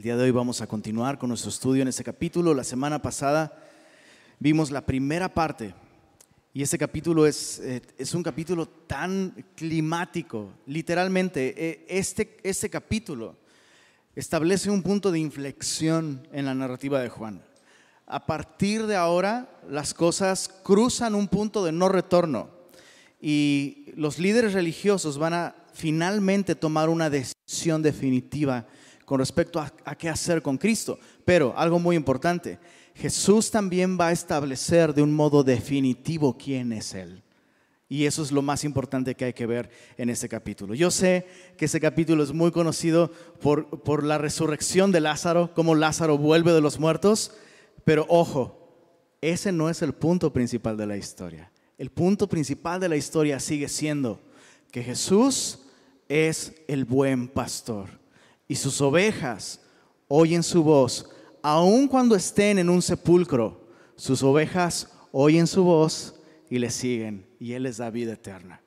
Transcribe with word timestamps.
El 0.00 0.04
día 0.04 0.16
de 0.16 0.24
hoy 0.24 0.30
vamos 0.30 0.62
a 0.62 0.66
continuar 0.66 1.18
con 1.18 1.28
nuestro 1.28 1.50
estudio 1.50 1.82
en 1.82 1.88
este 1.88 2.02
capítulo. 2.02 2.54
La 2.54 2.64
semana 2.64 3.02
pasada 3.02 3.52
vimos 4.38 4.70
la 4.70 4.86
primera 4.86 5.28
parte 5.28 5.74
y 6.54 6.62
este 6.62 6.78
capítulo 6.78 7.26
es, 7.26 7.58
eh, 7.58 7.82
es 7.98 8.14
un 8.14 8.22
capítulo 8.22 8.64
tan 8.64 9.44
climático. 9.54 10.54
Literalmente, 10.64 11.52
eh, 11.54 11.84
este, 11.86 12.38
este 12.42 12.70
capítulo 12.70 13.36
establece 14.16 14.70
un 14.70 14.82
punto 14.82 15.12
de 15.12 15.18
inflexión 15.18 16.26
en 16.32 16.46
la 16.46 16.54
narrativa 16.54 16.98
de 17.02 17.10
Juan. 17.10 17.42
A 18.06 18.24
partir 18.24 18.86
de 18.86 18.96
ahora, 18.96 19.50
las 19.68 19.92
cosas 19.92 20.48
cruzan 20.62 21.14
un 21.14 21.28
punto 21.28 21.62
de 21.62 21.72
no 21.72 21.90
retorno 21.90 22.48
y 23.20 23.92
los 23.96 24.18
líderes 24.18 24.54
religiosos 24.54 25.18
van 25.18 25.34
a 25.34 25.54
finalmente 25.74 26.54
tomar 26.54 26.88
una 26.88 27.10
decisión 27.10 27.82
definitiva 27.82 28.66
con 29.10 29.18
respecto 29.18 29.58
a, 29.58 29.94
qué 29.96 30.08
hacer 30.08 30.40
con 30.40 30.56
Cristo. 30.56 30.96
Pero 31.24 31.52
algo 31.56 31.80
muy 31.80 31.96
importante, 31.96 32.60
Jesús 32.94 33.50
también 33.50 33.98
va 34.00 34.06
a 34.06 34.12
establecer 34.12 34.94
de 34.94 35.02
un 35.02 35.12
modo 35.12 35.42
definitivo 35.42 36.38
quién 36.38 36.72
es 36.72 36.94
Él. 36.94 37.20
Y 37.88 38.04
eso 38.04 38.22
es 38.22 38.30
lo 38.30 38.40
más 38.40 38.62
importante 38.62 39.16
que 39.16 39.24
hay 39.24 39.32
que 39.32 39.46
ver 39.46 39.68
en 39.96 40.10
este 40.10 40.28
capítulo. 40.28 40.74
Yo 40.74 40.92
sé 40.92 41.26
que 41.56 41.64
este 41.64 41.80
capítulo 41.80 42.22
es 42.22 42.32
muy 42.32 42.52
conocido 42.52 43.10
por, 43.40 43.82
por 43.82 44.04
la 44.04 44.16
resurrección 44.16 44.92
de 44.92 45.00
Lázaro, 45.00 45.50
cómo 45.56 45.74
Lázaro 45.74 46.16
vuelve 46.16 46.52
de 46.52 46.60
los 46.60 46.78
muertos, 46.78 47.32
pero 47.84 48.06
ojo, 48.08 48.76
ese 49.20 49.50
no 49.50 49.68
es 49.68 49.82
el 49.82 49.92
punto 49.92 50.32
principal 50.32 50.76
de 50.76 50.86
la 50.86 50.96
historia. 50.96 51.50
El 51.78 51.90
punto 51.90 52.28
principal 52.28 52.78
de 52.78 52.88
la 52.88 52.96
historia 52.96 53.40
sigue 53.40 53.66
siendo 53.66 54.20
que 54.70 54.84
Jesús 54.84 55.62
es 56.08 56.54
el 56.68 56.84
buen 56.84 57.26
pastor 57.26 57.99
y 58.50 58.56
sus 58.56 58.80
ovejas 58.80 59.60
oyen 60.08 60.42
su 60.42 60.64
voz, 60.64 61.08
aun 61.40 61.86
cuando 61.86 62.16
estén 62.16 62.58
en 62.58 62.68
un 62.68 62.82
sepulcro, 62.82 63.60
sus 63.94 64.24
ovejas 64.24 64.88
oyen 65.12 65.46
su 65.46 65.62
voz 65.62 66.16
y 66.50 66.58
le 66.58 66.68
siguen, 66.70 67.24
y 67.38 67.52
Él 67.52 67.62
les 67.62 67.76
da 67.76 67.90
vida 67.90 68.14
eterna. 68.14 68.60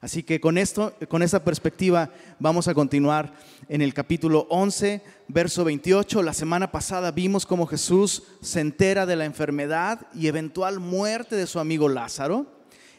Así 0.00 0.22
que 0.22 0.40
con 0.40 0.56
esto, 0.56 0.94
con 1.10 1.22
esta 1.22 1.44
perspectiva, 1.44 2.08
vamos 2.38 2.66
a 2.66 2.72
continuar 2.72 3.34
en 3.68 3.82
el 3.82 3.92
capítulo 3.92 4.46
11, 4.48 5.02
verso 5.28 5.64
28. 5.64 6.22
La 6.22 6.32
semana 6.32 6.72
pasada 6.72 7.10
vimos 7.10 7.44
cómo 7.44 7.66
Jesús 7.66 8.22
se 8.40 8.60
entera 8.60 9.04
de 9.04 9.16
la 9.16 9.26
enfermedad 9.26 10.06
y 10.14 10.28
eventual 10.28 10.80
muerte 10.80 11.36
de 11.36 11.46
su 11.46 11.60
amigo 11.60 11.90
Lázaro. 11.90 12.46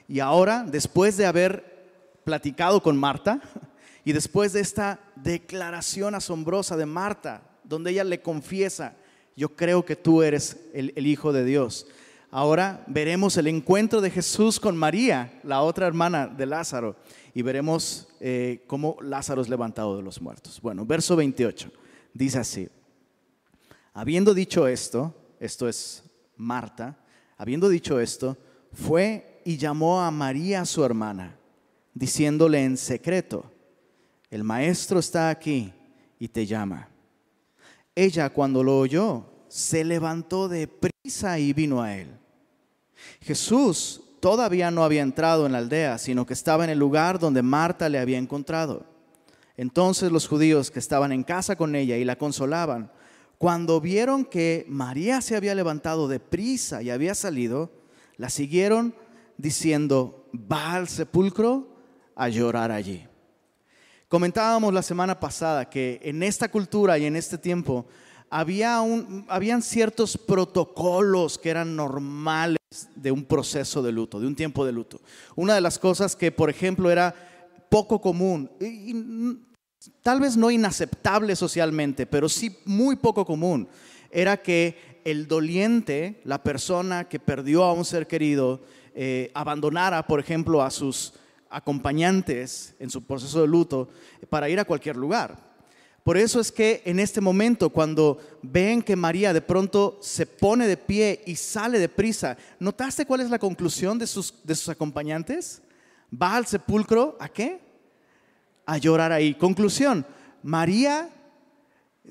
Y 0.08 0.20
ahora, 0.20 0.64
después 0.68 1.18
de 1.18 1.26
haber 1.26 2.22
platicado 2.24 2.84
con 2.84 2.96
Marta, 2.96 3.42
y 4.08 4.14
después 4.14 4.54
de 4.54 4.62
esta 4.62 5.02
declaración 5.18 6.16
asombrosa 6.16 6.78
de 6.78 6.86
Marta, 6.86 7.42
donde 7.66 7.92
ella 7.92 8.06
le 8.06 8.22
confiesa, 8.22 8.96
yo 9.36 9.54
creo 9.54 9.84
que 9.84 9.98
tú 9.98 10.22
eres 10.24 10.56
el, 10.74 11.06
Hijo 11.06 11.34
de 11.34 11.44
Dios. 11.44 11.88
Ahora 12.32 12.86
veremos 12.88 13.36
el 13.36 13.48
encuentro 13.48 14.00
de 14.00 14.10
Jesús 14.10 14.62
con 14.62 14.78
María, 14.78 15.42
la 15.44 15.62
otra 15.62 15.88
hermana 15.88 16.26
de 16.26 16.46
Lázaro, 16.46 16.96
y 17.34 17.42
veremos 17.42 18.08
eh, 18.22 18.64
cómo 18.66 18.96
Lázaro 19.02 19.42
es 19.42 19.50
levantado 19.50 19.98
de 19.98 20.04
los 20.04 20.22
muertos. 20.22 20.62
Bueno, 20.62 20.86
verso 20.86 21.18
28 21.18 21.70
dice 22.14 22.40
así, 22.40 22.70
habiendo 23.94 24.34
dicho 24.34 24.70
esto, 24.70 25.14
esto 25.38 25.68
es 25.68 26.02
Marta, 26.38 26.98
habiendo 27.36 27.68
dicho 27.68 28.00
esto, 28.00 28.38
fue 28.72 29.42
y 29.44 29.58
llamó 29.58 30.02
a 30.02 30.10
María 30.12 30.64
su 30.64 30.86
hermana, 30.86 31.38
diciéndole 31.94 32.64
en 32.64 32.78
secreto, 32.78 33.52
el 34.30 34.44
maestro 34.44 35.00
está 35.00 35.30
aquí 35.30 35.73
y 36.20 36.28
te 36.28 36.45
llama. 36.45 36.89
Ella 37.95 38.30
cuando 38.30 38.64
lo 38.64 38.78
oyó, 38.78 39.25
se 39.47 39.83
levantó 39.83 40.47
de 40.47 40.67
prisa 40.67 41.39
y 41.39 41.53
vino 41.53 41.81
a 41.81 41.95
él. 41.95 42.09
Jesús 43.22 44.02
todavía 44.20 44.72
no 44.72 44.83
había 44.83 45.02
entrado 45.02 45.45
en 45.45 45.53
la 45.53 45.59
aldea, 45.59 45.98
sino 45.98 46.26
que 46.26 46.33
estaba 46.33 46.64
en 46.64 46.70
el 46.70 46.80
lugar 46.80 47.20
donde 47.20 47.42
Marta 47.42 47.89
le 47.89 47.99
había 47.99 48.17
encontrado. 48.17 48.86
Entonces 49.55 50.11
los 50.11 50.27
judíos 50.27 50.70
que 50.70 50.80
estaban 50.80 51.11
en 51.11 51.23
casa 51.23 51.55
con 51.55 51.76
ella 51.76 51.98
y 51.98 52.05
la 52.05 52.17
consolaban, 52.17 52.92
cuando 53.37 53.80
vieron 53.80 54.26
que 54.26 54.66
María 54.67 55.21
se 55.21 55.36
había 55.36 55.55
levantado 55.55 56.08
de 56.08 56.20
prisa 56.20 56.82
y 56.82 56.89
había 56.89 57.16
salido, 57.16 57.71
la 58.17 58.30
siguieron 58.30 58.95
diciendo, 59.37 60.27
va 60.33 60.73
al 60.73 60.87
sepulcro 60.87 61.67
a 62.16 62.30
llorar 62.30 62.71
allí. 62.71 63.05
Comentábamos 64.10 64.73
la 64.73 64.82
semana 64.82 65.20
pasada 65.20 65.70
que 65.70 66.00
en 66.02 66.23
esta 66.23 66.50
cultura 66.50 66.98
y 66.98 67.06
en 67.06 67.18
este 67.18 67.38
tiempo 67.38 67.86
había 68.30 68.80
un, 68.80 69.26
habían 69.28 69.62
ciertos 69.62 70.18
protocolos 70.18 71.38
que 71.38 71.50
eran 71.50 71.76
normales 71.76 72.58
de 72.96 73.12
un 73.12 73.26
proceso 73.26 73.82
de 73.82 73.92
luto, 73.92 74.22
de 74.22 74.28
un 74.28 74.36
tiempo 74.36 74.66
de 74.66 74.72
luto. 74.72 75.02
Una 75.36 75.56
de 75.56 75.62
las 75.62 75.78
cosas 75.78 76.16
que, 76.16 76.32
por 76.32 76.50
ejemplo, 76.50 76.90
era 76.90 77.14
poco 77.67 78.00
común, 78.00 78.50
tal 80.02 80.22
vez 80.22 80.38
no 80.38 80.52
inaceptable 80.52 81.36
socialmente, 81.36 82.06
pero 82.06 82.30
sí 82.30 82.60
muy 82.64 82.96
poco 82.96 83.26
común, 83.26 83.67
era 84.10 84.38
que 84.38 85.02
el 85.04 85.28
doliente, 85.28 86.22
la 86.23 86.42
persona 86.42 87.10
que 87.10 87.20
perdió 87.20 87.66
a 87.66 87.73
un 87.73 87.84
ser 87.84 88.08
querido, 88.08 88.62
eh, 88.96 89.32
abandonara, 89.34 90.08
por 90.08 90.22
ejemplo, 90.22 90.64
a 90.64 90.72
sus 90.72 91.14
acompañantes 91.50 92.76
en 92.80 92.90
su 92.90 93.04
proceso 93.04 93.42
de 93.42 93.48
luto 93.48 93.90
para 94.30 94.50
ir 94.50 94.60
a 94.60 94.66
cualquier 94.66 94.96
lugar. 94.96 95.48
Por 96.04 96.18
eso 96.18 96.40
es 96.40 96.52
que 96.54 96.82
en 96.86 97.00
este 97.00 97.20
momento, 97.20 97.70
cuando 97.70 98.18
ven 98.42 98.82
que 98.82 98.96
María 98.96 99.34
de 99.34 99.42
pronto 99.42 100.00
se 100.02 100.26
pone 100.26 100.66
de 100.66 100.78
pie 100.78 101.22
y 101.26 101.36
sale 101.36 101.80
de 101.80 101.90
prisa, 101.90 102.38
¿notaste 102.60 103.06
cuál 103.06 103.22
es 103.22 103.30
la 103.30 103.40
conclusión 103.40 104.00
de 104.00 104.08
sus, 104.08 104.34
de 104.44 104.56
sus 104.56 104.70
acompañantes? 104.70 105.62
Va 106.10 106.38
al 106.38 106.48
sepulcro, 106.48 107.18
¿a 107.20 107.28
qué? 107.28 107.60
A 108.66 108.78
llorar 108.78 109.12
ahí. 109.12 109.34
Conclusión, 109.34 110.06
María, 110.44 111.10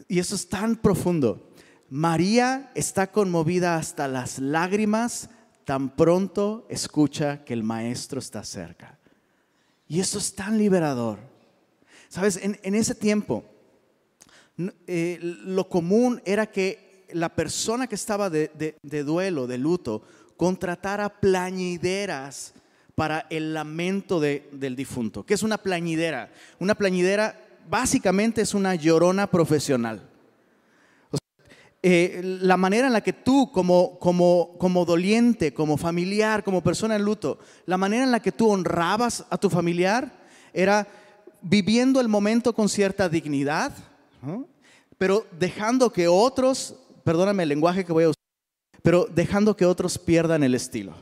y 0.09 0.19
eso 0.19 0.35
es 0.35 0.47
tan 0.47 0.77
profundo, 0.77 1.51
María 1.89 2.71
está 2.75 3.07
conmovida 3.07 3.77
hasta 3.77 4.09
las 4.09 4.39
lágrimas 4.39 5.31
tan 5.65 5.97
pronto 5.97 6.67
escucha 6.69 7.45
que 7.45 7.55
el 7.55 7.63
maestro 7.63 8.19
está 8.19 8.45
cerca. 8.45 8.96
Y 9.89 10.01
eso 10.01 10.19
es 10.19 10.35
tan 10.35 10.59
liberador. 10.59 11.19
Sabes, 12.09 12.41
en, 12.43 12.75
ese 12.75 12.95
tiempo, 12.95 13.45
eh, 14.87 15.19
lo 15.21 15.69
común 15.69 16.21
era 16.25 16.47
que 16.47 17.07
la 17.13 17.29
persona 17.29 17.87
que 17.87 17.95
estaba 17.95 18.31
de, 18.31 18.75
duelo, 18.83 19.47
de 19.47 19.59
luto, 19.59 20.03
contratara 20.37 21.09
plañideras 21.09 22.55
para 22.95 23.27
el 23.31 23.55
lamento 23.55 24.21
del 24.21 24.77
difunto. 24.77 25.25
¿Qué 25.25 25.35
es 25.35 25.43
una 25.43 25.59
plañidera? 25.59 26.33
Una 26.59 26.75
plañidera 26.75 27.39
básicamente 27.69 28.43
es 28.43 28.55
una 28.55 28.75
llorona 28.75 29.27
profesional. 29.27 30.09
Eh, 31.89 32.21
la 32.43 32.57
manera 32.57 32.89
en 32.89 32.93
la 32.93 33.01
que 33.01 33.13
tú 33.13 33.53
como, 33.53 34.01
como, 34.01 34.59
como 34.59 34.85
doliente, 34.85 35.55
como 35.55 35.77
familiar, 35.77 36.43
como 36.43 36.61
persona 36.61 36.97
en 36.97 37.05
luto, 37.05 37.39
la 37.65 37.77
manera 37.77 38.03
en 38.03 38.11
la 38.11 38.19
que 38.19 38.33
tú 38.33 38.51
honrabas 38.51 39.25
a 39.31 39.39
tu 39.39 39.49
familiar 39.49 40.11
era 40.53 40.89
viviendo 41.43 42.01
el 42.01 42.09
momento 42.09 42.53
con 42.57 42.69
cierta 42.69 43.09
dignidad, 43.09 43.73
pero 44.99 45.29
dejando 45.39 45.93
que 45.93 46.09
otros, 46.09 46.75
perdóname 47.05 47.45
el 47.45 47.51
lenguaje 47.51 47.85
que 47.85 47.93
voy 47.93 48.03
a 48.03 48.09
usar, 48.09 48.25
pero 48.83 49.07
dejando 49.15 49.57
que 49.57 49.65
otros 49.65 49.97
pierdan 49.97 50.43
el 50.43 50.57
estilo. 50.57 50.93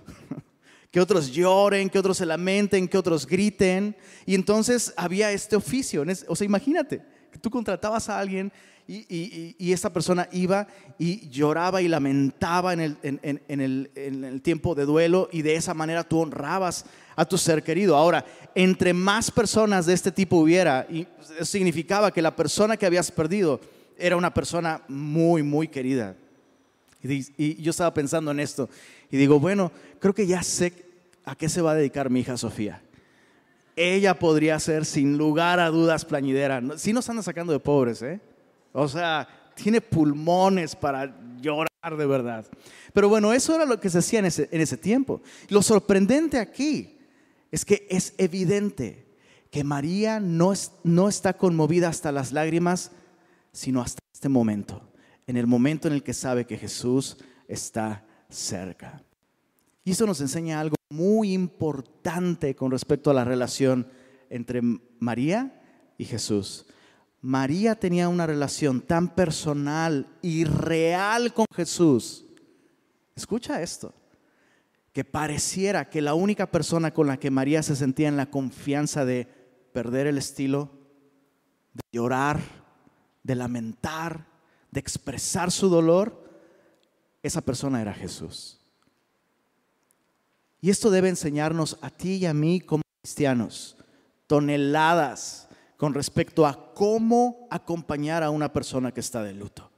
que 0.90 1.00
otros 1.00 1.32
lloren, 1.32 1.88
que 1.88 1.98
otros 1.98 2.18
se 2.18 2.26
lamenten, 2.26 2.88
que 2.88 2.98
otros 2.98 3.26
griten. 3.26 3.96
Y 4.26 4.34
entonces 4.34 4.92
había 4.98 5.32
este 5.32 5.56
oficio. 5.56 6.04
O 6.28 6.36
sea, 6.36 6.44
imagínate, 6.44 7.02
que 7.32 7.38
tú 7.38 7.50
contratabas 7.50 8.10
a 8.10 8.18
alguien 8.18 8.52
y, 8.86 9.72
esta 9.72 9.92
persona 9.92 10.28
iba 10.32 10.66
y 10.98 11.28
lloraba 11.28 11.80
y 11.80 11.88
lamentaba 11.88 12.72
en 12.72 12.80
el, 12.82 14.40
tiempo 14.42 14.74
de 14.74 14.84
duelo 14.84 15.28
y 15.32 15.42
de 15.42 15.56
esa 15.56 15.74
manera 15.74 16.04
tú 16.04 16.20
honrabas 16.20 16.84
a 17.16 17.24
tu 17.24 17.38
ser 17.38 17.62
querido. 17.62 17.96
Ahora, 17.96 18.24
entre 18.54 18.92
más 18.92 19.30
personas 19.30 19.86
de 19.86 19.94
este 19.94 20.12
tipo 20.12 20.36
hubiera, 20.36 20.86
y 20.90 21.06
significaba 21.42 22.10
que 22.10 22.22
la 22.22 22.36
persona 22.36 22.76
que 22.76 22.86
habías 22.86 23.10
perdido 23.10 23.60
era 23.96 24.16
una 24.16 24.34
persona 24.34 24.82
muy, 24.88 25.42
muy 25.42 25.68
querida. 25.68 26.16
Y, 27.02 27.26
y 27.36 27.62
yo 27.62 27.70
estaba 27.70 27.92
pensando 27.92 28.30
en 28.30 28.40
esto 28.40 28.68
y 29.10 29.16
digo, 29.16 29.38
bueno, 29.38 29.70
creo 30.00 30.14
que 30.14 30.26
ya 30.26 30.42
sé 30.42 30.72
a 31.24 31.34
qué 31.34 31.48
se 31.48 31.60
va 31.60 31.72
a 31.72 31.74
dedicar 31.74 32.10
mi 32.10 32.20
hija 32.20 32.36
Sofía 32.36 32.80
ella 33.76 34.14
podría 34.14 34.58
ser 34.60 34.84
sin 34.84 35.18
lugar 35.18 35.58
a 35.58 35.68
dudas 35.68 36.04
plañidera. 36.04 36.62
Si 36.76 36.92
nos 36.92 37.08
anda 37.08 37.22
sacando 37.22 37.52
de 37.52 37.58
pobres, 37.58 38.02
¿eh? 38.02 38.20
O 38.76 38.88
sea, 38.88 39.28
tiene 39.54 39.80
pulmones 39.80 40.74
para 40.74 41.16
llorar 41.40 41.96
de 41.96 42.06
verdad. 42.06 42.44
Pero 42.92 43.08
bueno, 43.08 43.32
eso 43.32 43.54
era 43.54 43.64
lo 43.64 43.78
que 43.78 43.88
se 43.88 43.98
hacía 43.98 44.18
en 44.18 44.26
ese, 44.26 44.76
tiempo. 44.76 45.22
Lo 45.48 45.62
sorprendente 45.62 46.38
aquí 46.38 46.98
es 47.52 47.64
que 47.64 47.86
es 47.88 48.14
evidente 48.18 49.06
que 49.52 49.62
María 49.62 50.18
no, 50.18 50.52
no 50.82 51.08
está 51.08 51.34
conmovida 51.34 51.88
hasta 51.88 52.10
las 52.10 52.32
lágrimas 52.32 52.90
sino 53.52 53.80
hasta 53.80 54.00
este 54.12 54.28
momento, 54.28 54.82
en 55.28 55.36
el 55.36 55.46
momento 55.46 55.86
en 55.86 55.94
el 55.94 56.02
que 56.02 56.12
sabe 56.12 56.44
que 56.44 56.58
Jesús 56.58 57.18
está 57.46 58.04
cerca. 58.28 59.00
Y 59.84 59.92
eso 59.92 60.06
nos 60.06 60.20
enseña 60.20 60.58
algo 60.58 60.74
muy 60.90 61.32
importante 61.32 62.56
con 62.56 62.72
respecto 62.72 63.12
a 63.12 63.14
la 63.14 63.22
relación 63.22 63.86
entre 64.30 64.60
María 64.98 65.62
y 65.96 66.04
Jesús. 66.04 66.66
María 67.24 67.74
tenía 67.74 68.10
una 68.10 68.26
relación 68.26 68.82
tan 68.82 69.14
personal 69.14 70.06
y 70.20 70.44
real 70.44 71.32
con 71.32 71.46
Jesús. 71.56 72.26
Escucha 73.16 73.62
esto, 73.62 73.94
que 74.92 75.04
pareciera 75.04 75.88
que 75.88 76.02
la 76.02 76.12
única 76.12 76.50
persona 76.50 76.92
con 76.92 77.06
la 77.06 77.18
que 77.18 77.30
María 77.30 77.62
se 77.62 77.76
sentía 77.76 78.08
en 78.08 78.18
la 78.18 78.30
confianza 78.30 79.06
de 79.06 79.26
perder 79.72 80.06
el 80.06 80.18
estilo, 80.18 80.70
de 81.72 81.80
llorar, 81.92 82.40
de 83.22 83.34
lamentar, 83.34 84.26
de 84.70 84.80
expresar 84.80 85.50
su 85.50 85.70
dolor, 85.70 86.30
esa 87.22 87.40
persona 87.40 87.80
era 87.80 87.94
Jesús. 87.94 88.60
Y 90.60 90.68
esto 90.68 90.90
debe 90.90 91.08
enseñarnos 91.08 91.78
a 91.80 91.88
ti 91.88 92.16
y 92.16 92.26
a 92.26 92.34
mí 92.34 92.60
como 92.60 92.82
cristianos 93.00 93.78
toneladas 94.26 95.48
con 95.76 95.94
respecto 95.94 96.46
a 96.46 96.72
cómo 96.74 97.46
acompañar 97.50 98.22
a 98.22 98.30
una 98.30 98.52
persona 98.52 98.92
que 98.92 99.00
está 99.00 99.22
de 99.22 99.34
luto. 99.34 99.70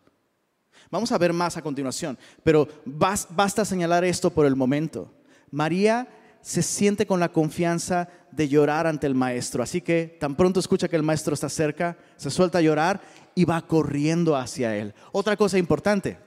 Vamos 0.91 1.11
a 1.11 1.19
ver 1.19 1.33
más 1.33 1.57
a 1.57 1.63
continuación, 1.63 2.19
pero 2.45 2.69
basta 2.85 3.65
señalar 3.65 4.05
esto 4.05 4.31
por 4.31 4.47
el 4.47 4.55
momento. 4.55 5.13
María 5.51 6.09
se 6.41 6.63
siente 6.63 7.07
con 7.07 7.19
la 7.19 7.33
confianza 7.33 8.09
de 8.31 8.49
llorar 8.49 8.87
ante 8.87 9.07
el 9.07 9.15
maestro, 9.15 9.63
así 9.63 9.81
que 9.81 10.17
tan 10.21 10.37
pronto 10.37 10.61
escucha 10.61 10.89
que 10.89 10.97
el 10.97 11.03
maestro 11.03 11.35
está 11.35 11.49
cerca, 11.49 11.97
se 12.17 12.31
suelta 12.31 12.59
a 12.59 12.63
llorar 12.63 13.01
y 13.35 13.45
va 13.45 13.67
corriendo 13.67 14.37
hacia 14.37 14.77
él. 14.77 14.95
Otra 15.11 15.37
cosa 15.37 15.59
importante, 15.59 16.19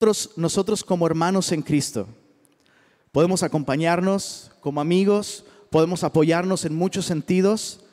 nosotros, 0.00 0.32
nosotros 0.36 0.84
como 0.84 1.06
hermanos 1.06 1.50
en 1.50 1.62
Cristo 1.62 2.06
podemos 3.10 3.42
acompañarnos 3.42 4.52
como 4.60 4.80
amigos, 4.80 5.44
podemos 5.70 6.04
apoyarnos 6.04 6.64
en 6.64 6.74
muchos 6.74 7.06
sentidos, 7.06 7.83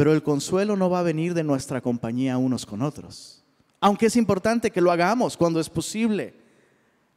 pero 0.00 0.14
el 0.14 0.22
consuelo 0.22 0.76
no 0.76 0.88
va 0.88 1.00
a 1.00 1.02
venir 1.02 1.34
de 1.34 1.44
nuestra 1.44 1.82
compañía 1.82 2.38
unos 2.38 2.64
con 2.64 2.80
otros. 2.80 3.44
Aunque 3.80 4.06
es 4.06 4.16
importante 4.16 4.70
que 4.70 4.80
lo 4.80 4.90
hagamos 4.90 5.36
cuando 5.36 5.60
es 5.60 5.68
posible, 5.68 6.32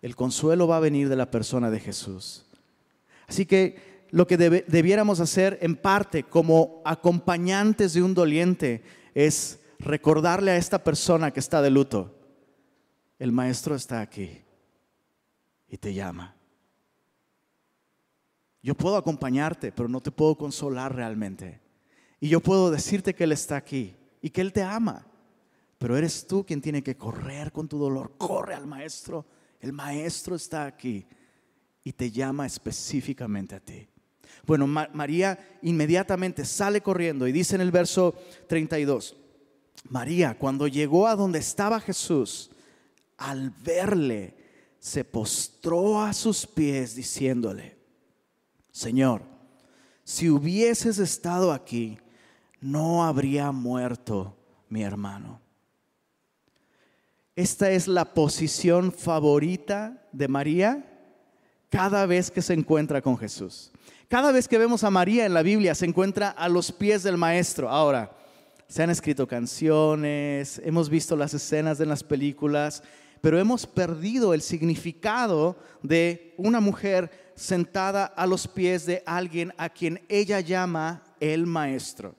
el 0.02 0.18
consuelo 0.18 0.68
va 0.68 0.76
a 0.76 0.82
venir 0.82 1.08
de 1.08 1.16
la 1.16 1.32
persona 1.32 1.72
de 1.72 1.80
Jesús. 1.80 2.46
Así 3.26 3.46
que 3.46 4.06
lo 4.12 4.28
que 4.28 4.36
debiéramos 4.36 5.22
hacer 5.22 5.60
en 5.62 5.78
parte 5.78 6.24
como 6.24 6.82
acompañantes 6.84 7.94
de 7.94 8.04
un 8.04 8.14
doliente 8.14 8.84
es 9.14 9.62
recordarle 9.80 10.52
a 10.52 10.58
esta 10.58 10.84
persona 10.84 11.32
que 11.32 11.40
está 11.40 11.62
de 11.62 11.70
luto, 11.70 12.14
el 13.18 13.32
maestro 13.32 13.76
está 13.76 14.02
aquí 14.02 14.42
y 15.70 15.78
te 15.78 15.94
llama. 15.94 16.36
Yo 18.62 18.76
puedo 18.76 18.98
acompañarte, 18.98 19.72
pero 19.72 19.88
no 19.88 20.02
te 20.02 20.12
puedo 20.12 20.36
consolar 20.36 20.94
realmente. 20.94 21.62
Y 22.24 22.30
yo 22.30 22.40
puedo 22.40 22.72
decirte 22.72 23.14
que 23.14 23.25
Él 23.25 23.34
está 23.34 23.58
aquí 23.58 23.94
y 24.22 24.30
que 24.30 24.40
Él 24.40 24.54
te 24.54 24.64
ama. 24.64 25.06
Pero 25.78 25.98
eres 25.98 26.25
tú 26.25 26.46
quien 26.46 26.62
tiene 26.62 26.81
que 26.81 26.96
correr 26.96 27.52
con 27.52 27.68
tu 27.68 27.78
dolor. 27.78 28.14
Corre 28.18 28.54
al 28.54 28.66
Maestro. 28.66 29.25
El 29.60 29.74
Maestro 29.74 30.34
está 30.34 30.66
aquí 30.66 31.06
y 31.84 31.92
te 31.92 32.12
llama 32.12 32.46
específicamente 32.46 33.56
a 33.56 33.60
ti. 33.60 33.90
Bueno, 34.46 34.68
María 34.68 35.38
inmediatamente 35.64 36.46
sale 36.46 36.80
corriendo 36.80 37.28
y 37.28 37.34
dice 37.34 37.56
en 37.56 37.62
el 37.62 37.72
verso 37.72 38.16
32, 38.48 39.18
María 39.90 40.40
cuando 40.40 40.70
llegó 40.70 41.08
a 41.08 41.18
donde 41.18 41.40
estaba 41.40 41.81
Jesús, 41.81 42.52
al 43.18 43.50
verle, 43.50 44.34
se 44.80 45.04
postró 45.04 46.02
a 46.02 46.14
sus 46.14 46.48
pies 46.48 46.96
diciéndole, 46.96 47.75
Señor, 48.72 49.24
si 50.06 50.30
hubieses 50.30 51.00
estado 51.00 51.52
aquí, 51.52 52.00
no 52.63 53.04
habría 53.04 53.51
muerto 53.51 54.36
mi 54.69 54.83
hermano. 54.83 55.42
Esta 57.36 57.69
es 57.71 57.88
la 57.88 58.06
posición 58.13 58.92
favorita 58.92 60.07
de 60.12 60.27
María 60.27 60.86
cada 61.69 62.06
vez 62.06 62.31
que 62.31 62.42
se 62.42 62.54
encuentra 62.54 63.01
con 63.01 63.18
Jesús. 63.18 63.71
Cada 64.07 64.31
vez 64.31 64.48
que 64.48 64.57
vemos 64.57 64.83
a 64.83 64.92
María 64.92 65.25
en 65.25 65.33
la 65.33 65.42
Biblia 65.42 65.75
se 65.75 65.86
encuentra 65.86 66.30
a 66.30 66.48
los 66.48 66.71
pies 66.71 67.04
del 67.04 67.18
Maestro. 67.18 67.69
Ahora, 67.69 68.15
se 68.68 68.81
han 68.81 68.89
escrito 68.89 69.27
canciones, 69.27 70.62
hemos 70.63 70.89
visto 70.89 71.15
las 71.18 71.33
escenas 71.33 71.77
de 71.77 71.86
las 71.86 72.04
películas, 72.04 72.81
pero 73.21 73.39
hemos 73.39 73.68
perdido 73.68 74.33
el 74.33 74.42
significado 74.42 75.57
de 75.81 76.33
una 76.38 76.60
mujer 76.60 77.33
sentada 77.36 78.06
a 78.06 78.25
los 78.25 78.48
pies 78.48 78.86
de 78.86 79.04
alguien 79.06 79.54
a 79.57 79.69
quien 79.69 80.01
ella 80.07 80.39
llama 80.39 81.04
el 81.19 81.45
maestro. 81.45 82.15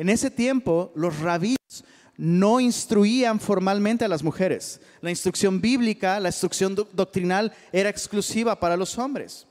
En 0.00 0.08
ese 0.08 0.30
tiempo, 0.30 0.92
los 0.94 1.18
rabinos 1.18 1.84
no 2.16 2.58
instruían 2.58 3.38
formalmente 3.38 4.02
a 4.02 4.08
las 4.08 4.22
mujeres. 4.22 4.80
La 5.02 5.10
instrucción 5.10 5.60
bíblica, 5.60 6.18
la 6.20 6.30
instrucción 6.30 6.74
doctrinal 6.74 7.52
era 7.70 7.90
exclusiva 7.90 8.58
para 8.58 8.78
los 8.78 8.96
hombres. 8.96 9.46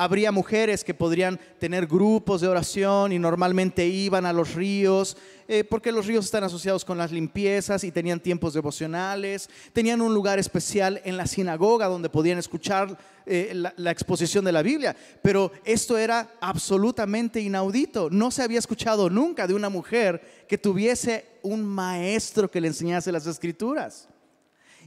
Habría 0.00 0.32
mujeres 0.32 0.82
que 0.82 0.94
podrían 0.94 1.38
tener 1.58 1.86
grupos 1.86 2.40
de 2.40 2.48
oración 2.48 3.12
y 3.12 3.18
normalmente 3.18 3.86
iban 3.86 4.24
a 4.24 4.32
los 4.32 4.54
ríos, 4.54 5.14
eh, 5.46 5.62
porque 5.62 5.92
los 5.92 6.06
ríos 6.06 6.24
están 6.24 6.42
asociados 6.42 6.86
con 6.86 6.96
las 6.96 7.12
limpiezas 7.12 7.84
y 7.84 7.92
tenían 7.92 8.18
tiempos 8.18 8.54
devocionales, 8.54 9.50
tenían 9.74 10.00
un 10.00 10.14
lugar 10.14 10.38
especial 10.38 11.02
en 11.04 11.18
la 11.18 11.26
sinagoga 11.26 11.86
donde 11.86 12.08
podían 12.08 12.38
escuchar 12.38 12.96
eh, 13.26 13.52
la, 13.52 13.74
la 13.76 13.90
exposición 13.90 14.42
de 14.42 14.52
la 14.52 14.62
Biblia, 14.62 14.96
pero 15.20 15.52
esto 15.66 15.98
era 15.98 16.30
absolutamente 16.40 17.42
inaudito, 17.42 18.08
no 18.08 18.30
se 18.30 18.42
había 18.42 18.58
escuchado 18.58 19.10
nunca 19.10 19.46
de 19.46 19.52
una 19.52 19.68
mujer 19.68 20.46
que 20.48 20.56
tuviese 20.56 21.26
un 21.42 21.62
maestro 21.62 22.50
que 22.50 22.62
le 22.62 22.68
enseñase 22.68 23.12
las 23.12 23.26
escrituras. 23.26 24.08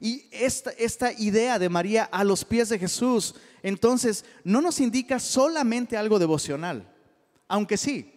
Y 0.04 0.28
esta, 0.32 1.14
idea 1.14 1.58
de 1.58 1.70
María 1.70 2.04
a 2.04 2.26
los 2.26 2.44
pies 2.44 2.68
de 2.68 2.78
Jesús, 2.78 3.36
entonces, 3.62 4.26
no 4.44 4.60
nos 4.60 4.82
indica 4.82 5.18
solamente 5.18 5.96
algo 5.96 6.20
devocional, 6.20 6.94
aunque 7.48 7.78
sí, 7.78 8.12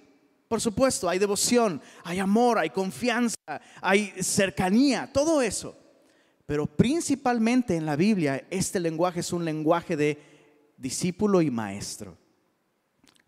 por 0.48 0.60
supuesto, 0.60 1.08
hay 1.08 1.20
devoción, 1.20 1.80
hay 2.02 2.18
amor, 2.18 2.58
hay 2.58 2.70
confianza, 2.70 3.36
hay 3.80 4.12
cercanía, 4.20 5.12
todo 5.12 5.40
eso. 5.40 5.78
Pero 6.44 6.66
principalmente 6.66 7.76
en 7.76 7.86
la 7.86 7.94
Biblia, 7.94 8.44
este 8.50 8.80
lenguaje 8.80 9.20
es 9.20 9.32
un 9.32 9.44
lenguaje 9.44 9.96
de 9.96 10.18
discípulo 10.76 11.40
y 11.40 11.52
maestro. 11.52 12.18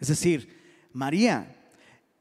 Es 0.01 0.09
decir, 0.09 0.89
María 0.93 1.71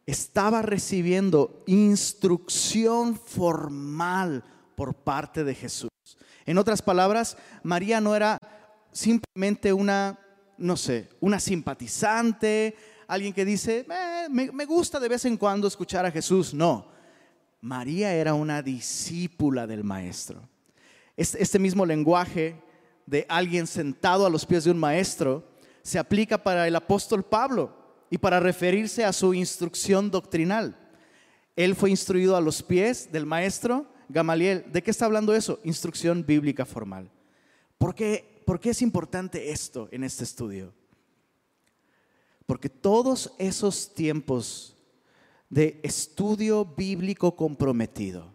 estaba 0.05 0.61
recibiendo 0.61 1.63
instrucción 1.65 3.19
formal 3.19 4.43
por 4.75 4.93
parte 4.93 5.43
de 5.43 5.55
Jesús. 5.55 5.89
En 6.45 6.57
otras 6.57 6.81
palabras, 6.81 7.37
María 7.63 7.99
no 7.99 8.15
era 8.15 8.39
simplemente 8.91 9.73
una, 9.73 10.19
no 10.57 10.77
sé, 10.77 11.09
una 11.19 11.39
simpatizante, 11.39 12.75
alguien 13.07 13.33
que 13.33 13.45
dice, 13.45 13.85
eh, 13.89 14.27
me, 14.29 14.65
gusta 14.65 14.99
de 14.99 15.09
vez 15.09 15.25
en 15.25 15.37
cuando 15.37 15.67
escuchar 15.67 16.05
a 16.05 16.11
Jesús. 16.11 16.53
No, 16.53 16.87
María 17.61 18.13
era 18.13 18.33
una 18.33 18.61
discípula 18.61 19.67
del 19.67 19.83
Maestro. 19.83 20.47
Este, 21.15 21.41
este 21.41 21.59
mismo 21.59 21.85
lenguaje 21.85 22.61
de 23.05 23.25
alguien 23.27 23.65
sentado 23.65 24.25
a 24.25 24.29
los 24.29 24.45
pies 24.45 24.65
de 24.65 24.71
un 24.71 24.77
maestro 24.77 25.43
se 25.81 25.97
aplica 25.97 26.37
para 26.37 26.67
el 26.67 26.75
apóstol 26.75 27.23
Pablo 27.23 27.75
y 28.09 28.17
para 28.17 28.39
referirse 28.39 29.03
a 29.03 29.13
su 29.13 29.33
instrucción 29.33 30.11
doctrinal. 30.11 30.77
Él 31.55 31.75
fue 31.75 31.89
instruido 31.89 32.35
a 32.35 32.41
los 32.41 32.61
pies 32.61 33.11
del 33.11 33.25
maestro 33.25 33.87
Gamaliel, 34.09 34.65
¿de 34.71 34.81
qué 34.81 34.91
está 34.91 35.05
hablando 35.05 35.33
eso? 35.33 35.59
Instrucción 35.63 36.25
bíblica 36.25 36.65
formal. 36.65 37.11
¿Por 37.77 37.93
qué, 37.93 38.41
¿Por 38.45 38.59
qué 38.59 38.71
es 38.71 38.81
importante 38.81 39.51
esto 39.51 39.89
en 39.91 40.03
este 40.03 40.23
estudio? 40.23 40.73
Porque 42.45 42.69
todos 42.69 43.33
esos 43.37 43.93
tiempos 43.93 44.75
de 45.49 45.79
estudio 45.83 46.65
bíblico 46.65 47.35
comprometido 47.35 48.33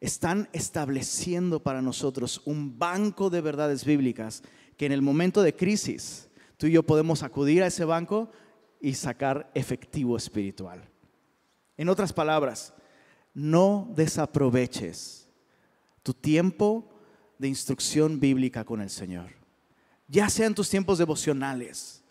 están 0.00 0.48
estableciendo 0.52 1.60
para 1.62 1.82
nosotros 1.82 2.40
un 2.44 2.78
banco 2.78 3.30
de 3.30 3.40
verdades 3.40 3.84
bíblicas 3.84 4.42
que 4.76 4.86
en 4.86 4.92
el 4.92 5.02
momento 5.02 5.42
de 5.42 5.56
crisis 5.56 6.28
tú 6.56 6.66
y 6.66 6.72
yo 6.72 6.84
podemos 6.84 7.22
acudir 7.22 7.62
a 7.62 7.66
ese 7.66 7.84
banco 7.84 8.30
y 8.80 8.94
sacar 8.94 9.50
efectivo 9.54 10.16
espiritual. 10.16 10.88
En 11.76 11.88
otras 11.88 12.12
palabras, 12.12 12.72
no 13.34 13.88
desaproveches 13.94 15.28
tu 16.02 16.14
tiempo 16.14 16.88
de 17.38 17.48
instrucción 17.48 18.18
bíblica 18.18 18.64
con 18.64 18.80
el 18.80 18.90
Señor. 18.90 19.30
Ya 20.08 20.28
sea 20.28 20.46
en 20.46 20.54
tus 20.54 20.68
tiempos 20.68 20.98
devocionales, 20.98 22.02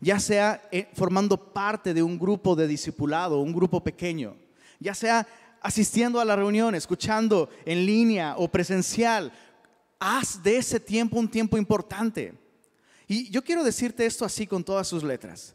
ya 0.00 0.18
sea 0.20 0.62
eh, 0.70 0.88
formando 0.94 1.52
parte 1.52 1.94
de 1.94 2.02
un 2.02 2.18
grupo 2.18 2.54
de 2.56 2.66
discipulado, 2.66 3.40
un 3.40 3.52
grupo 3.52 3.82
pequeño, 3.82 4.36
ya 4.78 4.94
sea 4.94 5.26
asistiendo 5.60 6.20
a 6.20 6.24
la 6.24 6.36
reunión, 6.36 6.74
escuchando 6.74 7.48
en 7.64 7.86
línea 7.86 8.34
o 8.36 8.48
presencial, 8.48 9.32
haz 9.98 10.42
de 10.42 10.56
ese 10.56 10.78
tiempo 10.80 11.18
un 11.18 11.28
tiempo 11.28 11.56
importante. 11.56 12.34
Y 13.06 13.30
yo 13.30 13.42
quiero 13.42 13.64
decirte 13.64 14.06
esto 14.06 14.24
así 14.24 14.46
con 14.46 14.62
todas 14.62 14.86
sus 14.86 15.02
letras. 15.02 15.54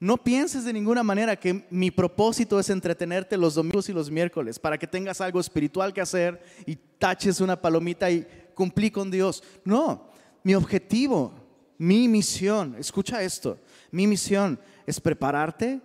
No 0.00 0.16
pienses 0.16 0.64
de 0.64 0.72
ninguna 0.72 1.02
manera 1.02 1.36
que 1.36 1.66
mi 1.68 1.90
propósito 1.90 2.58
es 2.58 2.70
entretenerte 2.70 3.36
los 3.36 3.54
domingos 3.54 3.90
y 3.90 3.92
los 3.92 4.10
miércoles 4.10 4.58
para 4.58 4.78
que 4.78 4.86
tengas 4.86 5.20
algo 5.20 5.38
espiritual 5.38 5.92
que 5.92 6.00
hacer 6.00 6.42
y 6.64 6.74
taches 6.74 7.38
una 7.42 7.60
palomita 7.60 8.10
y 8.10 8.26
cumplí 8.54 8.90
con 8.90 9.10
Dios. 9.10 9.42
No, 9.62 10.08
mi 10.42 10.54
objetivo, 10.54 11.34
mi 11.76 12.08
misión, 12.08 12.76
escucha 12.78 13.22
esto, 13.22 13.58
mi 13.90 14.06
misión 14.06 14.58
es 14.86 14.98
prepararte, 14.98 15.82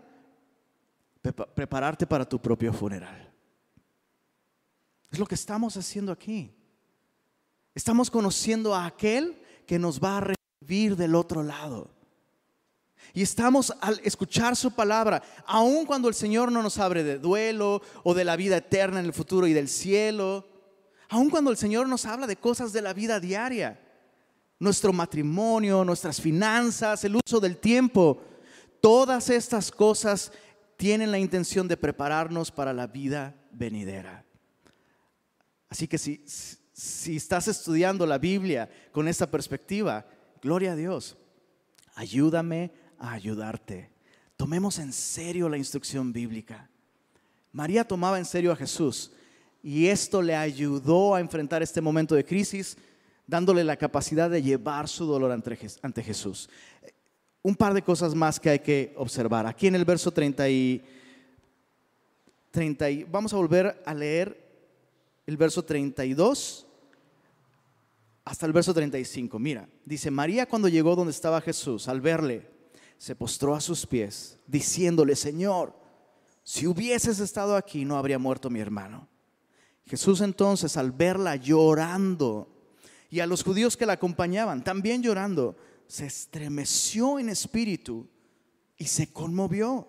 prepararte 1.54 2.08
para 2.08 2.24
tu 2.24 2.42
propio 2.42 2.72
funeral. 2.72 3.30
Es 5.12 5.20
lo 5.20 5.26
que 5.26 5.36
estamos 5.36 5.76
haciendo 5.76 6.14
aquí. 6.14 6.54
Estamos 7.74 8.10
conociendo 8.10 8.74
a 8.74 8.86
aquel 8.86 9.38
que 9.68 9.78
nos 9.78 10.00
va 10.00 10.18
a 10.18 10.34
recibir 10.62 10.96
del 10.96 11.16
otro 11.16 11.44
lado. 11.44 11.95
Y 13.14 13.22
estamos 13.22 13.74
al 13.82 14.00
escuchar 14.04 14.56
su 14.56 14.72
palabra, 14.72 15.22
aun 15.46 15.86
cuando 15.86 16.08
el 16.08 16.16
Señor 16.16 16.52
no 16.52 16.62
nos 16.62 16.78
abre 16.78 17.04
de 17.04 17.20
duelo 17.20 17.82
o 18.04 18.14
de 18.14 18.26
la 18.26 18.36
vida 18.36 18.58
eterna 18.58 19.00
en 19.00 19.06
el 19.06 19.14
futuro 19.14 19.48
y 19.48 19.54
del 19.54 19.70
cielo, 19.70 20.48
aun 21.10 21.30
cuando 21.30 21.52
el 21.52 21.58
Señor 21.58 21.88
nos 21.88 22.06
habla 22.06 22.28
de 22.28 22.36
cosas 22.36 22.74
de 22.74 22.82
la 22.82 22.94
vida 22.94 23.20
diaria, 23.20 23.80
nuestro 24.60 24.94
matrimonio, 24.94 25.84
nuestras 25.84 26.20
finanzas, 26.20 27.04
el 27.04 27.16
uso 27.16 27.40
del 27.40 27.58
tiempo, 27.58 28.22
todas 28.82 29.30
estas 29.30 29.72
cosas 29.72 30.32
tienen 30.78 31.12
la 31.12 31.20
intención 31.20 31.68
de 31.68 31.78
prepararnos 31.78 32.52
para 32.52 32.74
la 32.74 32.88
vida 32.88 33.36
venidera. 33.52 34.26
Así 35.70 35.88
que 35.88 35.98
si, 35.98 36.24
si 36.74 37.16
estás 37.16 37.48
estudiando 37.48 38.06
la 38.06 38.18
Biblia 38.18 38.70
con 38.92 39.08
esta 39.08 39.30
perspectiva, 39.30 40.06
gloria 40.42 40.74
a 40.74 40.76
Dios, 40.76 41.18
ayúdame 41.96 42.72
a 43.00 43.14
ayudarte. 43.14 43.90
Tomemos 44.38 44.80
en 44.80 44.92
serio 44.92 45.50
la 45.50 45.58
instrucción 45.58 46.12
bíblica. 46.12 46.70
María 47.52 47.88
tomaba 47.88 48.18
en 48.18 48.26
serio 48.26 48.52
a 48.52 48.56
Jesús 48.56 49.12
y 49.64 49.88
esto 49.88 50.22
le 50.22 50.36
ayudó 50.36 51.16
a 51.16 51.20
enfrentar 51.20 51.64
este 51.64 51.82
momento 51.82 52.16
de 52.16 52.26
crisis, 52.26 52.78
dándole 53.26 53.64
la 53.64 53.78
capacidad 53.78 54.30
de 54.30 54.42
llevar 54.42 54.88
su 54.88 55.06
dolor 55.06 55.32
ante 55.32 56.04
Jesús. 56.04 56.50
Un 57.42 57.56
par 57.56 57.74
de 57.74 57.82
cosas 57.82 58.14
más 58.14 58.40
que 58.40 58.50
hay 58.50 58.60
que 58.60 58.94
observar. 58.98 59.48
Aquí 59.48 59.68
en 59.68 59.76
el 59.76 59.86
verso 59.86 60.12
30 60.12 60.50
y, 60.50 60.84
30 62.56 62.90
y 62.90 63.04
vamos 63.04 63.34
a 63.34 63.38
volver 63.38 63.82
a 63.86 63.94
leer 63.94 64.46
el 65.28 65.36
verso 65.36 65.64
32 65.64 66.66
hasta 68.24 68.46
el 68.46 68.54
verso 68.54 68.74
35. 68.74 69.38
Mira, 69.38 69.68
dice, 69.84 70.10
María 70.10 70.48
cuando 70.48 70.68
llegó 70.68 70.96
donde 70.96 71.12
estaba 71.12 71.42
Jesús, 71.42 71.88
al 71.88 72.02
verle, 72.02 72.55
se 72.98 73.16
postró 73.16 73.56
a 73.56 73.62
sus 73.62 73.86
pies, 73.86 74.40
diciéndole, 74.48 75.16
Señor, 75.16 75.76
si 76.44 76.68
hubieses 76.68 77.20
estado 77.20 77.56
aquí, 77.56 77.86
no 77.86 77.98
habría 77.98 78.20
muerto 78.20 78.50
mi 78.50 78.60
hermano. 78.60 79.08
Jesús 79.86 80.22
entonces, 80.22 80.78
al 80.78 80.92
verla 80.92 81.36
llorando, 81.36 82.56
y 83.10 83.20
a 83.20 83.28
los 83.28 83.44
judíos 83.44 83.78
que 83.78 83.86
la 83.86 83.94
acompañaban, 83.94 84.64
también 84.64 85.02
llorando, 85.02 85.56
se 85.88 86.06
estremeció 86.06 87.20
en 87.20 87.30
espíritu 87.30 88.08
y 88.78 88.86
se 88.86 89.12
conmovió. 89.12 89.88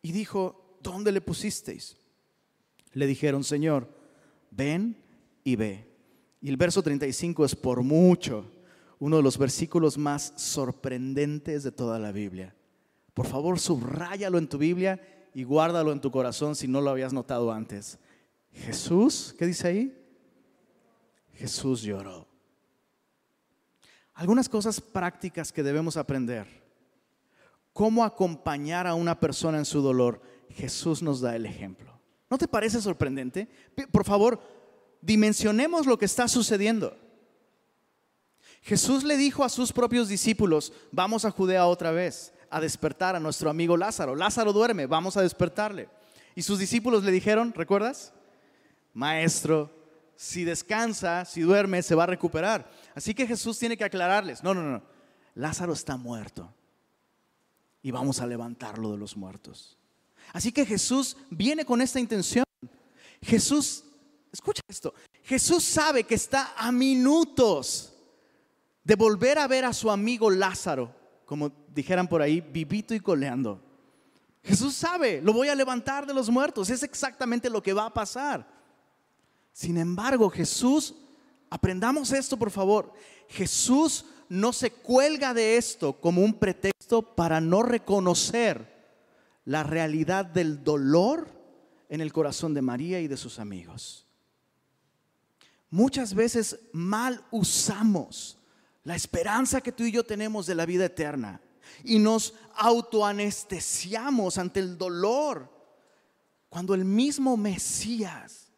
Y 0.00 0.12
dijo, 0.12 0.78
¿dónde 0.82 1.12
le 1.12 1.20
pusisteis? 1.20 1.96
Le 2.92 3.06
dijeron, 3.06 3.44
Señor, 3.44 3.88
ven 4.50 4.96
y 5.44 5.56
ve. 5.56 5.88
Y 6.40 6.48
el 6.48 6.56
verso 6.56 6.82
35 6.82 7.44
es 7.44 7.54
por 7.54 7.82
mucho 7.82 8.50
uno 9.02 9.16
de 9.16 9.22
los 9.24 9.36
versículos 9.36 9.98
más 9.98 10.32
sorprendentes 10.36 11.64
de 11.64 11.72
toda 11.72 11.98
la 11.98 12.12
Biblia. 12.12 12.54
Por 13.14 13.26
favor, 13.26 13.58
subráyalo 13.58 14.38
en 14.38 14.48
tu 14.48 14.58
Biblia 14.58 15.00
y 15.34 15.42
guárdalo 15.42 15.90
en 15.90 16.00
tu 16.00 16.12
corazón 16.12 16.54
si 16.54 16.68
no 16.68 16.80
lo 16.80 16.90
habías 16.90 17.12
notado 17.12 17.50
antes. 17.50 17.98
Jesús, 18.52 19.34
¿qué 19.36 19.46
dice 19.46 19.66
ahí? 19.66 20.06
Jesús 21.34 21.82
lloró. 21.82 22.28
Algunas 24.14 24.48
cosas 24.48 24.80
prácticas 24.80 25.50
que 25.50 25.64
debemos 25.64 25.96
aprender. 25.96 26.46
Cómo 27.72 28.04
acompañar 28.04 28.86
a 28.86 28.94
una 28.94 29.18
persona 29.18 29.58
en 29.58 29.64
su 29.64 29.80
dolor. 29.80 30.22
Jesús 30.48 31.02
nos 31.02 31.20
da 31.20 31.34
el 31.34 31.44
ejemplo. 31.44 31.92
¿No 32.30 32.38
te 32.38 32.46
parece 32.46 32.80
sorprendente? 32.80 33.48
Por 33.90 34.04
favor, 34.04 34.40
dimensionemos 35.00 35.86
lo 35.86 35.98
que 35.98 36.04
está 36.04 36.28
sucediendo. 36.28 37.01
Jesús 38.62 39.02
le 39.02 39.16
dijo 39.16 39.44
a 39.44 39.48
sus 39.48 39.72
propios 39.72 40.08
discípulos, 40.08 40.72
vamos 40.92 41.24
a 41.24 41.30
Judea 41.30 41.66
otra 41.66 41.90
vez 41.90 42.32
a 42.48 42.60
despertar 42.60 43.16
a 43.16 43.20
nuestro 43.20 43.50
amigo 43.50 43.76
Lázaro. 43.76 44.14
Lázaro 44.14 44.52
duerme, 44.52 44.86
vamos 44.86 45.16
a 45.16 45.22
despertarle. 45.22 45.88
Y 46.36 46.42
sus 46.42 46.58
discípulos 46.58 47.02
le 47.02 47.10
dijeron, 47.10 47.52
¿recuerdas? 47.54 48.12
Maestro, 48.94 49.70
si 50.14 50.44
descansa, 50.44 51.24
si 51.24 51.40
duerme, 51.40 51.82
se 51.82 51.96
va 51.96 52.04
a 52.04 52.06
recuperar. 52.06 52.70
Así 52.94 53.14
que 53.14 53.26
Jesús 53.26 53.58
tiene 53.58 53.76
que 53.76 53.84
aclararles, 53.84 54.44
no, 54.44 54.54
no, 54.54 54.62
no, 54.62 54.82
Lázaro 55.34 55.72
está 55.72 55.96
muerto 55.96 56.54
y 57.82 57.90
vamos 57.90 58.20
a 58.20 58.26
levantarlo 58.26 58.92
de 58.92 58.98
los 58.98 59.16
muertos. 59.16 59.76
Así 60.32 60.52
que 60.52 60.64
Jesús 60.64 61.16
viene 61.30 61.64
con 61.64 61.80
esta 61.80 61.98
intención. 61.98 62.44
Jesús, 63.20 63.84
escucha 64.32 64.62
esto, 64.68 64.94
Jesús 65.24 65.64
sabe 65.64 66.04
que 66.04 66.14
está 66.14 66.54
a 66.56 66.70
minutos 66.70 67.91
de 68.84 68.96
volver 68.96 69.38
a 69.38 69.46
ver 69.46 69.64
a 69.64 69.72
su 69.72 69.90
amigo 69.90 70.30
Lázaro, 70.30 70.94
como 71.24 71.52
dijeran 71.68 72.08
por 72.08 72.20
ahí, 72.20 72.40
vivito 72.40 72.94
y 72.94 73.00
coleando. 73.00 73.60
Jesús 74.42 74.74
sabe, 74.74 75.22
lo 75.22 75.32
voy 75.32 75.48
a 75.48 75.54
levantar 75.54 76.06
de 76.06 76.14
los 76.14 76.28
muertos, 76.28 76.68
es 76.68 76.82
exactamente 76.82 77.48
lo 77.48 77.62
que 77.62 77.72
va 77.72 77.86
a 77.86 77.94
pasar. 77.94 78.46
Sin 79.52 79.76
embargo, 79.76 80.28
Jesús, 80.30 80.94
aprendamos 81.48 82.10
esto 82.12 82.36
por 82.36 82.50
favor, 82.50 82.92
Jesús 83.28 84.04
no 84.28 84.52
se 84.52 84.70
cuelga 84.70 85.32
de 85.34 85.56
esto 85.56 85.92
como 86.00 86.22
un 86.22 86.34
pretexto 86.34 87.02
para 87.02 87.40
no 87.40 87.62
reconocer 87.62 88.72
la 89.44 89.62
realidad 89.62 90.24
del 90.24 90.64
dolor 90.64 91.28
en 91.88 92.00
el 92.00 92.12
corazón 92.12 92.54
de 92.54 92.62
María 92.62 93.00
y 93.00 93.08
de 93.08 93.16
sus 93.16 93.38
amigos. 93.38 94.06
Muchas 95.70 96.14
veces 96.14 96.58
mal 96.72 97.24
usamos 97.30 98.38
la 98.84 98.96
esperanza 98.96 99.60
que 99.60 99.72
tú 99.72 99.84
y 99.84 99.92
yo 99.92 100.04
tenemos 100.04 100.46
de 100.46 100.54
la 100.54 100.66
vida 100.66 100.86
eterna 100.86 101.40
y 101.84 101.98
nos 101.98 102.34
autoanestesiamos 102.56 104.38
ante 104.38 104.60
el 104.60 104.76
dolor 104.76 105.50
cuando 106.48 106.74
el 106.74 106.84
mismo 106.84 107.36
Mesías, 107.36 108.52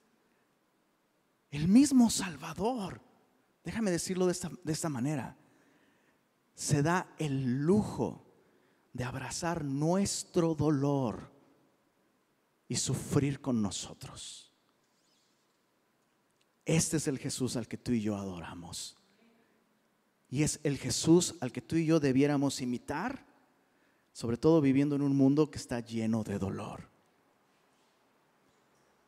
el 1.51 1.69
mismo 1.69 2.11
Salvador, 2.11 3.01
déjame 3.63 3.91
decirlo 3.91 4.27
de 4.27 4.33
esta, 4.33 4.51
de 4.65 4.73
esta 4.73 4.89
manera, 4.89 5.37
se 6.55 6.83
da 6.83 7.15
el 7.19 7.63
lujo 7.63 8.25
de 8.93 9.05
abrazar 9.05 9.65
nuestro 9.65 10.55
dolor 10.55 11.33
y 12.67 12.77
sufrir 12.77 13.41
con 13.41 13.61
nosotros. 13.61 14.53
Este 16.65 16.97
es 16.97 17.09
el 17.09 17.19
Jesús 17.19 17.57
al 17.57 17.69
que 17.69 17.77
tú 17.77 17.93
y 17.93 18.01
yo 18.01 18.17
adoramos. 18.17 18.97
Y 20.35 20.43
es 20.43 20.59
el 20.65 20.79
Jesús 20.79 21.37
al 21.39 21.53
que 21.53 21.61
tú 21.61 21.77
y 21.77 21.87
yo 21.87 22.01
debiéramos 22.01 22.61
imitar, 22.61 23.25
sobre 24.13 24.37
todo 24.37 24.61
viviendo 24.61 24.97
en 24.97 25.03
un 25.03 25.17
mundo 25.17 25.49
que 25.49 25.59
está 25.59 25.79
lleno 25.79 26.25
de 26.25 26.41
dolor. 26.41 26.89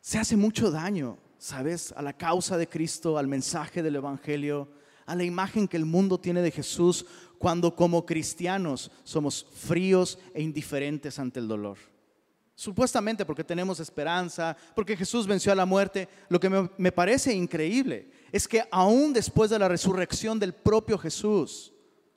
Se 0.00 0.18
hace 0.18 0.36
mucho 0.36 0.70
daño, 0.70 1.18
¿sabes? 1.36 1.90
A 1.96 2.02
la 2.02 2.12
causa 2.12 2.56
de 2.56 2.68
Cristo, 2.68 3.18
al 3.18 3.26
mensaje 3.26 3.82
del 3.82 3.96
Evangelio, 3.96 4.68
a 5.04 5.16
la 5.16 5.24
imagen 5.24 5.66
que 5.66 5.76
el 5.76 5.84
mundo 5.84 6.20
tiene 6.20 6.42
de 6.42 6.52
Jesús 6.52 7.04
cuando 7.40 7.74
como 7.74 8.06
cristianos 8.06 8.92
somos 9.02 9.48
fríos 9.52 10.20
e 10.32 10.42
indiferentes 10.42 11.18
ante 11.18 11.40
el 11.40 11.48
dolor. 11.48 11.76
Supuestamente 12.54 13.26
porque 13.26 13.42
tenemos 13.42 13.80
esperanza, 13.80 14.56
porque 14.76 14.96
Jesús 14.96 15.26
venció 15.26 15.50
a 15.50 15.56
la 15.56 15.66
muerte. 15.66 16.08
Lo 16.28 16.38
que 16.38 16.48
me, 16.78 16.92
parece 16.92 17.34
increíble 17.34 18.10
es 18.32 18.48
que 18.48 18.64
aún 18.70 19.12
después 19.12 19.50
de 19.50 19.58
la 19.58 19.68
resurrección 19.68 20.38
del 20.38 20.54
propio 20.54 20.98
Jesús, 20.98 21.72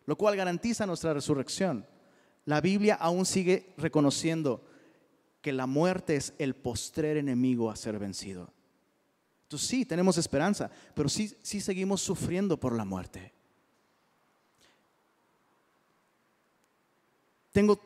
lo 0.06 0.18
cual 0.18 0.36
garantiza 0.36 0.86
nuestra 0.86 1.14
resurrección, 1.14 1.86
la 2.46 2.62
Biblia 2.62 2.96
aún 2.96 3.26
sigue 3.26 3.74
reconociendo 3.78 4.66
que 5.42 5.54
la 5.54 5.68
muerte 5.68 6.16
es 6.16 6.34
el 6.38 6.56
postrer 6.56 7.18
enemigo 7.18 7.70
a 7.70 7.76
ser 7.76 8.00
vencido. 8.00 8.52
Entonces 9.44 9.68
sí, 9.68 9.86
tenemos 9.86 10.18
esperanza, 10.18 10.70
pero 10.94 11.10
sí, 11.10 11.36
sí 11.42 11.62
seguimos 11.62 12.02
sufriendo 12.02 12.60
por 12.60 12.76
la 12.76 12.86
muerte. 12.86 13.34
Tengo 17.52 17.80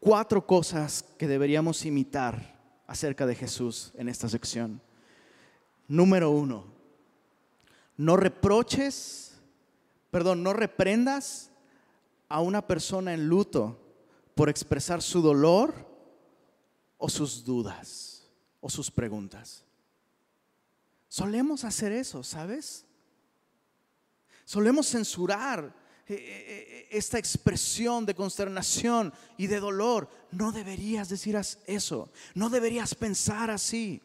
cuatro 0.00 0.46
cosas 0.46 1.04
que 1.18 1.26
deberíamos 1.26 1.84
imitar 1.84 2.56
acerca 2.86 3.26
de 3.26 3.34
Jesús 3.34 3.92
en 3.96 4.08
esta 4.08 4.28
sección. 4.28 4.80
Número 5.88 6.30
uno, 6.30 6.75
no 7.96 8.16
reproches, 8.16 9.38
perdón, 10.10 10.42
no 10.42 10.52
reprendas 10.52 11.50
a 12.28 12.40
una 12.40 12.66
persona 12.66 13.14
en 13.14 13.28
luto 13.28 13.80
por 14.34 14.48
expresar 14.48 15.02
su 15.02 15.22
dolor 15.22 15.74
o 16.98 17.08
sus 17.08 17.44
dudas 17.44 18.28
o 18.60 18.68
sus 18.68 18.90
preguntas. 18.90 19.64
Solemos 21.08 21.64
hacer 21.64 21.92
eso, 21.92 22.22
¿sabes? 22.22 22.84
Solemos 24.44 24.88
censurar 24.88 25.74
eh, 26.08 26.14
eh, 26.14 26.18
eh, 26.18 26.88
esta 26.90 27.18
expresión 27.18 28.06
de 28.06 28.14
consternación 28.14 29.12
y 29.36 29.46
de 29.46 29.58
dolor. 29.58 30.08
No 30.30 30.52
deberías 30.52 31.08
decir 31.08 31.36
eso, 31.66 32.12
no 32.34 32.50
deberías 32.50 32.94
pensar 32.94 33.50
así. 33.50 34.02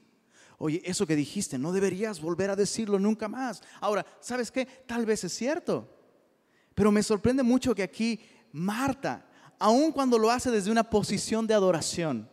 Oye, 0.64 0.80
eso 0.86 1.08
que 1.08 1.16
dijiste, 1.16 1.58
no 1.58 1.72
deberías 1.72 2.22
volver 2.22 2.52
a 2.52 2.56
decirlo 2.56 3.00
nunca 3.00 3.28
más. 3.28 3.64
Ahora, 3.80 4.06
¿sabes 4.20 4.52
qué? 4.52 4.68
Tal 4.86 5.08
vez 5.08 5.24
es 5.24 5.34
cierto, 5.34 5.90
pero 6.76 6.92
me 6.92 7.02
sorprende 7.02 7.42
mucho 7.42 7.74
que 7.74 7.82
aquí 7.82 8.20
Marta, 8.52 9.26
aun 9.58 9.92
cuando 9.92 10.20
lo 10.20 10.30
hace 10.30 10.52
desde 10.52 10.70
una 10.70 10.88
posición 10.88 11.48
de 11.48 11.56
adoración 11.56 12.30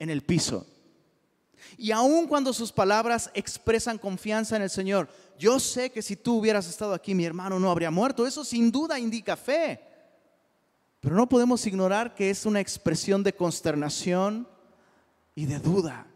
en 0.00 0.10
el 0.10 0.22
piso, 0.22 0.66
y 1.76 1.92
aun 1.92 2.26
cuando 2.26 2.52
sus 2.52 2.72
palabras 2.72 3.30
expresan 3.32 3.96
confianza 3.96 4.56
en 4.56 4.62
el 4.62 4.70
Señor, 4.70 5.08
yo 5.38 5.60
sé 5.60 5.90
que 5.90 6.02
si 6.02 6.16
tú 6.16 6.38
hubieras 6.38 6.68
estado 6.68 6.94
aquí, 6.94 7.14
mi 7.14 7.24
hermano 7.24 7.60
no 7.60 7.70
habría 7.70 7.92
muerto. 7.92 8.26
Eso 8.26 8.44
sin 8.44 8.72
duda 8.72 8.98
indica 8.98 9.36
fe. 9.36 9.80
Pero 10.98 11.14
no 11.14 11.28
podemos 11.28 11.64
ignorar 11.64 12.16
que 12.16 12.28
es 12.28 12.44
una 12.44 12.58
expresión 12.58 13.22
de 13.22 13.34
consternación 13.34 14.48
y 15.36 15.46
de 15.46 15.60
duda. 15.60 16.07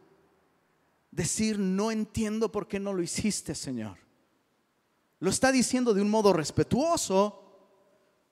Decir, 1.12 1.59
no 1.59 1.92
entiendo 1.92 2.50
por 2.50 2.66
qué 2.66 2.81
no 2.81 2.92
lo 2.92 3.02
hiciste, 3.02 3.54
Señor. 3.54 3.99
Lo 5.21 5.31
está 5.31 5.52
diciendo 5.52 5.95
de 5.95 6.02
un 6.02 6.11
modo 6.11 6.33
respetuoso. 6.33 7.38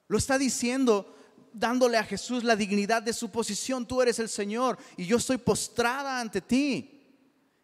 Lo 0.08 0.18
está 0.18 0.38
diciendo 0.38 1.14
dándole 1.52 1.98
a 1.98 2.04
Jesús 2.04 2.42
la 2.42 2.56
dignidad 2.56 3.02
de 3.02 3.12
su 3.12 3.30
posición. 3.30 3.86
Tú 3.86 4.02
eres 4.02 4.18
el 4.18 4.28
Señor 4.28 4.78
y 4.96 5.06
yo 5.06 5.18
estoy 5.18 5.36
postrada 5.36 6.20
ante 6.20 6.40
ti 6.40 7.00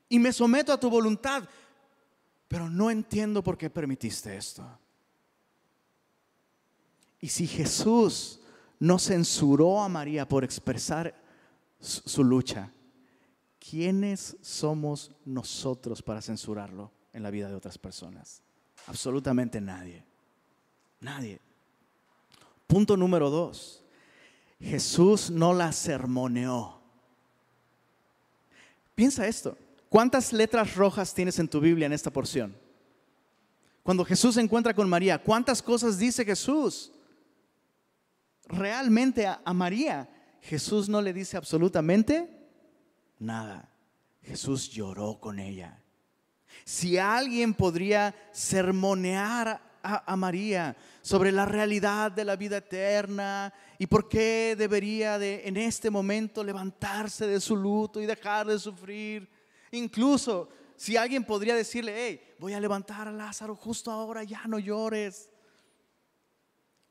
y 0.09 0.19
me 0.19 0.33
someto 0.33 0.73
a 0.73 0.79
tu 0.79 0.89
voluntad, 0.89 1.49
pero 2.47 2.71
no 2.71 2.91
entiendo 2.91 3.43
por 3.43 3.59
qué 3.59 3.71
permitiste 3.71 4.37
esto. 4.37 4.65
Y 7.21 7.29
si 7.29 7.47
Jesús 7.47 8.41
no 8.79 8.99
censuró 8.99 9.83
a 9.83 9.89
María 9.89 10.29
por 10.29 10.45
expresar 10.45 11.15
su 11.81 12.23
lucha, 12.23 12.71
¿quiénes 13.69 14.37
somos 14.41 15.11
nosotros 15.25 16.03
para 16.03 16.23
censurarlo 16.23 16.93
en 17.13 17.23
la 17.23 17.31
vida 17.31 17.49
de 17.49 17.55
otras 17.55 17.79
personas? 17.79 18.43
Absolutamente 18.87 19.61
nadie. 19.61 20.05
Nadie. 21.01 21.41
Punto 22.67 22.97
número 22.97 23.31
dos. 23.31 23.83
Jesús 24.61 25.31
no 25.31 25.53
la 25.53 25.73
sermoneó. 25.73 26.81
Piensa 28.95 29.27
esto. 29.27 29.57
¿Cuántas 29.89 30.33
letras 30.33 30.75
rojas 30.75 31.13
tienes 31.15 31.39
en 31.39 31.49
tu 31.49 31.61
Biblia 31.61 31.87
en 31.87 31.93
esta 31.93 32.11
porción? 32.11 32.57
Cuando 33.83 34.05
Jesús 34.05 34.35
se 34.35 34.41
encuentra 34.41 34.75
con 34.75 34.89
María, 34.89 35.23
¿cuántas 35.23 35.63
cosas 35.63 35.99
dice 35.99 36.25
Jesús? 36.25 36.93
Realmente 38.49 39.27
a, 39.27 39.53
María, 39.53 40.09
Jesús 40.41 40.89
no 40.89 41.01
le 41.03 41.13
dice 41.13 41.37
absolutamente 41.37 42.36
nada. 43.19 43.73
Jesús 44.23 44.71
lloró 44.71 45.21
con 45.21 45.39
ella. 45.39 45.83
Si 46.65 46.99
alguien 46.99 47.55
podría 47.55 48.15
sermonear 48.33 49.79
a, 49.83 50.17
María 50.17 50.77
sobre 51.01 51.31
la 51.31 51.47
realidad 51.47 52.11
de 52.11 52.25
la 52.25 52.35
vida 52.35 52.57
eterna 52.57 53.53
y 53.79 53.87
por 53.87 54.09
qué 54.09 54.57
debería 54.59 55.17
de 55.17 55.47
en 55.47 55.57
este 55.57 55.91
momento 55.91 56.43
levantarse 56.43 57.27
de 57.29 57.41
su 57.41 57.55
luto 57.55 58.01
y 58.01 58.07
dejar 58.07 58.49
de 58.49 58.59
sufrir, 58.59 59.29
Incluso 59.77 60.49
si 60.77 60.97
alguien 60.97 61.25
podría 61.25 61.55
decirle, 61.55 61.95
hey, 61.97 62.35
voy 62.39 62.53
a 62.53 62.61
levantar 62.61 63.09
a 63.09 63.13
Lázaro 63.13 63.57
justo 63.57 63.91
ahora, 63.91 64.25
ya 64.25 64.45
no 64.47 64.59
llores. 64.59 65.29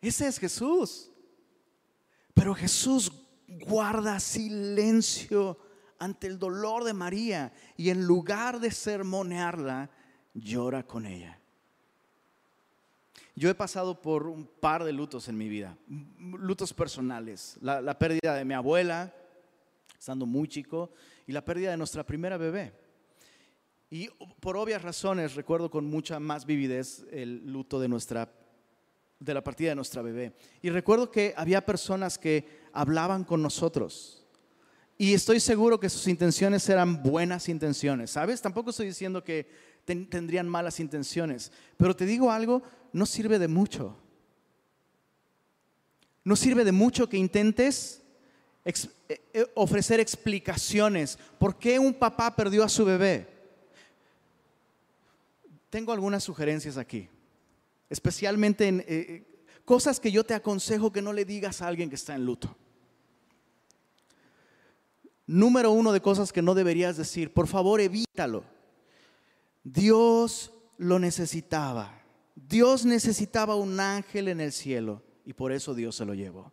Ese 0.02 0.28
es 0.28 0.39
Jesús. 0.39 1.12
Pero 2.34 2.54
Jesús 2.54 3.12
guarda 3.47 4.19
silencio 4.19 5.58
ante 5.99 6.27
el 6.27 6.39
dolor 6.39 6.84
de 6.84 6.93
María 6.93 7.51
y 7.77 7.89
en 7.89 8.05
lugar 8.05 8.60
de 8.60 8.71
sermonearla, 8.71 9.89
llora 10.34 10.84
con 10.84 11.05
ella. 11.05 11.39
Yo 13.36 13.49
he 13.49 13.55
pasado 13.55 14.01
por 14.01 14.27
un 14.27 14.45
par 14.45 14.84
de 14.84 14.93
lutos 14.93 15.27
en 15.27 15.38
mi 15.38 15.49
vida, 15.49 15.77
lutos 16.19 16.73
personales, 16.73 17.58
la, 17.62 17.99
pérdida 17.99 18.34
de 18.34 18.45
mi 18.45 18.53
abuela, 18.53 19.13
estando 19.97 20.25
muy 20.25 20.47
chico, 20.47 20.91
y 21.27 21.34
la 21.34 21.43
pérdida 21.43 21.71
de 21.71 21.77
nuestra 21.77 22.05
primera 22.05 22.38
bebé. 22.38 22.73
Y 23.89 24.08
por 24.39 24.55
obvias 24.55 24.81
razones 24.81 25.36
recuerdo 25.36 25.69
con 25.69 25.86
mucha 25.86 26.19
más 26.19 26.45
vividez 26.45 27.05
el 27.12 27.45
luto 27.45 27.79
de 27.79 27.89
nuestra 27.89 28.31
de 29.19 29.34
la 29.34 29.43
partida 29.43 29.69
de 29.69 29.75
nuestra 29.75 30.01
bebé. 30.01 30.34
Y 30.62 30.69
recuerdo 30.69 31.12
que 31.12 31.34
había 31.38 31.65
personas 31.65 32.17
que 32.17 32.47
hablaban 32.73 33.23
con 33.23 33.41
nosotros. 33.41 34.24
Y 34.97 35.13
estoy 35.13 35.39
seguro 35.39 35.79
que 35.79 35.89
sus 35.89 36.08
intenciones 36.08 36.67
eran 36.69 37.03
buenas 37.03 37.49
intenciones, 37.49 38.12
¿sabes? 38.12 38.41
Tampoco 38.41 38.69
estoy 38.69 38.88
diciendo 38.88 39.23
que 39.23 39.47
tendrían 39.84 40.47
malas 40.47 40.79
intenciones, 40.79 41.51
pero 41.77 41.95
te 41.95 42.05
digo 42.05 42.31
algo, 42.31 42.63
no 42.93 43.05
sirve 43.05 43.38
de 43.38 43.47
mucho. 43.47 43.97
No 46.23 46.36
sirve 46.36 46.63
de 46.63 46.71
mucho 46.71 47.08
que 47.08 47.17
intentes 47.17 48.01
eh, 48.63 48.73
eh, 49.34 49.45
ofrecer 49.53 49.99
explicaciones. 49.99 51.19
¿Por 51.38 51.60
qué 51.60 51.77
un 51.77 51.93
papá 51.93 52.36
perdió 52.36 52.63
a 52.63 52.69
su 52.69 52.84
bebé? 52.84 53.27
Tengo 55.69 55.91
algunas 55.91 56.23
sugerencias 56.23 56.77
aquí, 56.77 57.10
especialmente 57.89 58.67
en 58.67 58.84
eh, 58.88 59.23
cosas 59.65 59.99
que 59.99 60.12
yo 60.12 60.23
te 60.23 60.34
aconsejo 60.34 60.91
que 60.91 61.01
no 61.01 61.12
le 61.12 61.25
digas 61.25 61.62
a 61.62 61.67
alguien 61.67 61.89
que 61.89 61.95
está 61.95 62.15
en 62.15 62.25
luto. 62.25 62.58
Número 65.27 65.71
uno 65.71 65.91
de 65.91 66.01
cosas 66.01 66.31
que 66.31 66.41
no 66.41 66.53
deberías 66.53 66.97
decir, 66.97 67.33
por 67.33 67.47
favor 67.47 67.81
evítalo. 67.81 68.43
Dios 69.63 70.53
lo 70.77 70.99
necesitaba. 70.99 72.01
Dios 72.35 72.85
necesitaba 72.85 73.55
un 73.55 73.79
ángel 73.79 74.27
en 74.27 74.41
el 74.41 74.51
cielo 74.51 75.01
y 75.25 75.33
por 75.33 75.51
eso 75.51 75.73
Dios 75.73 75.95
se 75.95 76.05
lo 76.05 76.13
llevó. 76.13 76.51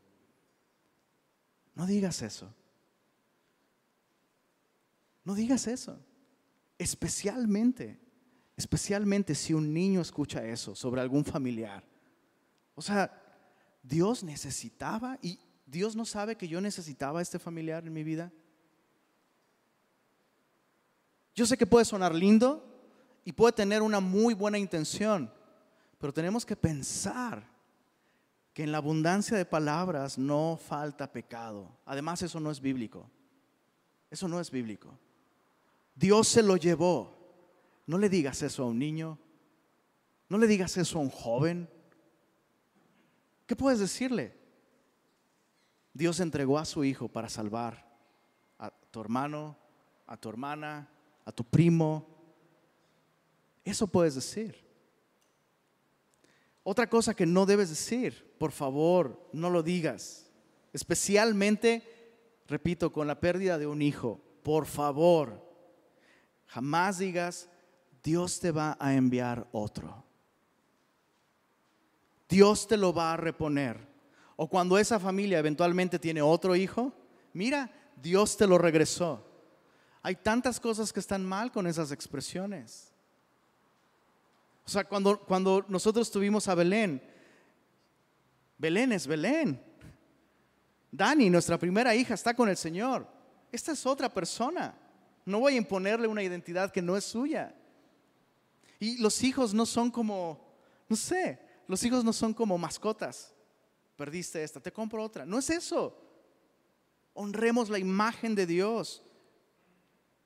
No 1.75 1.87
digas 1.87 2.23
eso. 2.23 2.55
No 5.25 5.35
digas 5.35 5.67
eso. 5.67 5.99
Especialmente, 6.79 8.01
especialmente 8.57 9.35
si 9.35 9.53
un 9.53 9.73
niño 9.73 10.01
escucha 10.01 10.45
eso 10.45 10.75
sobre 10.75 11.01
algún 11.01 11.25
familiar. 11.25 11.85
O 12.75 12.83
sea, 12.83 13.21
Dios 13.83 14.23
necesitaba 14.25 15.19
y 15.21 15.39
Dios 15.67 15.97
no 15.97 16.05
sabe 16.05 16.37
que 16.37 16.49
yo 16.49 16.61
necesitaba 16.61 17.19
a 17.19 17.23
este 17.23 17.39
familiar 17.39 17.87
en 17.87 17.93
mi 17.93 18.05
vida. 18.05 18.33
Yo 21.35 21.47
sé 21.47 21.57
que 21.57 21.67
puede 21.67 21.85
sonar 21.85 22.15
lindo 22.15 22.65
y 23.25 23.33
puede 23.33 23.53
tener 23.53 23.83
una 23.83 24.01
muy 24.01 24.35
buena 24.35 24.59
intención, 24.59 25.33
pero 25.99 26.13
tenemos 26.13 26.45
que 26.45 26.57
pensar 26.57 27.47
que 28.53 28.65
en 28.65 28.73
la 28.73 28.79
abundancia 28.79 29.37
de 29.37 29.47
palabras 29.47 30.19
no 30.19 30.59
falta 30.63 31.11
pecado. 31.11 31.79
Además, 31.87 32.23
eso 32.23 32.39
no 32.39 32.51
es 32.51 32.61
bíblico. 32.61 33.09
Eso 34.11 34.29
no 34.29 34.41
es 34.41 34.51
bíblico. 34.51 34.99
Dios 35.95 36.29
se 36.29 36.43
lo 36.43 36.57
llevó. 36.57 37.17
No 37.87 37.97
le 37.97 38.11
digas 38.11 38.43
eso 38.43 38.65
a 38.65 38.67
un 38.67 38.79
niño. 38.79 39.19
No 40.29 40.37
le 40.37 40.47
digas 40.47 40.77
eso 40.77 40.99
a 40.99 41.03
un 41.03 41.11
joven. 41.11 41.69
¿Qué 43.47 43.57
puedes 43.57 43.79
decirle? 43.79 44.37
Dios 45.95 46.21
entregó 46.21 46.59
a 46.59 46.65
su 46.65 46.85
hijo 46.85 47.09
para 47.09 47.29
salvar 47.29 47.91
a 48.59 48.71
tu 48.71 49.01
hermano, 49.01 49.57
a 50.07 50.17
tu 50.17 50.29
hermana, 50.29 50.89
a 51.25 51.33
tu 51.33 51.45
primo. 51.45 52.07
Eso 53.65 53.87
puedes 53.87 54.15
decir. 54.15 54.63
Otra 56.65 56.89
cosa 56.89 57.15
que 57.15 57.27
no 57.27 57.45
debes 57.47 57.71
decir, 57.71 58.35
por 58.39 58.53
favor, 58.53 59.29
no 59.33 59.51
lo 59.51 59.63
digas. 59.63 60.31
Especialmente, 60.73 61.83
repito, 62.47 62.93
con 62.93 63.07
la 63.07 63.19
pérdida 63.21 63.59
de 63.59 63.67
un 63.67 63.83
hijo. 63.83 64.21
Por 64.43 64.67
favor, 64.67 65.41
jamás 66.47 66.99
digas, 66.99 67.49
Dios 68.03 68.41
te 68.41 68.51
va 68.51 68.77
a 68.81 68.95
enviar 68.95 69.49
otro. 69.53 70.05
Dios 72.29 72.67
te 72.67 72.77
lo 72.77 72.93
va 72.93 73.13
a 73.13 73.17
reponer. 73.17 73.93
O 74.37 74.49
cuando 74.49 74.79
esa 74.79 74.99
familia 74.99 75.39
eventualmente 75.39 75.99
tiene 75.99 76.23
otro 76.23 76.57
hijo, 76.57 76.93
mira, 77.33 77.71
Dios 77.97 78.37
te 78.37 78.47
lo 78.47 78.59
regresó. 78.59 79.32
Hay 80.03 80.17
tantas 80.17 80.59
cosas 80.59 80.93
que 80.93 81.01
están 81.01 81.25
mal 81.25 81.53
con 81.53 81.67
esas 81.67 81.93
expresiones. 81.93 82.93
O 84.65 84.69
sea, 84.69 84.85
cuando, 84.85 85.19
cuando 85.21 85.65
nosotros 85.69 86.11
tuvimos 86.11 86.49
a 86.49 86.55
Belén, 86.55 87.03
Belén 88.59 88.93
es 88.93 89.07
Belén. 89.07 89.63
Dani, 90.91 91.31
nuestra 91.31 91.59
primera 91.59 91.95
hija, 91.95 92.15
está 92.15 92.35
con 92.35 92.49
el 92.49 92.57
Señor. 92.57 93.07
Esta 93.51 93.73
es 93.73 93.87
otra 93.87 94.13
persona. 94.13 94.75
No 95.25 95.41
voy 95.41 95.55
a 95.55 95.59
imponerle 95.59 96.09
una 96.09 96.23
identidad 96.23 96.73
que 96.73 96.83
no 96.83 96.97
es 96.97 97.05
suya. 97.05 97.55
Y 98.81 98.99
los 98.99 99.23
hijos 99.23 99.55
no 99.55 99.67
son 99.67 99.91
como, 99.91 100.45
no 100.89 100.97
sé, 100.97 101.39
los 101.69 101.83
hijos 101.85 102.05
no 102.05 102.13
son 102.13 102.35
como 102.35 102.59
mascotas. 102.59 103.33
Perdiste 103.97 104.43
esta, 104.43 104.61
te 104.61 104.73
compro 104.73 105.03
otra. 105.03 105.25
No 105.25 105.39
es 105.39 105.49
eso. 105.51 105.97
Honremos 107.15 107.69
la 107.69 107.79
imagen 107.79 108.35
de 108.35 108.47
Dios 108.47 109.05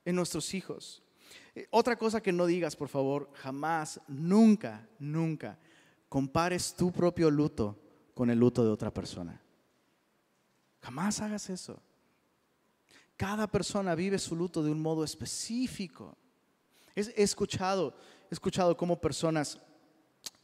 en 0.07 0.15
nuestros 0.15 0.53
hijos. 0.53 1.03
Eh, 1.53 1.67
otra 1.69 1.97
cosa 1.97 2.23
que 2.23 2.31
no 2.31 2.45
digas, 2.45 2.77
por 2.77 2.87
favor, 2.87 3.29
jamás, 3.33 3.99
nunca, 4.07 4.87
nunca 4.99 5.59
compares 6.07 6.73
tu 6.73 6.93
propio 6.93 7.29
luto 7.29 7.77
con 8.13 8.29
el 8.29 8.39
luto 8.39 8.63
de 8.63 8.69
otra 8.69 8.93
persona. 8.93 9.41
Jamás 10.81 11.19
hagas 11.19 11.49
eso. 11.49 11.81
Cada 13.17 13.47
persona 13.47 13.95
vive 13.95 14.17
su 14.17 14.33
luto 14.33 14.63
de 14.63 14.71
un 14.71 14.81
modo 14.81 15.03
específico. 15.03 16.15
He 16.95 17.21
escuchado, 17.21 17.93
he 18.31 18.33
escuchado 18.33 18.77
cómo 18.77 19.01
personas 19.01 19.59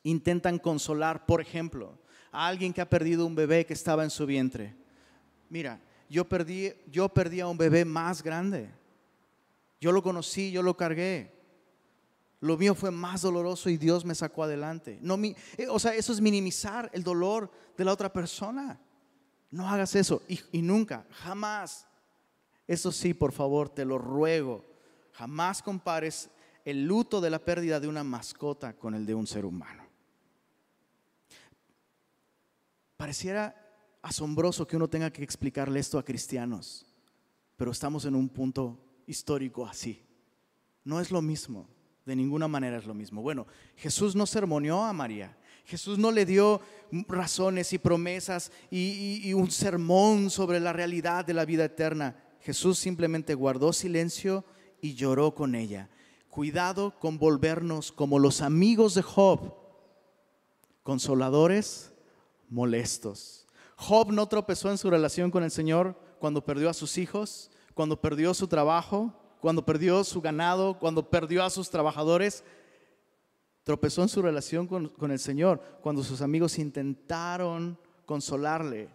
intentan 0.03 0.59
consolar, 0.59 1.25
por 1.25 1.39
ejemplo, 1.39 1.97
a 2.33 2.47
alguien 2.47 2.73
que 2.73 2.81
ha 2.81 2.89
perdido 2.89 3.25
un 3.25 3.33
bebé 3.33 3.65
que 3.65 3.73
estaba 3.73 4.03
en 4.03 4.09
su 4.09 4.25
vientre. 4.25 4.75
Mira, 5.47 5.79
yo 6.09 6.27
perdí, 6.27 6.73
yo 6.91 7.07
perdí 7.07 7.39
a 7.39 7.47
un 7.47 7.57
bebé 7.57 7.85
más 7.85 8.21
grande. 8.21 8.82
Yo 9.83 9.91
lo 9.91 10.01
conocí, 10.01 10.49
yo 10.49 10.63
lo 10.63 10.77
cargué. 10.77 11.29
Lo 12.39 12.55
mío 12.55 12.73
fue 12.73 12.89
más 12.89 13.21
doloroso 13.21 13.69
y 13.69 13.75
Dios 13.75 14.05
me 14.05 14.15
sacó 14.15 14.43
adelante. 14.43 14.97
No, 15.01 15.19
eh, 15.21 15.35
o 15.69 15.77
sea, 15.77 15.93
eso 15.93 16.13
es 16.13 16.21
minimizar 16.21 16.89
el 16.93 17.03
dolor 17.03 17.51
de 17.75 17.83
la 17.83 17.91
otra 17.91 18.13
persona. 18.13 18.79
No 19.51 19.67
hagas 19.67 19.93
eso 19.95 20.21
y, 20.29 20.39
y 20.53 20.61
nunca, 20.61 21.05
jamás. 21.11 21.85
Eso 22.65 22.93
sí, 22.93 23.13
por 23.13 23.33
favor, 23.33 23.67
te 23.67 23.83
lo 23.83 23.97
ruego. 23.97 24.63
Jamás 25.11 25.61
compares 25.61 26.29
el 26.63 26.85
luto 26.85 27.19
de 27.19 27.31
la 27.31 27.39
pérdida 27.39 27.81
de 27.81 27.89
una 27.89 28.05
mascota 28.05 28.77
con 28.77 28.93
el 28.93 29.05
de 29.05 29.15
un 29.15 29.27
ser 29.27 29.43
humano. 29.43 29.83
Pareciera 32.95 33.53
asombroso 34.01 34.65
que 34.65 34.77
uno 34.77 34.87
tenga 34.87 35.11
que 35.11 35.25
explicarle 35.25 35.81
esto 35.81 35.99
a 35.99 36.05
cristianos, 36.05 36.85
pero 37.57 37.71
estamos 37.71 38.05
en 38.05 38.15
un 38.15 38.29
punto 38.29 38.79
histórico 39.07 39.65
así. 39.65 40.01
No 40.83 40.99
es 40.99 41.11
lo 41.11 41.21
mismo, 41.21 41.67
de 42.05 42.15
ninguna 42.15 42.47
manera 42.47 42.77
es 42.77 42.85
lo 42.85 42.93
mismo. 42.93 43.21
Bueno, 43.21 43.47
Jesús 43.75 44.15
no 44.15 44.25
sermoneó 44.25 44.83
a 44.83 44.93
María, 44.93 45.37
Jesús 45.65 45.97
no 45.97 46.11
le 46.11 46.25
dio 46.25 46.61
razones 47.07 47.71
y 47.73 47.77
promesas 47.77 48.51
y, 48.69 49.21
y 49.23 49.33
un 49.33 49.49
sermón 49.49 50.29
sobre 50.29 50.59
la 50.59 50.73
realidad 50.73 51.25
de 51.25 51.33
la 51.33 51.45
vida 51.45 51.65
eterna. 51.65 52.21
Jesús 52.41 52.77
simplemente 52.77 53.33
guardó 53.33 53.71
silencio 53.71 54.43
y 54.81 54.95
lloró 54.95 55.33
con 55.33 55.55
ella. 55.55 55.89
Cuidado 56.29 56.99
con 56.99 57.17
volvernos 57.17 57.91
como 57.91 58.19
los 58.19 58.41
amigos 58.41 58.95
de 58.95 59.03
Job, 59.03 59.53
consoladores, 60.83 61.93
molestos. 62.49 63.47
Job 63.75 64.11
no 64.11 64.27
tropezó 64.27 64.69
en 64.69 64.77
su 64.77 64.89
relación 64.89 65.31
con 65.31 65.43
el 65.43 65.51
Señor 65.51 65.97
cuando 66.19 66.45
perdió 66.45 66.69
a 66.69 66.73
sus 66.73 66.97
hijos, 66.97 67.51
cuando 67.73 67.99
perdió 67.99 68.33
su 68.33 68.47
trabajo, 68.47 69.13
cuando 69.39 69.65
perdió 69.65 70.03
su 70.03 70.21
ganado, 70.21 70.79
cuando 70.79 71.09
perdió 71.09 71.43
a 71.43 71.49
sus 71.49 71.69
trabajadores. 71.69 72.43
Tropezó 73.63 74.01
en 74.01 74.09
su 74.09 74.21
relación 74.21 74.67
con, 74.67 75.11
el 75.11 75.19
Señor 75.19 75.61
cuando 75.81 76.03
sus 76.03 76.21
amigos 76.21 76.59
intentaron 76.59 77.79
consolarle 78.05 78.89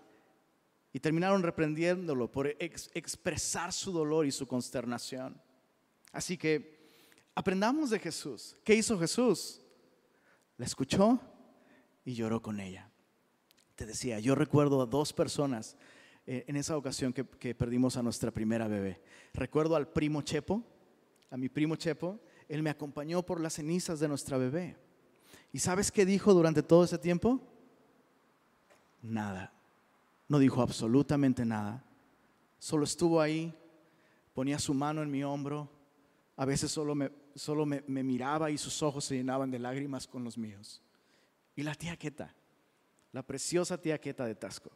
y 0.92 1.00
terminaron 1.00 1.42
reprendiéndolo 1.42 2.30
por 2.30 2.48
expresar 2.58 3.72
su 3.72 3.92
dolor 3.92 4.26
y 4.26 4.30
su 4.30 4.46
consternación. 4.46 5.40
Así 6.12 6.36
que 6.36 6.78
Aprendamos 7.38 7.90
de 7.90 8.00
Jesús. 8.00 8.56
¿Qué 8.64 8.74
hizo 8.74 8.98
Jesús? 8.98 9.60
La 10.56 10.66
escuchó 10.66 11.20
y 12.04 12.14
lloró 12.14 12.42
con 12.42 12.58
ella. 12.58 12.90
Te 13.76 13.86
decía, 13.86 14.18
yo 14.18 14.34
recuerdo 14.34 14.82
a 14.82 14.86
dos 14.86 15.12
personas 15.12 15.76
en 16.30 16.56
esa 16.56 16.76
ocasión 16.76 17.12
que, 17.12 17.24
que 17.24 17.54
perdimos 17.54 17.96
a 17.96 18.02
nuestra 18.02 18.30
primera 18.30 18.68
bebé. 18.68 19.00
Recuerdo 19.32 19.76
al 19.76 19.88
primo 19.88 20.22
Chepo, 20.22 20.62
a 21.30 21.36
mi 21.36 21.48
primo 21.48 21.76
Chepo, 21.76 22.20
él 22.48 22.62
me 22.62 22.70
acompañó 22.70 23.24
por 23.24 23.40
las 23.40 23.54
cenizas 23.54 24.00
de 24.00 24.08
nuestra 24.08 24.36
bebé. 24.36 24.76
¿Y 25.52 25.58
sabes 25.58 25.90
qué 25.90 26.04
dijo 26.04 26.34
durante 26.34 26.62
todo 26.62 26.84
ese 26.84 26.98
tiempo? 26.98 27.40
Nada. 29.02 29.52
No 30.28 30.38
dijo 30.38 30.60
absolutamente 30.60 31.44
nada. 31.44 31.84
Solo 32.58 32.84
estuvo 32.84 33.20
ahí, 33.20 33.54
ponía 34.34 34.58
su 34.58 34.74
mano 34.74 35.02
en 35.02 35.10
mi 35.10 35.22
hombro, 35.24 35.70
a 36.36 36.44
veces 36.44 36.70
solo 36.70 36.94
me, 36.94 37.10
solo 37.34 37.64
me, 37.66 37.82
miraba 37.86 38.50
y 38.50 38.58
sus 38.58 38.82
ojos 38.82 39.04
se 39.04 39.16
llenaban 39.16 39.50
de 39.50 39.58
lágrimas 39.58 40.06
con 40.06 40.24
los 40.24 40.36
míos. 40.36 40.82
Y 41.56 41.62
la 41.62 41.74
tía 41.74 41.96
Queta, 41.96 42.34
la 43.12 43.22
preciosa 43.22 43.80
tía 43.80 44.00
Queta 44.00 44.26
de 44.26 44.34
Tasco, 44.34 44.70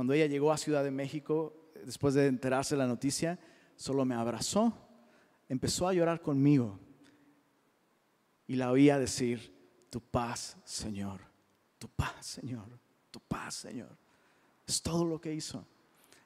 cuando 0.00 0.14
ella 0.14 0.28
llegó 0.28 0.50
a 0.50 0.56
Ciudad 0.56 0.82
de 0.82 0.90
México, 0.90 1.52
después 1.84 2.14
de 2.14 2.26
enterarse 2.26 2.74
de 2.74 2.78
la 2.78 2.86
noticia, 2.86 3.38
solo 3.76 4.06
me 4.06 4.14
abrazó, 4.14 4.72
empezó 5.46 5.86
a 5.86 5.92
llorar 5.92 6.22
conmigo 6.22 6.78
y 8.46 8.56
la 8.56 8.70
oía 8.70 8.98
decir, 8.98 9.54
tu 9.90 10.00
paz, 10.00 10.56
Señor, 10.64 11.20
tu 11.78 11.86
paz, 11.86 12.24
Señor, 12.24 12.64
tu 13.10 13.20
paz, 13.20 13.56
Señor. 13.56 13.94
Es 14.66 14.80
todo 14.80 15.04
lo 15.04 15.20
que 15.20 15.34
hizo. 15.34 15.66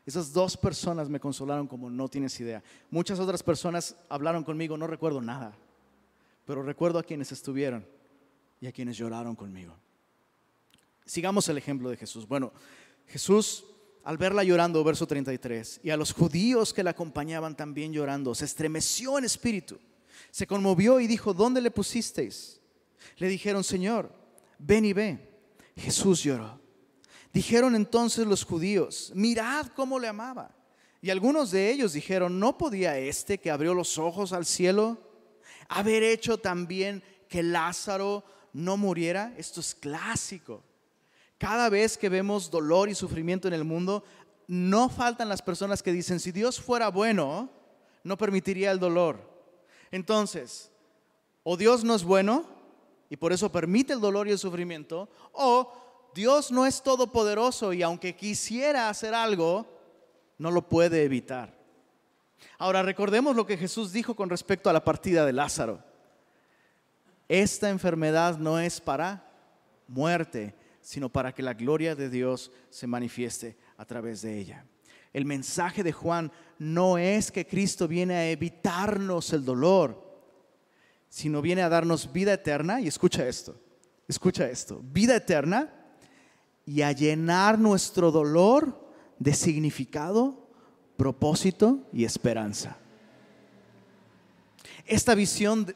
Esas 0.07 0.33
dos 0.33 0.57
personas 0.57 1.09
me 1.09 1.19
consolaron 1.19 1.67
como 1.67 1.91
no 1.91 2.07
tienes 2.07 2.39
idea. 2.39 2.63
Muchas 2.93 3.19
otras 3.19 3.43
personas 3.43 3.97
hablaron 4.09 4.45
conmigo, 4.45 4.77
no 4.77 4.87
recuerdo 4.87 5.21
nada, 5.21 5.59
pero 6.47 6.63
recuerdo 6.63 7.01
a 7.01 7.03
quienes 7.03 7.33
estuvieron 7.33 7.85
y 8.61 8.69
a 8.69 8.73
quienes 8.73 8.97
lloraron 8.97 9.35
conmigo. 9.35 9.75
Sigamos 11.05 11.49
el 11.49 11.59
ejemplo 11.59 11.91
de 11.91 11.97
Jesús. 11.97 12.27
Bueno, 12.29 12.53
Jesús, 13.07 13.65
al 14.05 14.19
verla 14.19 14.45
llorando, 14.45 14.83
verso 14.85 15.07
33, 15.07 15.81
y 15.83 15.91
a 15.91 15.97
los 15.97 16.13
judíos 16.13 16.73
que 16.73 16.83
la 16.83 16.91
acompañaban 16.91 17.57
también 17.57 17.93
llorando, 17.93 18.35
se 18.35 18.45
estremeció 18.45 19.19
en 19.19 19.25
espíritu, 19.25 19.79
se 20.31 20.47
conmovió 20.47 21.01
y 21.01 21.07
dijo, 21.07 21.33
¿dónde 21.33 21.61
le 21.61 21.71
pusisteis? 21.71 22.61
Le 23.17 23.29
dijeron, 23.29 23.65
Señor, 23.65 24.13
ven 24.59 24.85
y 24.85 24.93
ve. 24.93 25.35
Jesús 25.77 26.23
lloró. 26.23 26.61
Dijeron 27.33 27.75
entonces 27.75 28.27
los 28.27 28.45
judíos, 28.45 29.11
mirad 29.15 29.67
cómo 29.75 29.99
le 29.99 30.09
amaba. 30.09 30.55
Y 31.03 31.11
algunos 31.11 31.51
de 31.51 31.71
ellos 31.71 31.93
dijeron, 31.93 32.39
¿no 32.39 32.57
podía 32.57 32.97
este 32.97 33.39
que 33.39 33.51
abrió 33.51 33.75
los 33.75 33.99
ojos 33.99 34.33
al 34.33 34.47
cielo 34.47 34.99
haber 35.69 36.03
hecho 36.03 36.39
también 36.39 37.03
que 37.29 37.43
Lázaro 37.43 38.25
no 38.53 38.77
muriera? 38.77 39.35
Esto 39.37 39.61
es 39.61 39.75
clásico. 39.75 40.63
Cada 41.39 41.69
vez 41.69 41.99
que 41.99 42.09
vemos 42.09 42.51
dolor 42.51 42.89
y 42.89 42.95
sufrimiento 42.95 43.49
en 43.49 43.55
el 43.55 43.65
mundo, 43.65 44.05
no 44.47 44.89
faltan 44.89 45.29
las 45.29 45.43
personas 45.43 45.83
que 45.83 45.93
dicen, 45.93 46.21
si 46.21 46.33
Dios 46.33 46.61
fuera 46.61 46.89
bueno, 46.89 47.51
no 48.03 48.17
permitiría 48.17 48.71
el 48.71 48.79
dolor. 48.79 49.19
Entonces, 49.91 50.71
o 51.43 51.57
Dios 51.57 51.85
no 51.85 51.95
es 51.95 52.05
bueno 52.05 52.47
y 53.09 53.17
por 53.17 53.33
eso 53.33 53.51
permite 53.51 53.93
el 53.93 54.01
dolor 54.01 54.29
y 54.29 54.33
el 54.33 54.39
sufrimiento, 54.39 55.09
o 55.33 55.73
Dios 56.15 56.51
no 56.51 56.67
es 56.67 56.83
todopoderoso 56.83 57.73
y 57.73 57.83
aunque 57.83 58.17
quisiera 58.17 58.89
hacer 58.89 59.15
algo, 59.15 59.67
no 60.39 60.51
lo 60.51 60.69
puede 60.69 61.05
evitar. 61.05 61.55
Ahora 62.59 62.83
recordemos 62.83 63.37
lo 63.37 63.47
que 63.47 63.57
Jesús 63.57 63.93
dijo 63.93 64.15
con 64.15 64.31
respecto 64.31 64.71
a 64.71 64.73
la 64.73 64.85
partida 64.85 65.25
de 65.27 65.33
Lázaro. 65.33 65.83
Esta 67.29 67.71
enfermedad 67.71 68.39
no 68.39 68.59
es 68.59 68.81
para 68.81 69.31
muerte, 69.89 70.55
sino 70.85 71.09
para 71.09 71.33
que 71.33 71.43
la 71.43 71.55
gloria 71.55 71.97
de 71.97 72.11
Dios 72.11 72.53
se 72.69 72.87
manifieste 72.87 73.57
a 73.79 73.87
través 73.87 74.21
de 74.21 74.39
ella. 74.39 74.67
El 75.15 75.25
mensaje 75.25 75.83
de 75.83 75.93
Juan 75.93 76.31
no 76.59 76.99
es 76.99 77.33
que 77.33 77.47
Cristo 77.47 77.89
viene 77.89 78.15
a 78.15 78.31
evitarnos 78.31 79.33
el 79.33 79.47
dolor, 79.47 80.21
sino 81.09 81.41
viene 81.41 81.63
a 81.63 81.71
darnos 81.71 82.13
vida 82.13 82.35
eterna. 82.35 82.83
Y 82.83 82.89
escucha 82.89 83.27
esto, 83.27 83.59
escucha 84.07 84.47
esto, 84.51 84.83
vida 84.85 85.17
eterna 85.17 85.73
y 86.67 86.83
a 86.83 86.93
llenar 86.93 87.59
nuestro 87.59 88.11
dolor 88.11 88.87
de 89.19 89.33
significado, 89.33 90.51
propósito 90.99 91.79
y 91.95 92.05
esperanza. 92.05 92.77
Esta 94.85 95.15
visión 95.15 95.75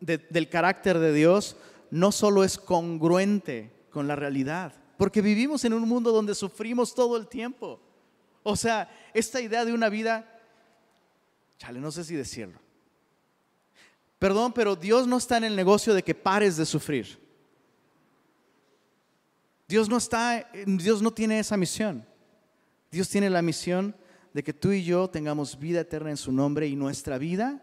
del 0.00 0.48
carácter 0.50 0.98
de 0.98 1.14
Dios 1.14 1.56
no 1.90 2.12
solo 2.12 2.44
es 2.44 2.58
congruente 2.58 3.79
con 3.90 4.06
la 4.06 4.16
realidad, 4.16 4.72
porque 4.96 5.20
vivimos 5.20 5.64
en 5.64 5.72
un 5.72 5.88
mundo 5.88 6.12
donde 6.12 6.34
sufrimos 6.34 6.94
todo 6.94 7.16
el 7.16 7.26
tiempo. 7.26 7.80
O 8.42 8.56
sea, 8.56 8.90
esta 9.12 9.40
idea 9.40 9.64
de 9.64 9.72
una 9.72 9.88
vida 9.88 10.40
chale, 11.60 11.78
no 11.78 11.92
sé 11.92 12.04
si 12.04 12.14
decirlo. 12.14 12.58
Perdón, 14.18 14.52
pero 14.52 14.74
Dios 14.74 15.06
no 15.06 15.18
está 15.18 15.36
en 15.36 15.44
el 15.44 15.54
negocio 15.54 15.94
de 15.94 16.02
que 16.02 16.14
pares 16.14 16.56
de 16.56 16.64
sufrir. 16.64 17.18
Dios 19.68 19.88
no 19.88 19.98
está, 19.98 20.50
Dios 20.66 21.00
no 21.00 21.12
tiene 21.12 21.38
esa 21.38 21.56
misión. 21.56 22.04
Dios 22.90 23.08
tiene 23.08 23.30
la 23.30 23.42
misión 23.42 23.94
de 24.32 24.42
que 24.42 24.52
tú 24.52 24.72
y 24.72 24.82
yo 24.82 25.08
tengamos 25.08 25.58
vida 25.58 25.80
eterna 25.80 26.10
en 26.10 26.16
su 26.16 26.32
nombre 26.32 26.66
y 26.66 26.76
nuestra 26.76 27.18
vida, 27.18 27.62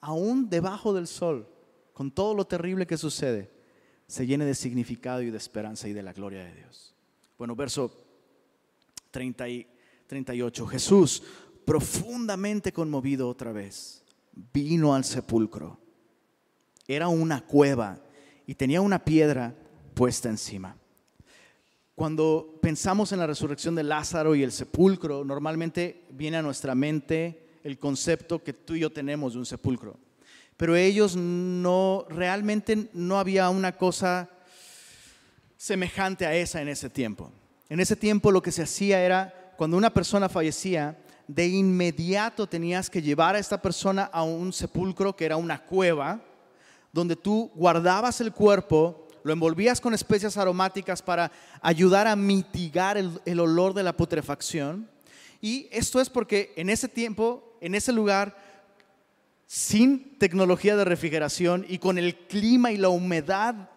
aún 0.00 0.48
debajo 0.50 0.92
del 0.92 1.06
sol, 1.06 1.48
con 1.94 2.10
todo 2.10 2.34
lo 2.34 2.46
terrible 2.46 2.86
que 2.86 2.96
sucede, 2.96 3.50
se 4.06 4.26
llene 4.26 4.44
de 4.44 4.54
significado 4.54 5.22
y 5.22 5.30
de 5.30 5.38
esperanza 5.38 5.88
y 5.88 5.92
de 5.92 6.02
la 6.02 6.12
gloria 6.12 6.44
de 6.44 6.54
Dios. 6.54 6.94
Bueno, 7.38 7.56
verso 7.56 7.92
30 9.10 9.48
y 9.48 9.66
38. 10.06 10.66
Jesús, 10.66 11.22
profundamente 11.64 12.72
conmovido 12.72 13.28
otra 13.28 13.52
vez, 13.52 14.04
vino 14.52 14.94
al 14.94 15.04
sepulcro. 15.04 15.78
Era 16.86 17.08
una 17.08 17.46
cueva 17.46 18.02
y 18.46 18.54
tenía 18.54 18.80
una 18.80 19.04
piedra 19.04 19.54
puesta 19.94 20.28
encima. 20.28 20.76
Cuando 21.94 22.58
pensamos 22.60 23.12
en 23.12 23.18
la 23.18 23.26
resurrección 23.26 23.74
de 23.74 23.82
Lázaro 23.82 24.34
y 24.34 24.42
el 24.42 24.52
sepulcro, 24.52 25.24
normalmente 25.24 26.04
viene 26.10 26.38
a 26.38 26.42
nuestra 26.42 26.74
mente 26.74 27.58
el 27.62 27.78
concepto 27.78 28.42
que 28.42 28.52
tú 28.52 28.74
y 28.74 28.80
yo 28.80 28.90
tenemos 28.90 29.34
de 29.34 29.38
un 29.38 29.46
sepulcro. 29.46 29.98
Pero 30.56 30.76
ellos 30.76 31.16
no, 31.16 32.06
realmente 32.08 32.88
no 32.92 33.18
había 33.18 33.48
una 33.50 33.76
cosa 33.76 34.28
semejante 35.56 36.26
a 36.26 36.34
esa 36.34 36.60
en 36.60 36.68
ese 36.68 36.90
tiempo. 36.90 37.32
En 37.68 37.80
ese 37.80 37.96
tiempo 37.96 38.30
lo 38.30 38.42
que 38.42 38.52
se 38.52 38.62
hacía 38.62 39.00
era, 39.00 39.54
cuando 39.56 39.76
una 39.76 39.92
persona 39.94 40.28
fallecía, 40.28 40.98
de 41.26 41.46
inmediato 41.46 42.46
tenías 42.46 42.90
que 42.90 43.00
llevar 43.00 43.34
a 43.34 43.38
esta 43.38 43.60
persona 43.60 44.04
a 44.04 44.22
un 44.22 44.52
sepulcro 44.52 45.16
que 45.16 45.24
era 45.24 45.36
una 45.36 45.64
cueva, 45.64 46.20
donde 46.92 47.16
tú 47.16 47.50
guardabas 47.54 48.20
el 48.20 48.32
cuerpo, 48.32 49.08
lo 49.24 49.32
envolvías 49.32 49.80
con 49.80 49.94
especias 49.94 50.36
aromáticas 50.36 51.00
para 51.00 51.32
ayudar 51.60 52.06
a 52.06 52.16
mitigar 52.16 52.98
el, 52.98 53.40
olor 53.40 53.72
de 53.72 53.82
la 53.82 53.96
putrefacción. 53.96 54.88
Y 55.40 55.68
esto 55.70 56.00
es 56.00 56.10
porque 56.10 56.52
en 56.56 56.68
ese 56.68 56.88
tiempo, 56.88 57.56
en 57.60 57.74
ese 57.74 57.92
lugar, 57.92 58.36
sin 59.52 60.16
tecnología 60.18 60.76
de 60.76 60.86
refrigeración 60.86 61.66
y 61.68 61.76
con 61.76 61.98
el 61.98 62.16
clima 62.26 62.72
y 62.72 62.78
la 62.78 62.88
humedad 62.88 63.68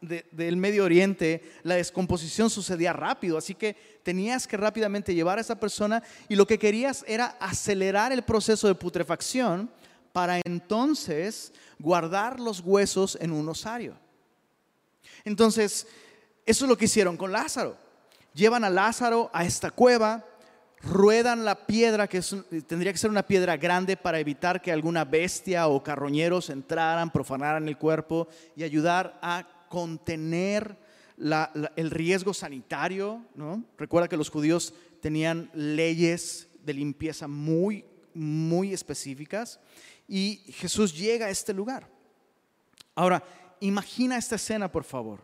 del 0.00 0.56
Medio 0.56 0.84
Oriente, 0.84 1.42
la 1.64 1.74
descomposición 1.74 2.50
sucedía 2.50 2.92
rápido, 2.92 3.36
así 3.36 3.56
que 3.56 3.74
tenías 4.04 4.46
que 4.46 4.56
rápidamente 4.56 5.12
llevar 5.12 5.38
a 5.38 5.40
esa 5.40 5.58
persona 5.58 6.04
y 6.28 6.36
lo 6.36 6.46
que 6.46 6.60
querías 6.60 7.04
era 7.08 7.36
acelerar 7.40 8.12
el 8.12 8.22
proceso 8.22 8.68
de 8.68 8.76
putrefacción 8.76 9.68
para 10.12 10.40
entonces 10.44 11.52
guardar 11.80 12.38
los 12.38 12.60
huesos 12.60 13.18
en 13.20 13.32
un 13.32 13.48
osario. 13.48 13.96
Entonces, 15.24 15.88
eso 16.46 16.64
es 16.64 16.68
lo 16.68 16.78
que 16.78 16.84
hicieron 16.84 17.16
con 17.16 17.32
Lázaro. 17.32 17.76
Llevan 18.34 18.62
a 18.62 18.70
Lázaro 18.70 19.30
a 19.32 19.44
esta 19.44 19.72
cueva, 19.72 20.24
ruedan 20.86 21.44
la 21.44 21.66
piedra, 21.66 22.08
que 22.08 22.20
tendría 22.66 22.92
que 22.92 22.98
ser 22.98 23.10
una 23.10 23.26
piedra 23.26 23.56
grande 23.56 23.96
para 23.96 24.20
evitar 24.20 24.60
que 24.60 24.72
alguna 24.72 25.04
bestia 25.04 25.68
o 25.68 25.82
carroñeros 25.82 26.50
entraran, 26.50 27.10
profanaran 27.10 27.68
el 27.68 27.78
cuerpo 27.78 28.28
y 28.56 28.62
ayudar 28.62 29.18
a 29.22 29.46
contener 29.68 30.76
el 31.76 31.90
riesgo 31.90 32.34
sanitario. 32.34 33.24
¿no? 33.34 33.64
Recuerda 33.78 34.08
que 34.08 34.16
los 34.16 34.30
judíos 34.30 34.74
tenían 35.00 35.50
leyes 35.54 36.48
de 36.64 36.74
limpieza 36.74 37.28
muy, 37.28 37.84
muy 38.14 38.72
específicas 38.72 39.60
y 40.08 40.42
Jesús 40.52 40.96
llega 40.96 41.26
a 41.26 41.30
este 41.30 41.52
lugar. 41.52 41.88
Ahora, 42.94 43.22
imagina 43.60 44.16
esta 44.16 44.36
escena, 44.36 44.70
por 44.70 44.84
favor. 44.84 45.20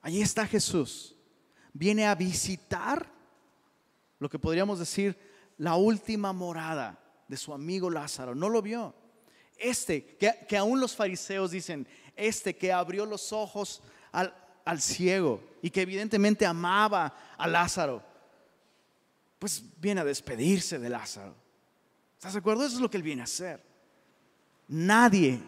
Allí 0.00 0.22
está 0.22 0.46
Jesús. 0.46 1.14
Viene 1.72 2.06
a 2.06 2.14
visitar 2.14 3.17
lo 4.18 4.28
que 4.28 4.38
podríamos 4.38 4.78
decir 4.78 5.16
la 5.58 5.76
última 5.76 6.32
morada 6.32 6.98
de 7.26 7.36
su 7.36 7.52
amigo 7.52 7.90
Lázaro. 7.90 8.34
No 8.34 8.48
lo 8.48 8.62
vio. 8.62 8.94
Este, 9.56 10.16
que, 10.16 10.46
que 10.48 10.56
aún 10.56 10.80
los 10.80 10.94
fariseos 10.94 11.50
dicen, 11.50 11.86
este 12.16 12.56
que 12.56 12.72
abrió 12.72 13.06
los 13.06 13.32
ojos 13.32 13.82
al, 14.12 14.34
al 14.64 14.80
ciego 14.80 15.42
y 15.62 15.70
que 15.70 15.82
evidentemente 15.82 16.46
amaba 16.46 17.14
a 17.36 17.46
Lázaro, 17.48 18.02
pues 19.38 19.62
viene 19.80 20.00
a 20.00 20.04
despedirse 20.04 20.78
de 20.78 20.88
Lázaro. 20.88 21.34
¿Estás 22.14 22.32
de 22.32 22.40
acuerdo? 22.40 22.64
Eso 22.64 22.76
es 22.76 22.80
lo 22.80 22.90
que 22.90 22.96
él 22.96 23.02
viene 23.02 23.22
a 23.22 23.24
hacer. 23.24 23.62
Nadie, 24.66 25.40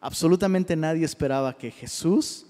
absolutamente 0.00 0.76
nadie 0.76 1.04
esperaba 1.04 1.56
que 1.56 1.70
Jesús 1.70 2.46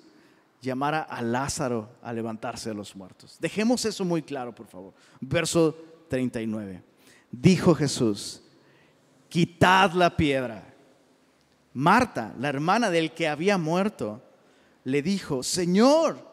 llamara 0.62 1.02
a 1.02 1.20
Lázaro 1.20 1.90
a 2.02 2.12
levantarse 2.12 2.70
de 2.70 2.74
los 2.74 2.96
muertos. 2.96 3.36
Dejemos 3.40 3.84
eso 3.84 4.04
muy 4.04 4.22
claro, 4.22 4.54
por 4.54 4.68
favor. 4.68 4.94
Verso 5.20 5.76
39. 6.08 6.82
Dijo 7.30 7.74
Jesús, 7.74 8.42
quitad 9.28 9.92
la 9.92 10.16
piedra. 10.16 10.72
Marta, 11.74 12.34
la 12.38 12.48
hermana 12.48 12.90
del 12.90 13.12
que 13.12 13.28
había 13.28 13.58
muerto, 13.58 14.22
le 14.84 15.02
dijo, 15.02 15.42
Señor, 15.42 16.32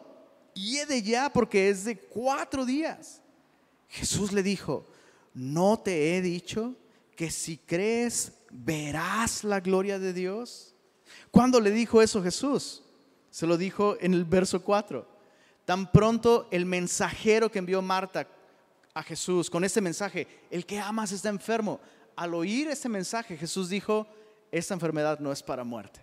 de 0.88 1.02
ya 1.02 1.32
porque 1.32 1.70
es 1.70 1.84
de 1.84 1.96
cuatro 1.96 2.64
días. 2.64 3.22
Jesús 3.88 4.32
le 4.32 4.42
dijo, 4.42 4.86
¿no 5.34 5.78
te 5.78 6.16
he 6.16 6.22
dicho 6.22 6.74
que 7.16 7.30
si 7.30 7.56
crees 7.56 8.32
verás 8.50 9.42
la 9.42 9.60
gloria 9.60 9.98
de 9.98 10.12
Dios? 10.12 10.74
¿Cuándo 11.30 11.60
le 11.60 11.70
dijo 11.70 12.02
eso 12.02 12.22
Jesús? 12.22 12.82
Se 13.30 13.46
lo 13.46 13.56
dijo 13.56 13.96
en 14.00 14.14
el 14.14 14.24
verso 14.24 14.62
4. 14.62 15.06
Tan 15.64 15.90
pronto 15.90 16.48
el 16.50 16.66
mensajero 16.66 17.50
que 17.50 17.58
envió 17.58 17.80
Marta 17.80 18.26
a 18.92 19.02
Jesús 19.02 19.48
con 19.48 19.64
este 19.64 19.80
mensaje, 19.80 20.26
el 20.50 20.66
que 20.66 20.78
amas 20.78 21.12
está 21.12 21.28
enfermo. 21.28 21.80
Al 22.16 22.34
oír 22.34 22.68
ese 22.68 22.88
mensaje, 22.88 23.36
Jesús 23.36 23.68
dijo, 23.68 24.06
esta 24.50 24.74
enfermedad 24.74 25.20
no 25.20 25.30
es 25.32 25.42
para 25.42 25.64
muerte, 25.64 26.00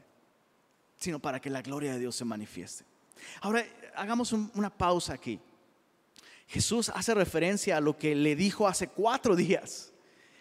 sino 0.98 1.20
para 1.20 1.40
que 1.40 1.50
la 1.50 1.62
gloria 1.62 1.94
de 1.94 2.00
Dios 2.00 2.16
se 2.16 2.26
manifieste. 2.26 2.86
Ahora, 3.42 3.66
hagamos 3.96 4.32
una 4.32 4.70
pausa 4.70 5.14
aquí. 5.14 5.40
Jesús 6.48 6.90
hace 6.90 7.14
referencia 7.14 7.78
a 7.78 7.82
lo 7.82 7.98
que 7.98 8.16
le 8.16 8.36
dijo 8.36 8.68
hace 8.68 8.88
cuatro 8.88 9.36
días. 9.36 9.92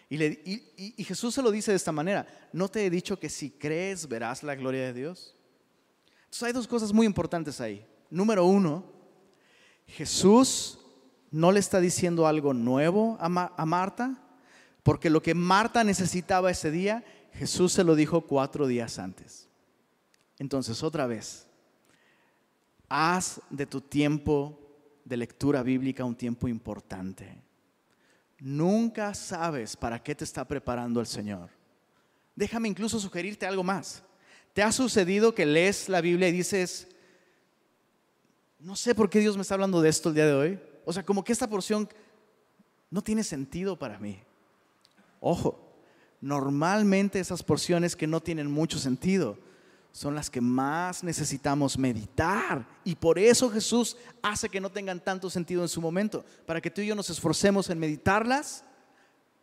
Y, 0.09 1.03
Jesús 1.03 1.35
se 1.35 1.41
lo 1.41 1.51
dice 1.51 1.71
de 1.71 1.77
esta 1.77 1.91
manera, 1.91 2.25
¿no 2.53 2.69
te 2.69 2.85
he 2.85 2.89
dicho 2.89 3.19
que 3.19 3.29
si 3.29 3.49
crees 3.49 4.07
verás 4.07 4.41
la 4.41 4.55
gloria 4.55 4.83
de 4.83 4.93
Dios? 4.93 5.35
Hay 6.43 6.53
dos 6.53 6.67
cosas 6.67 6.93
muy 6.93 7.05
importantes 7.05 7.59
ahí. 7.61 7.85
Número 8.09 8.45
uno, 8.45 8.85
Jesús 9.87 10.79
no 11.31 11.51
le 11.51 11.59
está 11.59 11.79
diciendo 11.79 12.27
algo 12.27 12.53
nuevo 12.53 13.17
a 13.19 13.65
Marta, 13.65 14.21
porque 14.83 15.09
lo 15.09 15.21
que 15.21 15.33
Marta 15.33 15.83
necesitaba 15.83 16.51
ese 16.51 16.71
día 16.71 17.03
Jesús 17.37 17.73
se 17.73 17.83
lo 17.83 17.95
dijo 17.95 18.21
cuatro 18.21 18.65
días 18.65 18.97
antes. 18.97 19.47
Entonces, 20.39 20.81
otra 20.81 21.05
vez, 21.05 21.47
haz 22.89 23.41
de 23.49 23.65
tu 23.65 23.79
tiempo 23.79 24.59
de 25.05 25.17
lectura 25.17 25.61
bíblica 25.61 26.03
un 26.03 26.15
tiempo 26.15 26.47
importante. 26.47 27.43
Nunca 28.39 29.13
sabes 29.13 29.75
para 29.75 30.01
qué 30.01 30.15
te 30.15 30.23
está 30.23 30.45
preparando 30.45 30.99
el 30.99 31.07
Señor. 31.07 31.49
Déjame 32.35 32.69
incluso 32.69 32.99
sugerirte 32.99 33.45
algo 33.45 33.63
más. 33.63 34.03
¿Te 34.57 34.63
ha 34.63 34.71
sucedido 34.71 35.35
que 35.35 35.45
lees 35.45 35.87
la 35.87 36.01
Biblia 36.01 36.29
y 36.29 36.31
dices, 36.31 36.87
no 38.57 38.75
sé 38.75 38.95
por 38.95 39.07
qué 39.07 39.19
Dios 39.19 39.35
me 39.35 39.43
está 39.43 39.53
hablando 39.53 39.81
de 39.81 39.89
esto 39.89 40.09
el 40.09 40.15
día 40.15 40.25
de 40.25 40.33
hoy? 40.33 40.59
O 40.83 40.91
sea, 40.91 41.05
como 41.05 41.23
que 41.23 41.31
esta 41.31 41.47
porción 41.47 41.87
no 42.89 43.03
tiene 43.03 43.23
sentido 43.23 43.77
para 43.77 43.99
mí. 43.99 44.19
Ojo, 45.21 45.63
normalmente 46.21 47.19
esas 47.19 47.43
porciones 47.43 47.95
que 47.95 48.07
no 48.07 48.19
tienen 48.19 48.49
mucho 48.49 48.79
sentido 48.79 49.37
son 49.91 50.15
las 50.15 50.27
que 50.27 50.41
más 50.41 51.03
necesitamos 51.03 51.77
meditar. 51.77 52.67
Y 52.83 52.95
por 52.95 53.19
eso 53.19 53.51
Jesús 53.51 53.95
hace 54.23 54.49
que 54.49 54.59
no 54.59 54.71
tengan 54.71 54.99
tanto 54.99 55.29
sentido 55.29 55.61
en 55.61 55.69
su 55.69 55.81
momento, 55.81 56.25
para 56.47 56.61
que 56.61 56.71
tú 56.71 56.81
y 56.81 56.87
yo 56.87 56.95
nos 56.95 57.11
esforcemos 57.11 57.69
en 57.69 57.77
meditarlas 57.77 58.63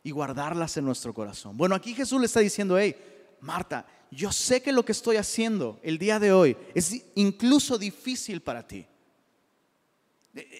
y 0.02 0.10
guardarlas 0.10 0.76
en 0.76 0.84
nuestro 0.84 1.14
corazón. 1.14 1.56
Bueno, 1.56 1.76
aquí 1.76 1.94
Jesús 1.94 2.18
le 2.18 2.26
está 2.26 2.40
diciendo, 2.40 2.76
hey, 2.76 2.96
Marta, 3.40 3.86
yo 4.14 4.32
sé 4.32 4.62
que 4.62 4.72
lo 4.72 4.84
que 4.84 4.92
estoy 4.92 5.16
haciendo 5.16 5.78
el 5.82 5.98
día 5.98 6.18
de 6.18 6.32
hoy 6.32 6.56
es 6.74 7.04
incluso 7.14 7.78
difícil 7.78 8.40
para 8.40 8.66
ti. 8.66 8.86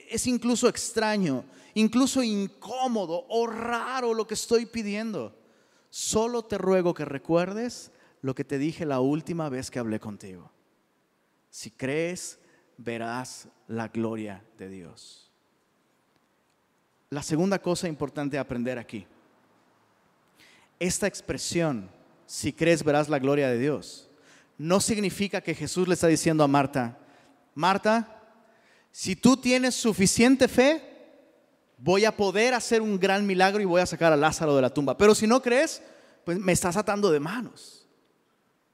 Es 0.09 0.27
incluso 0.27 0.69
extraño, 0.69 1.45
incluso 1.75 2.23
incómodo 2.23 3.27
o 3.29 3.47
raro 3.47 4.15
lo 4.15 4.27
que 4.27 4.35
estoy 4.35 4.67
pidiendo. 4.67 5.37
Solo 5.91 6.45
te 6.45 6.59
ruego 6.59 6.95
que 6.95 7.05
recuerdes 7.05 7.91
lo 8.23 8.35
que 8.35 8.45
te 8.45 8.59
dije 8.59 8.87
la 8.87 9.01
última 9.01 9.49
vez 9.49 9.71
que 9.71 9.79
hablé 9.79 10.01
contigo. 10.01 10.51
Si 11.51 11.71
crees, 11.71 12.39
verás 12.77 13.49
la 13.69 13.89
gloria 13.89 14.45
de 14.59 14.69
Dios. 14.69 15.31
La 17.11 17.23
segunda 17.23 17.61
cosa 17.61 17.87
importante 17.87 18.39
aprender 18.39 18.79
aquí 18.79 19.07
esta 20.79 21.07
expresión, 21.07 21.89
si 22.27 22.53
crees 22.53 22.83
verás 22.83 23.09
la 23.09 23.19
gloria 23.19 23.49
de 23.49 23.59
Dios, 23.59 24.09
no 24.59 24.81
significa 24.81 25.41
que 25.41 25.55
Jesús 25.55 25.89
le 25.89 25.95
está 25.95 26.07
diciendo 26.07 26.45
a 26.45 26.49
Marta, 26.49 26.99
Marta, 27.55 28.23
si 28.91 29.17
tú 29.17 29.37
tienes 29.37 29.75
suficiente 29.75 30.49
fe, 30.49 30.83
voy 31.79 32.05
a 32.05 32.17
poder 32.17 32.55
hacer 32.55 32.81
un 32.81 32.99
gran 32.99 33.27
milagro 33.27 33.61
y 33.61 33.65
voy 33.65 33.81
a 33.81 33.87
sacar 33.87 34.13
a 34.13 34.17
Lázaro 34.17 34.57
de 34.57 34.63
la 34.63 34.73
tumba. 34.73 34.97
Pero 34.97 35.15
si 35.15 35.27
no 35.27 35.43
crees, 35.43 35.83
pues 36.25 36.39
me 36.39 36.53
estás 36.53 36.77
atando 36.77 37.11
de 37.11 37.21
manos. 37.21 37.87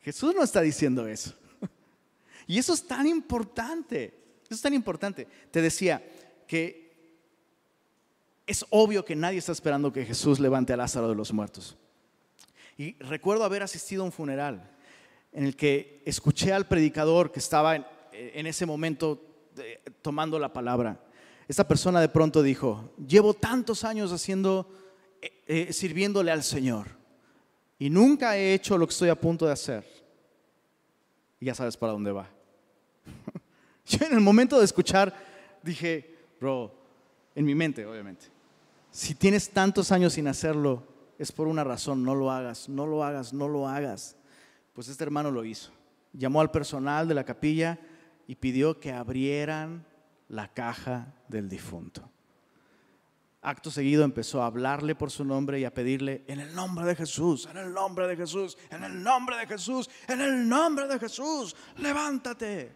Jesús 0.00 0.34
no 0.34 0.42
está 0.42 0.60
diciendo 0.60 1.06
eso. 1.06 1.34
Y 2.46 2.58
eso 2.58 2.72
es 2.72 2.86
tan 2.86 3.06
importante. 3.06 4.14
Eso 4.44 4.54
es 4.54 4.62
tan 4.62 4.74
importante. 4.74 5.26
Te 5.50 5.62
decía 5.62 6.02
que 6.46 6.90
es 8.46 8.64
obvio 8.70 9.04
que 9.04 9.14
nadie 9.14 9.38
está 9.38 9.52
esperando 9.52 9.92
que 9.92 10.04
Jesús 10.04 10.40
levante 10.40 10.72
a 10.72 10.76
Lázaro 10.76 11.08
de 11.08 11.14
los 11.14 11.32
muertos. 11.32 11.76
Y 12.80 12.96
recuerdo 12.98 13.44
haber 13.44 13.62
asistido 13.62 14.00
a 14.00 14.06
un 14.06 14.10
funeral 14.10 14.70
en 15.32 15.44
el 15.44 15.54
que 15.54 16.02
escuché 16.06 16.50
al 16.54 16.66
predicador 16.66 17.30
que 17.30 17.38
estaba 17.38 17.76
en, 17.76 18.46
ese 18.46 18.64
momento 18.64 19.22
eh, 19.58 19.82
tomando 20.00 20.38
la 20.38 20.50
palabra. 20.50 20.98
Esta 21.46 21.68
persona 21.68 22.00
de 22.00 22.08
pronto 22.08 22.42
dijo, 22.42 22.94
llevo 23.06 23.34
tantos 23.34 23.84
años 23.84 24.12
haciendo, 24.12 24.66
eh, 25.20 25.42
eh, 25.46 25.72
sirviéndole 25.74 26.30
al 26.30 26.42
Señor 26.42 26.86
y 27.78 27.90
nunca 27.90 28.38
he 28.38 28.54
hecho 28.54 28.78
lo 28.78 28.86
que 28.86 28.92
estoy 28.92 29.10
a 29.10 29.20
punto 29.20 29.44
de 29.44 29.52
hacer. 29.52 29.86
Y 31.38 31.44
ya 31.44 31.54
sabes 31.54 31.76
para 31.76 31.92
dónde 31.92 32.12
va. 32.12 32.30
Yo 33.84 34.06
en 34.06 34.14
el 34.14 34.20
momento 34.20 34.58
de 34.58 34.64
escuchar 34.64 35.14
dije, 35.62 36.16
bro, 36.40 36.74
en 37.34 37.44
mi 37.44 37.54
mente 37.54 37.84
obviamente, 37.84 38.28
si 38.90 39.14
tienes 39.14 39.50
tantos 39.50 39.92
años 39.92 40.14
sin 40.14 40.28
hacerlo, 40.28 40.89
es 41.20 41.32
por 41.32 41.48
una 41.48 41.64
razón, 41.64 42.02
no 42.02 42.14
lo 42.14 42.30
hagas, 42.30 42.66
no 42.70 42.86
lo 42.86 43.04
hagas, 43.04 43.34
no 43.34 43.46
lo 43.46 43.68
hagas. 43.68 44.16
Pues 44.72 44.88
este 44.88 45.04
hermano 45.04 45.30
lo 45.30 45.44
hizo. 45.44 45.70
Llamó 46.14 46.40
al 46.40 46.50
personal 46.50 47.06
de 47.06 47.12
la 47.12 47.24
capilla 47.24 47.78
y 48.26 48.36
pidió 48.36 48.80
que 48.80 48.90
abrieran 48.90 49.84
la 50.28 50.48
caja 50.48 51.12
del 51.28 51.50
difunto. 51.50 52.10
Acto 53.42 53.70
seguido 53.70 54.02
empezó 54.02 54.42
a 54.42 54.46
hablarle 54.46 54.94
por 54.94 55.10
su 55.10 55.26
nombre 55.26 55.60
y 55.60 55.66
a 55.66 55.74
pedirle, 55.74 56.24
en 56.26 56.40
el 56.40 56.54
nombre 56.54 56.86
de 56.86 56.96
Jesús, 56.96 57.46
en 57.50 57.58
el 57.58 57.70
nombre 57.70 58.08
de 58.08 58.16
Jesús, 58.16 58.56
en 58.70 58.82
el 58.82 59.02
nombre 59.02 59.36
de 59.36 59.46
Jesús, 59.46 59.90
en 60.08 60.22
el 60.22 60.48
nombre 60.48 60.88
de 60.88 60.98
Jesús, 60.98 61.54
levántate. 61.76 62.72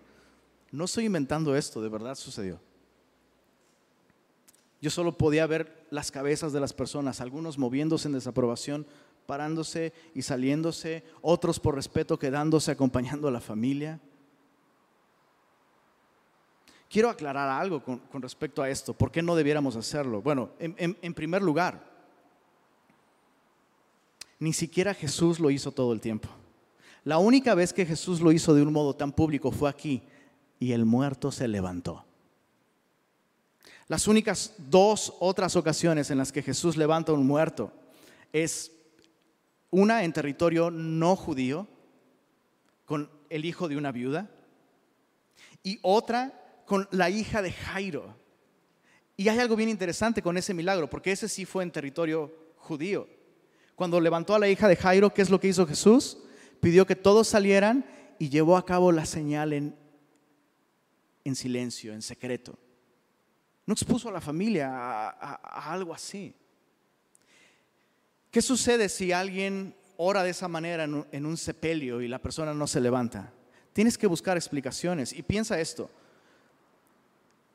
No 0.70 0.85
estoy 0.85 1.07
inventando 1.07 1.57
esto, 1.57 1.80
de 1.80 1.88
verdad 1.88 2.14
sucedió. 2.14 2.61
Yo 4.84 4.90
solo 4.90 5.16
podía 5.16 5.46
ver 5.46 5.86
las 5.88 6.10
cabezas 6.10 6.52
de 6.52 6.60
las 6.60 6.74
personas, 6.74 7.22
algunos 7.22 7.56
moviéndose 7.56 8.06
en 8.06 8.12
desaprobación, 8.12 8.86
parándose 9.24 9.94
y 10.14 10.20
saliéndose, 10.20 11.02
otros 11.22 11.58
por 11.58 11.74
respeto 11.74 12.18
quedándose 12.18 12.70
acompañando 12.70 13.26
a 13.26 13.30
la 13.30 13.40
familia. 13.40 13.98
Quiero 16.90 17.08
aclarar 17.08 17.48
algo 17.48 17.82
con, 17.82 18.02
respecto 18.20 18.62
a 18.62 18.68
esto. 18.68 18.92
¿Por 18.92 19.10
qué 19.10 19.22
no 19.22 19.34
debiéramos 19.34 19.74
hacerlo? 19.74 20.20
Bueno, 20.20 20.50
en 20.58 21.14
primer 21.14 21.40
lugar, 21.40 21.82
ni 24.38 24.52
siquiera 24.52 24.92
Jesús 24.92 25.40
lo 25.40 25.50
hizo 25.50 25.72
todo 25.72 25.94
el 25.94 26.02
tiempo. 26.02 26.28
La 27.04 27.16
única 27.16 27.54
vez 27.54 27.72
que 27.72 27.86
Jesús 27.86 28.20
lo 28.20 28.32
hizo 28.32 28.52
de 28.52 28.60
un 28.60 28.70
modo 28.70 28.94
tan 28.94 29.12
público 29.12 29.50
fue 29.50 29.70
aquí 29.70 30.02
y 30.60 30.72
el 30.72 30.84
muerto 30.84 31.32
se 31.32 31.48
levantó. 31.48 32.04
Las 33.88 34.08
únicas 34.08 34.54
dos 34.56 35.14
otras 35.20 35.56
ocasiones 35.56 36.10
en 36.10 36.18
las 36.18 36.32
que 36.32 36.42
Jesús 36.42 36.76
levanta 36.76 37.12
a 37.12 37.14
un 37.14 37.26
muerto 37.26 37.72
es 38.32 38.72
una 39.70 40.04
en 40.04 40.12
territorio 40.12 40.70
no 40.70 41.16
judío, 41.16 41.66
con 42.84 43.10
el 43.28 43.44
hijo 43.44 43.68
de 43.68 43.76
una 43.76 43.92
viuda, 43.92 44.30
y 45.62 45.78
otra 45.82 46.62
con 46.66 46.88
la 46.92 47.10
hija 47.10 47.42
de 47.42 47.52
Jairo. 47.52 48.16
Y 49.16 49.28
hay 49.28 49.38
algo 49.38 49.56
bien 49.56 49.68
interesante 49.68 50.22
con 50.22 50.36
ese 50.36 50.54
milagro, 50.54 50.88
porque 50.88 51.12
ese 51.12 51.28
sí 51.28 51.44
fue 51.44 51.62
en 51.62 51.70
territorio 51.70 52.32
judío. 52.56 53.08
Cuando 53.74 54.00
levantó 54.00 54.34
a 54.34 54.38
la 54.38 54.48
hija 54.48 54.68
de 54.68 54.76
Jairo, 54.76 55.12
¿qué 55.12 55.22
es 55.22 55.30
lo 55.30 55.40
que 55.40 55.48
hizo 55.48 55.66
Jesús? 55.66 56.18
Pidió 56.60 56.86
que 56.86 56.96
todos 56.96 57.28
salieran 57.28 57.84
y 58.18 58.28
llevó 58.28 58.56
a 58.56 58.64
cabo 58.64 58.92
la 58.92 59.04
señal 59.04 59.52
en, 59.52 59.76
en 61.24 61.34
silencio, 61.34 61.92
en 61.92 62.02
secreto. 62.02 62.58
No 63.66 63.72
expuso 63.72 64.09
a 64.09 64.12
la 64.12 64.20
familia 64.20 64.70
a, 64.70 65.72
algo 65.72 65.94
así. 65.94 66.35
¿Qué 68.31 68.42
sucede 68.42 68.88
si 68.88 69.12
alguien 69.12 69.74
ora 69.96 70.22
de 70.22 70.31
esa 70.31 70.48
manera 70.48 70.85
en 70.85 71.27
un, 71.27 71.37
sepelio 71.37 72.03
y 72.03 72.09
la 72.09 72.18
persona 72.18 72.53
no 72.53 72.66
se 72.66 72.81
levanta? 72.81 73.33
Tienes 73.72 73.96
que 73.96 74.07
buscar 74.07 74.37
explicaciones 74.37 75.12
y 75.12 75.22
piensa 75.22 75.59
esto. 75.61 75.90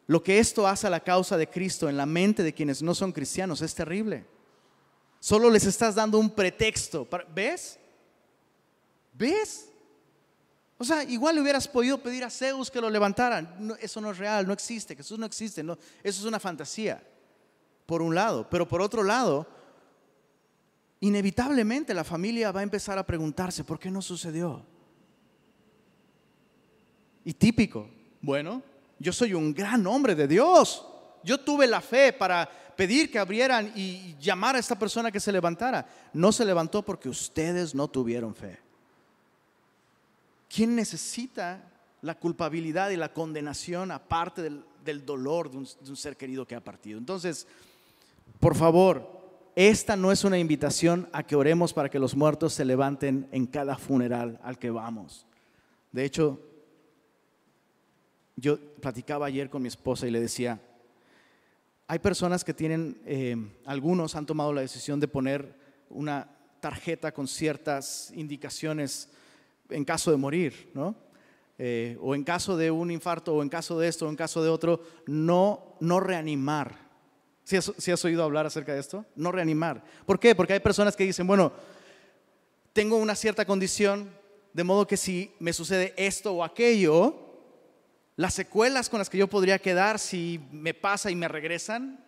Lo 0.08 0.24
que 0.24 0.40
esto 0.40 0.68
hace 0.68 0.88
a 0.88 0.90
la 0.90 1.02
causa 1.02 1.38
de 1.38 1.48
Cristo 1.48 1.88
en 1.88 1.98
la 1.98 2.08
mente 2.08 2.42
de 2.42 2.54
quienes 2.54 2.82
no 2.82 2.96
son 2.96 3.12
cristianos 3.12 3.62
es 3.62 3.76
terrible. 3.76 4.26
Solo 5.20 5.50
les 5.50 5.66
estás 5.66 5.96
dando 5.96 6.18
un 6.18 6.30
pretexto. 6.32 7.08
¿Ves? 7.34 7.78
¿Ves? 9.14 9.69
O 10.82 10.86
sea, 10.86 11.04
igual 11.04 11.36
le 11.36 11.42
hubieras 11.42 11.68
podido 11.68 11.98
pedir 11.98 12.24
a 12.24 12.30
Zeus 12.30 12.72
que 12.72 12.80
lo 12.80 12.90
levantara. 12.90 13.58
eso 13.82 14.00
no 14.00 14.12
es 14.12 14.18
real, 14.18 14.48
no 14.48 14.54
existe, 14.54 14.96
Jesús 14.96 15.20
no 15.20 15.26
existe, 15.26 15.62
no, 15.62 15.74
eso 16.02 16.22
es 16.22 16.26
una 16.26 16.40
fantasía, 16.40 17.04
por 17.86 18.02
un 18.02 18.16
lado. 18.16 18.50
Pero 18.50 18.66
por 18.66 18.82
otro 18.82 19.04
lado, 19.04 19.46
inevitablemente 21.02 21.94
la 21.94 22.06
familia 22.06 22.54
va 22.54 22.62
a 22.62 22.64
empezar 22.64 22.98
a 22.98 23.06
preguntarse, 23.06 23.66
¿por 23.66 23.78
qué 23.78 23.92
no 23.92 24.02
sucedió? 24.02 24.66
Y 27.26 27.34
típico, 27.34 27.90
bueno, 28.22 28.64
yo 29.00 29.12
soy 29.12 29.34
un 29.34 29.54
gran 29.54 29.86
hombre 29.86 30.16
de 30.16 30.30
Dios. 30.30 30.86
Yo 31.26 31.42
tuve 31.42 31.68
la 31.68 31.82
fe 31.82 32.14
para 32.14 32.50
pedir 32.78 33.12
que 33.12 33.20
abrieran 33.20 33.74
y 33.76 34.16
llamar 34.18 34.56
a 34.56 34.60
esta 34.60 34.80
persona 34.80 35.12
que 35.12 35.20
se 35.20 35.34
levantara. 35.34 35.86
No 36.14 36.32
se 36.32 36.46
levantó 36.46 36.84
porque 36.84 37.10
ustedes 37.10 37.76
no 37.76 37.90
tuvieron 37.90 38.34
fe. 38.34 38.69
¿Quién 40.54 40.76
necesita 40.76 41.72
la 42.02 42.18
culpabilidad 42.18 42.90
y 42.90 42.98
la 42.98 43.14
condenación 43.14 43.92
aparte 43.92 44.42
del, 44.42 45.06
dolor 45.06 45.52
de 45.52 45.58
un, 45.58 45.64
de 45.66 45.90
un 45.90 45.96
ser 45.96 46.18
querido 46.18 46.46
que 46.46 46.56
ha 46.56 46.64
partido? 46.64 46.98
Entonces, 46.98 47.48
por 48.40 48.56
favor, 48.56 49.20
esta 49.56 49.96
no 49.96 50.12
es 50.12 50.24
una 50.24 50.40
invitación 50.40 51.08
a 51.12 51.24
que 51.24 51.36
oremos 51.36 51.74
para 51.74 51.90
que 51.90 52.00
los 52.00 52.16
muertos 52.16 52.54
se 52.54 52.66
levanten 52.66 53.28
en 53.32 53.46
cada 53.46 53.78
funeral 53.78 54.40
al 54.44 54.58
que 54.58 54.70
vamos. 54.70 55.28
De 55.92 56.06
hecho, 56.06 56.40
yo 58.36 58.58
platicaba 58.80 59.26
ayer 59.26 59.50
con 59.50 59.62
mi 59.62 59.68
esposa 59.68 60.08
y 60.08 60.12
le 60.12 60.22
decía, 60.22 60.62
hay 61.88 62.00
personas 62.00 62.44
que 62.44 62.54
tienen, 62.54 63.02
eh, 63.06 63.36
algunos 63.66 64.16
han 64.16 64.26
tomado 64.26 64.54
la 64.54 64.62
decisión 64.62 65.00
de 65.00 65.08
poner 65.08 65.56
una 65.90 66.30
tarjeta 66.60 67.12
con 67.12 67.28
ciertas 67.28 68.12
indicaciones 68.16 69.10
en 69.70 69.86
caso 69.86 70.12
de 70.12 70.18
morir, 70.18 70.72
¿no? 70.74 70.96
Eh, 71.62 71.98
o 72.02 72.16
en 72.16 72.24
caso 72.24 72.56
de 72.56 72.72
un 72.72 72.90
infarto, 72.90 73.36
o 73.36 73.44
en 73.44 73.50
caso 73.50 73.78
de 73.78 73.90
esto, 73.90 74.06
o 74.06 74.10
en 74.10 74.16
caso 74.16 74.42
de 74.42 74.50
otro, 74.50 74.82
no, 75.06 75.76
no 75.82 76.00
reanimar. 76.00 76.90
¿Sí 77.44 77.58
has, 77.92 78.06
oído 78.06 78.24
hablar 78.24 78.46
acerca 78.46 78.74
de 78.74 78.80
esto? 78.80 79.06
No 79.16 79.32
reanimar. 79.32 79.84
¿Por 80.06 80.20
qué? 80.20 80.36
Porque 80.36 80.54
hay 80.54 80.60
personas 80.60 80.96
que 80.96 81.04
dicen, 81.04 81.28
bueno, 81.28 81.52
tengo 82.74 82.96
una 82.96 83.16
cierta 83.16 83.44
condición, 83.44 84.10
de 84.54 84.64
modo 84.64 84.88
que 84.88 84.96
si 84.96 85.34
me 85.40 85.52
sucede 85.52 85.94
esto 85.98 86.32
o 86.32 86.44
aquello, 86.44 87.16
las 88.16 88.36
secuelas 88.36 88.88
con 88.88 89.00
las 89.00 89.10
que 89.10 89.18
yo 89.18 89.28
podría 89.28 89.60
quedar 89.60 90.00
si 90.00 90.40
me 90.52 90.74
pasa 90.74 91.10
y 91.12 91.16
me 91.16 91.28
regresan, 91.28 92.06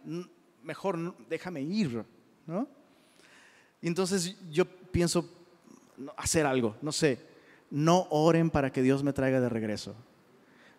mejor 0.61 1.15
déjame 1.27 1.61
ir, 1.61 2.05
¿no? 2.45 2.67
Y 3.81 3.87
entonces 3.87 4.37
yo 4.49 4.65
pienso 4.65 5.27
hacer 6.15 6.45
algo, 6.45 6.77
no 6.81 6.91
sé, 6.91 7.30
no 7.71 8.05
oren 8.09 8.49
para 8.49 8.71
que 8.71 8.81
Dios 8.81 9.01
me 9.01 9.13
traiga 9.13 9.39
de 9.39 9.49
regreso. 9.49 9.95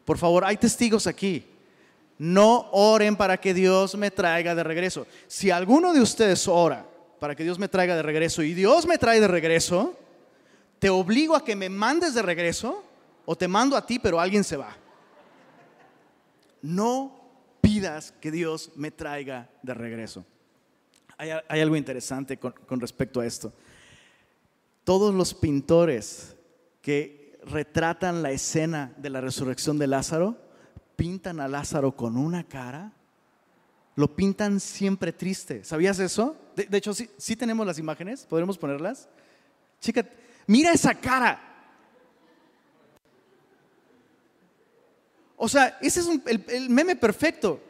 Por 0.04 0.18
favor, 0.18 0.44
hay 0.44 0.58
testigos 0.58 1.06
aquí. 1.06 1.44
No 2.18 2.68
oren 2.70 3.16
para 3.16 3.38
que 3.38 3.54
Dios 3.54 3.96
me 3.96 4.10
traiga 4.10 4.54
de 4.54 4.62
regreso. 4.62 5.06
Si 5.26 5.50
alguno 5.50 5.92
de 5.92 6.00
ustedes 6.00 6.46
ora 6.46 6.86
para 7.18 7.34
que 7.34 7.42
Dios 7.42 7.58
me 7.58 7.68
traiga 7.68 7.96
de 7.96 8.02
regreso 8.02 8.42
y 8.42 8.52
Dios 8.52 8.86
me 8.86 8.98
trae 8.98 9.20
de 9.20 9.28
regreso, 9.28 9.96
te 10.78 10.90
obligo 10.90 11.34
a 11.34 11.44
que 11.44 11.56
me 11.56 11.68
mandes 11.68 12.14
de 12.14 12.22
regreso 12.22 12.84
o 13.24 13.34
te 13.34 13.48
mando 13.48 13.76
a 13.76 13.86
ti, 13.86 13.98
pero 13.98 14.20
alguien 14.20 14.44
se 14.44 14.56
va. 14.56 14.76
No 16.60 17.20
pidas 17.60 18.12
que 18.20 18.30
Dios 18.30 18.70
me 18.76 18.90
traiga 18.90 19.48
de 19.62 19.74
regreso. 19.74 20.24
Hay, 21.16 21.30
algo 21.60 21.76
interesante 21.76 22.36
con 22.36 22.80
respecto 22.80 23.20
a 23.20 23.26
esto. 23.26 23.52
Todos 24.84 25.14
los 25.14 25.32
pintores 25.34 26.36
que 26.82 27.38
retratan 27.46 28.22
la 28.22 28.30
escena 28.32 28.92
de 28.98 29.08
la 29.08 29.22
resurrección 29.22 29.78
de 29.78 29.86
Lázaro, 29.86 30.36
pintan 30.96 31.40
a 31.40 31.48
Lázaro 31.48 31.96
con 31.96 32.18
una 32.18 32.44
cara 32.44 32.92
lo 33.94 34.14
pintan 34.14 34.60
siempre 34.60 35.12
triste. 35.12 35.64
¿Sabías 35.64 35.98
eso? 35.98 36.36
De, 36.56 36.76
hecho, 36.76 36.94
sí, 36.94 37.36
tenemos 37.36 37.66
las 37.66 37.78
imágenes, 37.78 38.24
¿podremos 38.26 38.56
ponerlas? 38.56 39.08
Chica, 39.80 40.06
mira 40.46 40.72
esa 40.72 40.94
cara. 40.94 41.48
O 45.36 45.48
sea, 45.48 45.78
ese 45.80 46.00
es 46.00 46.08
el, 46.48 46.70
meme 46.70 46.96
perfecto. 46.96 47.60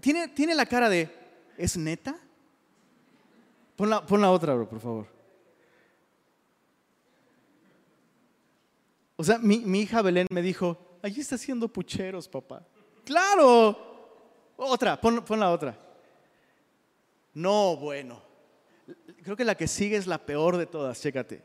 Tiene, 0.00 0.28
tiene 0.28 0.54
la 0.54 0.66
cara 0.66 0.88
de, 0.88 1.10
¿es 1.56 1.76
neta? 1.76 2.16
Pon 3.74 3.90
la, 3.90 4.06
pon 4.06 4.20
la 4.20 4.30
otra, 4.30 4.54
bro, 4.54 4.68
por 4.68 4.80
favor. 4.80 5.15
O 9.16 9.24
sea, 9.24 9.38
mi, 9.38 9.60
mi 9.60 9.80
hija 9.80 10.02
Belén 10.02 10.26
me 10.30 10.42
dijo, 10.42 10.98
allí 11.02 11.20
está 11.20 11.36
haciendo 11.36 11.68
pucheros, 11.68 12.28
papá. 12.28 12.66
Claro, 13.04 13.86
otra, 14.56 15.00
pon, 15.00 15.22
la 15.40 15.50
otra. 15.50 15.78
No, 17.34 17.76
bueno. 17.76 18.22
Creo 19.22 19.36
que 19.36 19.44
la 19.44 19.56
que 19.56 19.66
sigue 19.66 19.96
es 19.96 20.06
la 20.06 20.24
peor 20.24 20.56
de 20.56 20.66
todas, 20.66 21.00
chécate. 21.00 21.42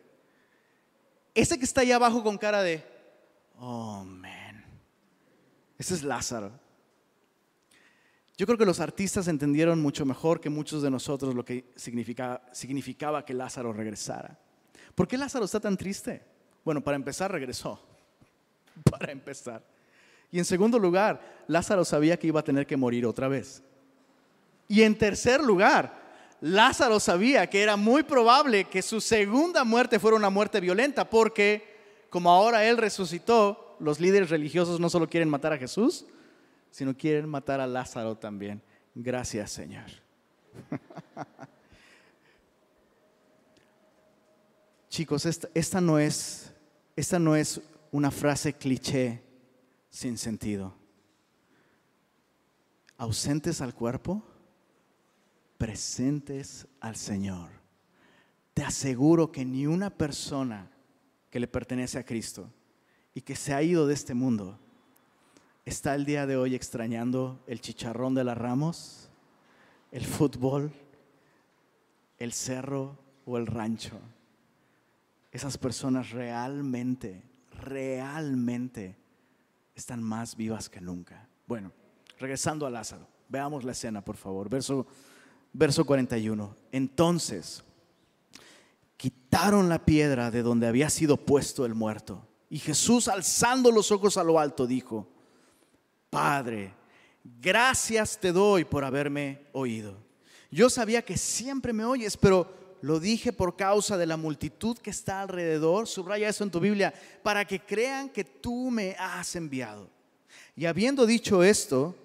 Ese 1.34 1.58
que 1.58 1.66
está 1.66 1.82
ahí 1.82 1.92
abajo 1.92 2.24
con 2.24 2.38
cara 2.38 2.62
de, 2.62 2.84
oh, 3.58 4.04
man. 4.04 4.64
Ese 5.78 5.96
es 5.96 6.04
Lázaro. 6.04 6.52
Yo 8.38 8.46
creo 8.46 8.58
que 8.58 8.66
los 8.66 8.80
artistas 8.80 9.28
entendieron 9.28 9.80
mucho 9.82 10.06
mejor 10.06 10.42
que 10.42 10.50
muchos 10.50 10.82
de 10.82 10.90
nosotros 10.90 11.36
lo 11.36 11.46
que 11.46 11.72
significaba, 11.76 12.42
significaba 12.52 13.26
que 13.26 13.34
Lázaro 13.34 13.72
regresara. 13.72 14.40
¿Por 14.96 15.08
qué 15.08 15.18
Lázaro 15.18 15.46
está 15.46 15.60
tan 15.60 15.78
triste? 15.78 16.31
Bueno, 16.64 16.82
para 16.82 16.96
empezar, 16.96 17.32
regresó. 17.32 17.80
Para 18.90 19.12
empezar. 19.12 19.64
Y 20.32 20.40
en 20.40 20.46
segundo 20.46 20.80
lugar, 20.80 21.22
Lázaro 21.48 21.84
sabía 21.84 22.18
que 22.18 22.28
iba 22.28 22.40
a 22.40 22.44
tener 22.44 22.66
que 22.66 22.78
morir 22.78 23.06
otra 23.06 23.28
vez. 23.28 23.62
Y 24.68 24.84
en 24.84 24.98
tercer 24.98 25.42
lugar, 25.44 26.00
Lázaro 26.40 27.00
sabía 27.00 27.48
que 27.48 27.62
era 27.62 27.76
muy 27.76 28.04
probable 28.04 28.64
que 28.66 28.82
su 28.82 29.02
segunda 29.02 29.64
muerte 29.64 30.00
fuera 30.00 30.16
una 30.16 30.30
muerte 30.30 30.60
violenta, 30.62 31.10
porque 31.10 31.72
como 32.10 32.32
ahora 32.32 32.66
él 32.66 32.78
resucitó, 32.78 33.76
los 33.80 34.00
líderes 34.00 34.30
religiosos 34.30 34.80
no 34.80 34.90
solo 34.90 35.10
quieren 35.10 35.30
matar 35.30 35.54
a 35.54 35.58
Jesús, 35.58 36.06
sino 36.70 36.96
quieren 36.96 37.28
matar 37.28 37.60
a 37.60 37.68
Lázaro 37.68 38.16
también. 38.16 38.62
Gracias, 38.96 39.52
Señor. 39.52 39.86
Chicos, 44.90 45.26
esta, 45.26 45.48
esta, 45.54 45.80
no 45.80 45.98
es, 46.00 46.51
esta 46.96 47.20
no 47.20 47.36
es 47.36 47.62
una 47.92 48.12
frase 48.12 48.54
cliché 48.54 49.24
sin 49.90 50.18
sentido. 50.18 50.74
Ausentes 52.98 53.62
al 53.62 53.74
cuerpo, 53.74 54.24
presentes 55.58 56.68
al 56.80 56.96
Señor. 56.96 57.50
Te 58.54 58.64
aseguro 58.64 59.32
que 59.32 59.46
ni 59.46 59.68
una 59.68 59.90
persona 59.90 60.72
que 61.30 61.40
le 61.40 61.48
pertenece 61.48 61.98
a 61.98 62.06
Cristo 62.06 62.50
y 63.14 63.22
que 63.22 63.36
se 63.36 63.54
ha 63.54 63.62
ido 63.62 63.88
de 63.88 63.94
este 63.94 64.14
mundo 64.14 64.60
está 65.66 65.96
el 65.96 66.06
día 66.06 66.26
de 66.26 66.38
hoy 66.38 66.56
extrañando 66.56 67.44
el 67.48 67.62
chicharrón 67.62 68.14
de 68.14 68.24
las 68.24 68.38
ramos, 68.38 69.10
el 69.92 70.06
fútbol, 70.06 70.72
el 72.18 72.34
cerro 72.34 72.98
o 73.26 73.38
el 73.38 73.48
rancho. 73.48 74.00
Esas 75.32 75.58
personas 75.58 76.10
realmente, 76.12 77.24
realmente 77.52 78.98
están 79.74 80.04
más 80.04 80.36
vivas 80.36 80.70
que 80.70 80.82
nunca. 80.82 81.28
Bueno, 81.48 81.72
regresando 82.20 82.66
a 82.66 82.70
Lázaro, 82.70 83.08
veamos 83.30 83.64
la 83.64 83.72
escena, 83.72 84.04
por 84.04 84.18
favor. 84.18 84.50
Verso, 84.50 84.86
verso 85.54 85.86
41. 85.86 86.56
Entonces, 86.72 87.64
quitaron 88.98 89.70
la 89.70 89.86
piedra 89.86 90.30
de 90.32 90.44
donde 90.44 90.68
había 90.68 90.90
sido 90.90 91.18
puesto 91.18 91.66
el 91.66 91.74
muerto. 91.74 92.28
Y 92.50 92.60
Jesús, 92.60 93.08
alzando 93.08 93.72
los 93.72 93.92
ojos 93.92 94.18
a 94.18 94.24
lo 94.26 94.38
alto, 94.38 94.68
dijo, 94.68 95.08
Padre, 96.10 96.74
gracias 97.24 98.20
te 98.20 98.34
doy 98.34 98.66
por 98.66 98.84
haberme 98.84 99.48
oído. 99.54 99.98
Yo 100.52 100.70
sabía 100.70 101.02
que 101.02 101.18
siempre 101.18 101.72
me 101.72 101.86
oyes, 101.86 102.18
pero 102.18 102.61
lo 102.82 103.00
dije 103.00 103.32
por 103.32 103.56
causa 103.56 103.98
de 103.98 104.06
la 104.06 104.18
multitud 104.18 104.78
que 104.78 104.90
está 104.90 105.22
alrededor, 105.22 105.88
subraya 105.88 106.30
eso 106.30 106.44
en 106.44 106.52
tu 106.52 106.60
Biblia, 106.60 106.94
para 107.22 107.46
que 107.46 107.60
crean 107.60 108.10
que 108.10 108.24
tú 108.24 108.72
me 108.72 108.96
has 109.00 109.36
enviado. 109.36 109.90
Y 110.56 110.66
habiendo 110.66 111.06
dicho 111.06 111.44
esto, 111.44 111.96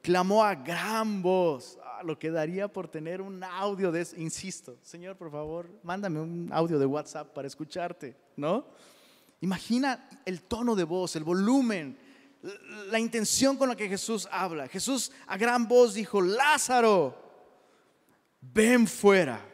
clamó 0.00 0.42
a 0.42 0.54
gran 0.54 1.22
voz, 1.22 1.78
ah, 1.84 2.02
lo 2.02 2.18
que 2.18 2.30
daría 2.30 2.68
por 2.68 2.88
tener 2.88 3.20
un 3.20 3.44
audio 3.44 3.92
de 3.92 4.00
eso, 4.00 4.16
insisto, 4.16 4.78
Señor, 4.82 5.16
por 5.16 5.30
favor, 5.30 5.68
mándame 5.82 6.20
un 6.20 6.48
audio 6.52 6.78
de 6.78 6.86
WhatsApp 6.86 7.32
para 7.32 7.46
escucharte, 7.46 8.16
¿no? 8.36 8.66
Imagina 9.42 10.08
el 10.24 10.42
tono 10.42 10.74
de 10.74 10.84
voz, 10.84 11.14
el 11.16 11.24
volumen, 11.24 11.98
la 12.90 12.98
intención 12.98 13.56
con 13.56 13.68
la 13.68 13.76
que 13.76 13.88
Jesús 13.88 14.28
habla. 14.30 14.68
Jesús 14.68 15.12
a 15.26 15.36
gran 15.36 15.68
voz 15.68 15.94
dijo, 15.94 16.20
Lázaro, 16.20 17.16
ven 18.40 18.86
fuera. 18.86 19.51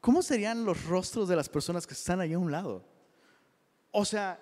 ¿Cómo 0.00 0.22
serían 0.22 0.64
los 0.64 0.84
rostros 0.84 1.28
de 1.28 1.36
las 1.36 1.48
personas 1.48 1.86
que 1.86 1.94
están 1.94 2.20
ahí 2.20 2.32
a 2.32 2.38
un 2.38 2.50
lado? 2.50 2.84
O 3.90 4.04
sea, 4.04 4.38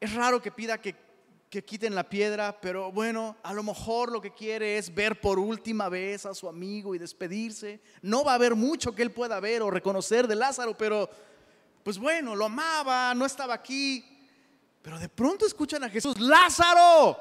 es 0.00 0.12
raro 0.14 0.40
que 0.40 0.50
pida 0.50 0.80
que, 0.80 1.02
quiten 1.48 1.94
la 1.94 2.08
piedra, 2.08 2.60
pero 2.60 2.90
bueno, 2.90 3.36
a 3.44 3.54
lo 3.54 3.62
mejor 3.62 4.10
lo 4.10 4.20
que 4.20 4.34
quiere 4.34 4.76
es 4.76 4.92
ver 4.92 5.20
por 5.20 5.38
última 5.38 5.88
vez 5.88 6.26
a 6.26 6.34
su 6.34 6.48
amigo 6.48 6.96
y 6.96 6.98
despedirse. 6.98 7.80
No 8.02 8.24
va 8.24 8.32
a 8.32 8.34
haber 8.34 8.56
mucho 8.56 8.92
que 8.92 9.02
él 9.02 9.12
pueda 9.12 9.38
ver 9.38 9.62
o 9.62 9.70
reconocer 9.70 10.26
de 10.26 10.34
Lázaro, 10.34 10.76
pero 10.76 11.08
pues 11.84 11.96
bueno, 11.96 12.34
lo 12.34 12.46
amaba, 12.46 13.14
no 13.14 13.24
estaba 13.24 13.54
aquí. 13.54 14.04
Pero 14.82 14.98
de 14.98 15.08
pronto 15.08 15.46
escuchan 15.46 15.84
a 15.84 15.88
Jesús, 15.88 16.18
Lázaro, 16.18 17.16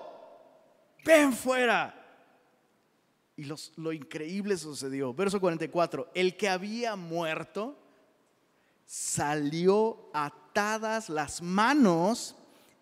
ven 1.05 1.31
fuera. 1.31 2.02
Y 3.35 3.45
lo 3.77 3.93
increíble 3.93 4.57
sucedió. 4.57 5.13
Verso 5.13 5.39
44, 5.39 6.09
el 6.13 6.37
que 6.37 6.49
había 6.49 6.95
muerto 6.95 7.77
salió 8.85 10.09
atadas 10.13 11.09
las 11.09 11.41
manos 11.41 12.35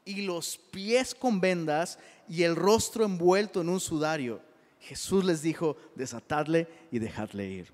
y 0.03 0.23
los 0.23 0.57
pies 0.57 1.15
con 1.15 1.39
vendas 1.39 1.99
y 2.27 2.43
el 2.43 2.55
rostro 2.55 3.05
envuelto 3.05 3.61
en 3.61 3.69
un 3.69 3.79
sudario. 3.79 4.41
Jesús 4.79 5.23
les 5.23 5.41
dijo, 5.41 5.77
desatadle 5.95 6.67
y 6.91 6.99
dejadle 6.99 7.47
ir. 7.47 7.73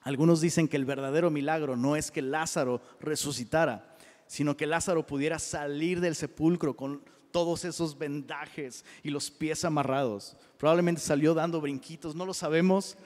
Algunos 0.00 0.40
dicen 0.40 0.66
que 0.66 0.76
el 0.76 0.84
verdadero 0.84 1.30
milagro 1.30 1.76
no 1.76 1.94
es 1.94 2.10
que 2.10 2.22
Lázaro 2.22 2.80
resucitara, 3.00 3.96
sino 4.26 4.56
que 4.56 4.66
Lázaro 4.66 5.06
pudiera 5.06 5.38
salir 5.38 6.00
del 6.00 6.16
sepulcro 6.16 6.74
con 6.74 7.02
todos 7.32 7.64
esos 7.64 7.98
vendajes 7.98 8.84
y 9.02 9.10
los 9.10 9.30
pies 9.30 9.64
amarrados. 9.64 10.36
Probablemente 10.58 11.00
salió 11.00 11.34
dando 11.34 11.60
brinquitos, 11.60 12.14
no 12.14 12.24
lo 12.24 12.34
sabemos, 12.34 12.96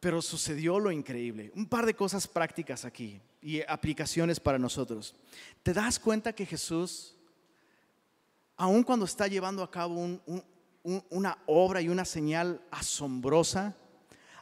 Pero 0.00 0.22
sucedió 0.22 0.78
lo 0.78 0.92
increíble. 0.92 1.50
Un 1.54 1.66
par 1.66 1.84
de 1.84 1.94
cosas 1.94 2.28
prácticas 2.28 2.84
aquí 2.84 3.20
y 3.42 3.60
aplicaciones 3.62 4.38
para 4.38 4.58
nosotros. 4.58 5.14
¿Te 5.62 5.72
das 5.72 5.98
cuenta 5.98 6.32
que 6.32 6.46
Jesús, 6.46 7.16
aun 8.56 8.84
cuando 8.84 9.04
está 9.04 9.26
llevando 9.26 9.62
a 9.62 9.70
cabo 9.70 10.20
una 11.10 11.38
obra 11.46 11.80
y 11.80 11.88
una 11.88 12.04
señal 12.04 12.62
asombrosa, 12.70 13.76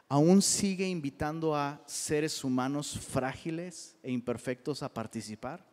aún 0.08 0.42
sigue 0.42 0.86
invitando 0.86 1.56
a 1.56 1.82
seres 1.86 2.44
humanos 2.44 2.98
frágiles 2.98 3.96
e 4.02 4.12
imperfectos 4.12 4.82
a 4.82 4.92
participar? 4.92 5.64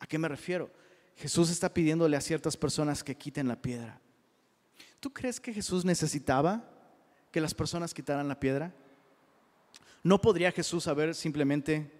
¿A 0.00 0.06
qué 0.06 0.18
me 0.18 0.28
refiero? 0.28 0.70
Jesús 1.16 1.50
está 1.50 1.72
pidiéndole 1.72 2.16
a 2.16 2.20
ciertas 2.20 2.56
personas 2.56 3.04
que 3.04 3.14
quiten 3.14 3.46
la 3.46 3.60
piedra. 3.60 4.00
¿Tú 4.98 5.12
crees 5.12 5.38
que 5.38 5.52
Jesús 5.52 5.84
necesitaba 5.84 6.64
que 7.30 7.40
las 7.40 7.54
personas 7.54 7.94
quitaran 7.94 8.26
la 8.26 8.40
piedra? 8.40 8.74
¿No 10.02 10.20
podría 10.20 10.50
Jesús 10.50 10.88
haber 10.88 11.14
simplemente, 11.14 11.90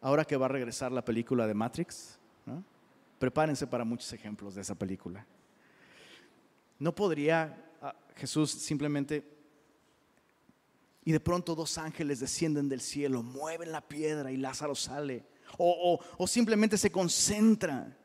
ahora 0.00 0.24
que 0.24 0.36
va 0.36 0.46
a 0.46 0.48
regresar 0.48 0.92
la 0.92 1.04
película 1.04 1.46
de 1.46 1.54
Matrix, 1.54 2.18
prepárense 3.18 3.66
para 3.66 3.84
muchos 3.84 4.12
ejemplos 4.12 4.54
de 4.54 4.62
esa 4.62 4.76
película? 4.76 5.26
¿No 6.78 6.94
podría 6.94 7.72
ah, 7.82 7.94
Jesús 8.16 8.50
simplemente, 8.50 9.28
y 11.04 11.12
de 11.12 11.20
pronto 11.20 11.54
dos 11.54 11.78
ángeles 11.78 12.20
descienden 12.20 12.68
del 12.68 12.80
cielo, 12.80 13.22
mueven 13.22 13.72
la 13.72 13.80
piedra 13.80 14.30
y 14.30 14.36
Lázaro 14.36 14.76
sale? 14.76 15.24
O, 15.58 16.00
o 16.16 16.26
simplemente 16.26 16.76
se 16.78 16.90
concentra 16.90 17.96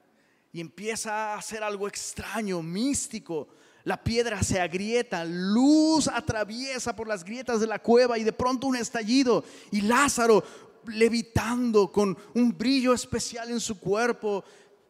y 0.51 0.61
empieza 0.61 1.33
a 1.33 1.37
hacer 1.37 1.63
algo 1.63 1.87
extraño, 1.87 2.61
místico, 2.61 3.47
la 3.83 4.03
piedra 4.03 4.43
se 4.43 4.59
agrieta, 4.59 5.23
luz 5.25 6.07
atraviesa 6.07 6.95
por 6.95 7.07
las 7.07 7.23
grietas 7.23 7.59
de 7.59 7.67
la 7.67 7.79
cueva 7.79 8.17
y 8.17 8.23
de 8.23 8.33
pronto 8.33 8.67
un 8.67 8.75
estallido 8.75 9.43
y 9.71 9.81
Lázaro 9.81 10.43
levitando 10.85 11.91
con 11.91 12.17
un 12.33 12.57
brillo 12.57 12.93
especial 12.93 13.49
en 13.51 13.59
su 13.59 13.79
cuerpo, 13.79 14.43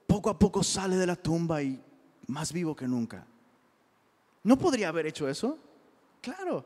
poco 0.08 0.30
a 0.30 0.38
poco 0.38 0.64
sale 0.64 0.96
de 0.96 1.08
la 1.08 1.16
tumba 1.16 1.62
y 1.62 1.80
más 2.28 2.52
vivo 2.52 2.76
que 2.76 2.88
nunca. 2.88 3.26
¿No 4.44 4.58
podría 4.58 4.90
haber 4.90 5.08
hecho 5.08 5.28
eso? 5.28 5.58
Claro. 6.22 6.66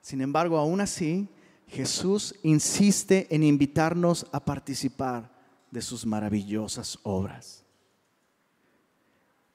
Sin 0.00 0.20
embargo, 0.20 0.58
aún 0.58 0.80
así, 0.80 1.26
Jesús 1.66 2.34
insiste 2.42 3.26
en 3.34 3.42
invitarnos 3.42 4.26
a 4.32 4.44
participar 4.44 5.32
de 5.70 5.82
sus 5.82 6.06
maravillosas 6.06 6.98
obras. 7.02 7.64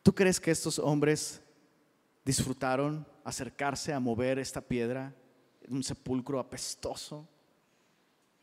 ¿Tú 0.03 0.13
crees 0.13 0.39
que 0.39 0.51
estos 0.51 0.79
hombres 0.79 1.41
disfrutaron 2.25 3.07
acercarse 3.23 3.93
a 3.93 3.99
mover 3.99 4.39
esta 4.39 4.61
piedra 4.61 5.15
en 5.61 5.75
un 5.75 5.83
sepulcro 5.83 6.39
apestoso? 6.39 7.27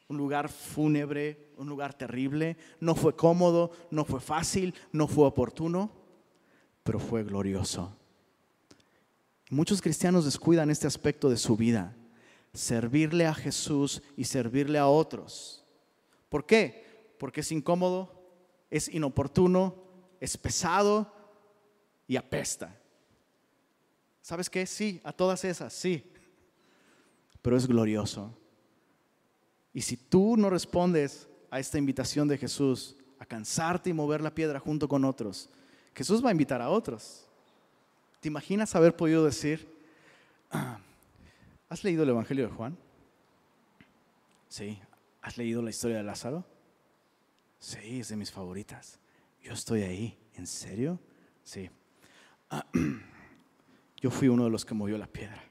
Un 0.09 0.17
lugar 0.17 0.49
fúnebre, 0.49 1.51
un 1.57 1.69
lugar 1.69 1.93
terrible. 1.93 2.57
No 2.81 2.95
fue 2.95 3.17
cómodo, 3.17 3.73
no 3.91 4.05
fue 4.05 4.21
fácil, 4.21 4.75
no 4.93 5.09
fue 5.09 5.27
oportuno, 5.27 5.91
pero 6.83 7.01
fue 7.01 7.25
glorioso. 7.25 7.97
Muchos 9.51 9.83
cristianos 9.83 10.25
descuidan 10.25 10.71
este 10.71 10.87
aspecto 10.87 11.29
de 11.29 11.37
su 11.37 11.57
vida, 11.57 11.97
servirle 12.57 13.27
a 13.27 13.35
Jesús 13.35 14.03
y 14.17 14.25
servirle 14.25 14.79
a 14.79 14.89
otros. 14.89 15.65
¿Por 16.29 16.47
qué? 16.47 17.15
Porque 17.19 17.41
es 17.41 17.53
incómodo, 17.53 18.13
es 18.71 18.89
inoportuno, 18.89 19.77
es 20.21 20.37
pesado 20.37 21.13
y 22.07 22.17
apesta. 22.17 22.77
¿Sabes 24.23 24.51
qué? 24.51 24.67
Sí, 24.67 25.01
a 25.05 25.13
todas 25.13 25.45
esas, 25.45 25.73
sí. 25.73 26.13
Pero 27.43 27.57
es 27.57 27.67
glorioso. 27.67 28.37
Y 29.73 29.83
si 29.83 29.97
tú 29.97 30.37
no 30.37 30.51
respondes 30.51 31.29
a 31.51 31.61
esta 31.61 31.79
invitación 31.79 32.27
de 32.27 32.39
Jesús, 32.39 32.97
a 33.19 33.27
cansarte 33.27 33.91
y 33.91 33.93
mover 33.93 34.21
la 34.21 34.35
piedra 34.35 34.59
junto 34.59 34.89
con 34.89 35.05
otros, 35.05 35.49
Jesús 35.95 36.25
va 36.25 36.31
a 36.31 36.33
invitar 36.33 36.61
a 36.61 36.71
otros. 36.71 37.29
¿Te 38.21 38.29
imaginas 38.29 38.75
haber 38.75 38.97
podido 38.97 39.25
decir, 39.25 39.73
ah, 40.51 40.81
¿has 41.69 41.85
leído 41.85 42.03
el 42.03 42.11
Evangelio 42.11 42.49
de 42.49 42.55
Juan? 42.55 42.77
Sí. 44.49 44.79
¿Has 45.23 45.37
leído 45.37 45.61
la 45.63 45.71
historia 45.71 45.97
de 45.97 46.03
Lázaro? 46.03 46.45
Sí, 47.59 48.01
es 48.01 48.09
de 48.09 48.17
mis 48.17 48.31
favoritas. 48.31 49.01
Yo 49.43 49.53
estoy 49.53 49.83
ahí. 49.83 50.19
¿En 50.35 50.47
serio? 50.47 51.01
Sí. 51.43 51.71
yo 54.01 54.11
fui 54.11 54.29
uno 54.29 54.45
de 54.45 54.51
los 54.51 54.65
que 54.65 54.75
movió 54.75 54.97
la 54.99 55.07
piedra. 55.07 55.43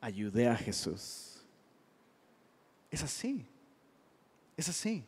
Ayudé 0.00 0.48
a 0.48 0.56
Jesús. 0.56 1.42
Es 2.90 3.02
así. 3.02 3.46
Es 4.56 4.68
así. 4.68 5.04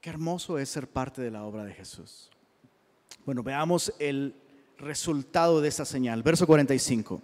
Qué 0.00 0.10
hermoso 0.10 0.58
es 0.58 0.68
ser 0.68 0.88
parte 0.88 1.20
de 1.20 1.30
la 1.30 1.44
obra 1.44 1.64
de 1.64 1.74
Jesús. 1.74 2.30
Bueno, 3.26 3.42
veamos 3.42 3.92
el 3.98 4.34
resultado 4.80 5.60
de 5.60 5.68
esa 5.68 5.84
señal. 5.84 6.22
Verso 6.22 6.46
45. 6.46 7.22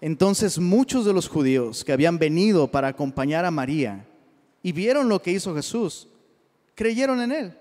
Entonces 0.00 0.58
muchos 0.58 1.04
de 1.04 1.12
los 1.12 1.28
judíos 1.28 1.84
que 1.84 1.92
habían 1.92 2.18
venido 2.18 2.70
para 2.70 2.88
acompañar 2.88 3.44
a 3.44 3.50
María 3.50 4.06
y 4.62 4.72
vieron 4.72 5.08
lo 5.08 5.22
que 5.22 5.32
hizo 5.32 5.54
Jesús, 5.54 6.08
creyeron 6.74 7.20
en 7.20 7.32
él. 7.32 7.58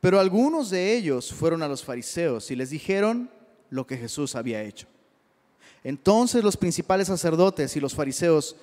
Pero 0.00 0.18
algunos 0.18 0.70
de 0.70 0.96
ellos 0.96 1.32
fueron 1.32 1.62
a 1.62 1.68
los 1.68 1.84
fariseos 1.84 2.50
y 2.50 2.56
les 2.56 2.70
dijeron 2.70 3.30
lo 3.70 3.86
que 3.86 3.96
Jesús 3.96 4.34
había 4.34 4.62
hecho. 4.62 4.86
Entonces 5.84 6.44
los 6.44 6.56
principales 6.56 7.08
sacerdotes 7.08 7.76
y 7.76 7.80
los 7.80 7.94
fariseos 7.94 8.56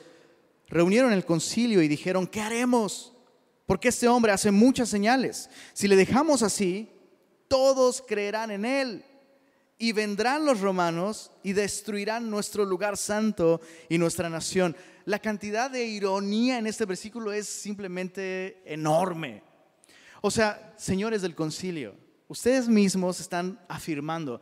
reunieron 0.67 1.13
el 1.13 1.25
concilio 1.25 1.82
y 1.82 1.88
dijeron, 1.88 2.27
¿qué 2.27 2.41
haremos? 2.41 3.13
Porque 3.65 3.89
este 3.89 4.07
hombre 4.07 4.32
hace 4.32 4.51
muchas 4.51 4.89
señales. 4.89 5.49
Si 5.73 5.88
le 5.88 5.95
dejamos 5.95 6.43
así, 6.43 6.89
todos 7.47 8.03
creerán 8.05 8.51
en 8.51 8.65
él. 8.65 9.03
Y 9.80 9.93
vendrán 9.93 10.45
los 10.45 10.59
romanos 10.59 11.32
y 11.41 11.53
destruirán 11.53 12.30
nuestro 12.30 12.65
lugar 12.65 12.97
santo 12.97 13.61
y 13.89 13.97
nuestra 13.97 14.30
nación. 14.30 14.75
La 15.05 15.17
cantidad 15.17 15.71
de 15.71 15.86
ironía 15.86 16.59
en 16.59 16.67
este 16.67 16.86
versículo 16.86 17.32
es 17.32 17.47
simplemente 17.47 18.61
enorme. 18.65 19.41
O 20.21 20.30
sea, 20.30 20.75
señores 20.77 21.23
del 21.23 21.34
concilio, 21.34 21.95
ustedes 22.27 22.67
mismos 22.67 23.19
están 23.19 23.59
afirmando, 23.67 24.41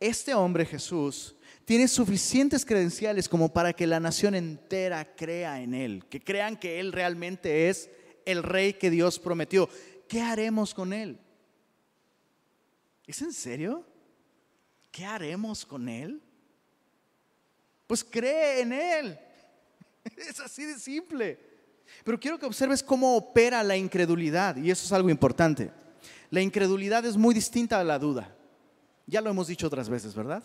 este 0.00 0.32
hombre 0.32 0.64
Jesús 0.64 1.36
tiene 1.64 1.86
suficientes 1.86 2.64
credenciales 2.64 3.28
como 3.28 3.52
para 3.52 3.72
que 3.74 3.86
la 3.86 4.00
nación 4.00 4.34
entera 4.34 5.14
crea 5.14 5.60
en 5.60 5.74
él, 5.74 6.04
que 6.08 6.22
crean 6.22 6.56
que 6.56 6.80
él 6.80 6.92
realmente 6.92 7.68
es 7.68 7.90
el 8.24 8.42
rey 8.42 8.72
que 8.74 8.90
Dios 8.90 9.18
prometió. 9.18 9.68
¿Qué 10.08 10.22
haremos 10.22 10.72
con 10.72 10.92
él? 10.92 11.18
¿Es 13.06 13.20
en 13.22 13.32
serio? 13.32 13.84
¿Qué 14.90 15.04
haremos 15.04 15.64
con 15.64 15.88
él? 15.88 16.22
Pues 17.86 18.04
cree 18.04 18.60
en 18.60 18.72
él. 18.72 19.18
Es 20.16 20.40
así 20.40 20.64
de 20.64 20.78
simple. 20.78 21.38
Pero 22.04 22.18
quiero 22.18 22.38
que 22.38 22.46
observes 22.46 22.82
cómo 22.82 23.16
opera 23.16 23.62
la 23.62 23.76
incredulidad, 23.76 24.56
y 24.56 24.70
eso 24.70 24.84
es 24.84 24.92
algo 24.92 25.10
importante. 25.10 25.70
La 26.30 26.40
incredulidad 26.40 27.04
es 27.04 27.16
muy 27.16 27.34
distinta 27.34 27.80
a 27.80 27.84
la 27.84 27.98
duda. 27.98 28.34
Ya 29.06 29.20
lo 29.20 29.30
hemos 29.30 29.48
dicho 29.48 29.66
otras 29.66 29.88
veces, 29.88 30.14
¿verdad? 30.14 30.42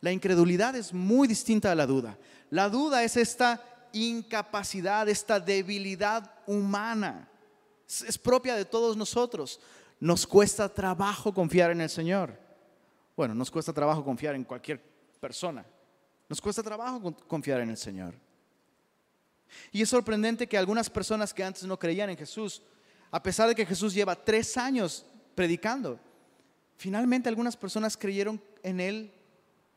La 0.00 0.12
incredulidad 0.12 0.74
es 0.74 0.92
muy 0.92 1.28
distinta 1.28 1.70
a 1.70 1.74
la 1.74 1.86
duda. 1.86 2.18
La 2.50 2.68
duda 2.68 3.04
es 3.04 3.16
esta 3.16 3.62
incapacidad, 3.92 5.08
esta 5.08 5.38
debilidad 5.38 6.30
humana. 6.46 7.28
Es, 7.86 8.18
propia 8.18 8.56
de 8.56 8.64
todos 8.64 8.96
nosotros. 8.96 9.60
Nos 10.00 10.26
cuesta 10.26 10.68
trabajo 10.68 11.32
confiar 11.32 11.70
en 11.70 11.82
el 11.82 11.90
Señor. 11.90 12.36
Bueno, 13.22 13.36
nos 13.36 13.52
cuesta 13.52 13.72
trabajo 13.72 14.02
confiar 14.02 14.34
en 14.34 14.42
cualquier 14.42 14.82
persona. 15.20 15.64
Nos 16.28 16.40
cuesta 16.40 16.60
trabajo 16.60 17.14
confiar 17.28 17.60
en 17.60 17.70
el 17.70 17.76
Señor. 17.76 18.14
Y 19.70 19.80
es 19.80 19.88
sorprendente 19.88 20.48
que 20.48 20.58
algunas 20.58 20.90
personas 20.90 21.32
que 21.32 21.44
antes 21.44 21.62
no 21.62 21.78
creían 21.78 22.10
en 22.10 22.16
Jesús, 22.16 22.62
a 23.12 23.22
pesar 23.22 23.48
de 23.48 23.54
que 23.54 23.64
Jesús 23.64 23.94
lleva 23.94 24.16
tres 24.16 24.56
años 24.56 25.06
predicando, 25.36 26.00
finalmente 26.76 27.28
algunas 27.28 27.56
personas 27.56 27.96
creyeron 27.96 28.42
en 28.60 28.80
Él 28.80 29.14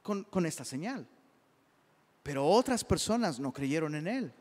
con, 0.01 0.25
esta 0.47 0.65
señal. 0.65 1.07
Pero 2.23 2.47
otras 2.47 2.83
personas 2.83 3.39
no 3.39 3.53
creyeron 3.53 3.93
en 3.93 4.07
Él. 4.07 4.33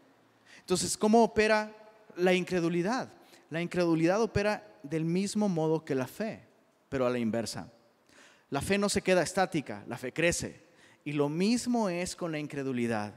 Entonces, 0.61 0.97
¿cómo 0.97 1.23
opera 1.23 1.77
la 2.17 2.33
incredulidad? 2.33 3.13
La 3.51 3.61
incredulidad 3.61 4.23
opera 4.23 4.67
del 4.83 5.05
mismo 5.05 5.51
modo 5.51 5.85
que 5.85 5.95
la 5.95 6.07
fe, 6.07 6.49
pero 6.89 7.07
a 7.07 7.11
la 7.11 7.19
inversa. 7.19 7.71
La 8.55 8.61
fe 8.61 8.79
no 8.79 8.89
se 8.89 9.03
queda 9.03 9.21
estática, 9.21 9.83
la 9.89 9.99
fe 9.99 10.13
crece. 10.13 10.63
Y 11.05 11.11
lo 11.11 11.29
mismo 11.29 11.89
es 11.89 12.15
con 12.15 12.31
la 12.31 12.39
incredulidad. 12.39 13.13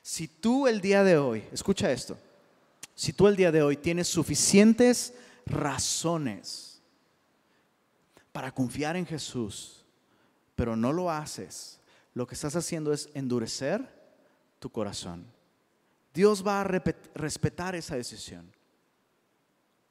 Si 0.00 0.28
tú 0.28 0.68
el 0.68 0.80
día 0.80 1.02
de 1.02 1.18
hoy, 1.18 1.42
escucha 1.50 1.90
esto, 1.90 2.16
si 2.94 3.12
tú 3.12 3.26
el 3.26 3.34
día 3.34 3.50
de 3.50 3.62
hoy 3.62 3.76
tienes 3.76 4.06
suficientes 4.06 5.12
razones 5.44 6.80
para 8.30 8.52
confiar 8.52 8.94
en 8.94 9.06
Jesús, 9.06 9.84
pero 10.54 10.76
no 10.76 10.92
lo 10.92 11.10
haces, 11.10 11.80
lo 12.12 12.24
que 12.24 12.36
estás 12.36 12.54
haciendo 12.54 12.92
es 12.92 13.08
endurecer 13.12 13.82
tu 14.60 14.70
corazón. 14.70 15.26
Dios 16.14 16.46
va 16.46 16.60
a 16.60 16.64
respetar 16.64 17.74
esa 17.74 17.96
decisión. 17.96 18.48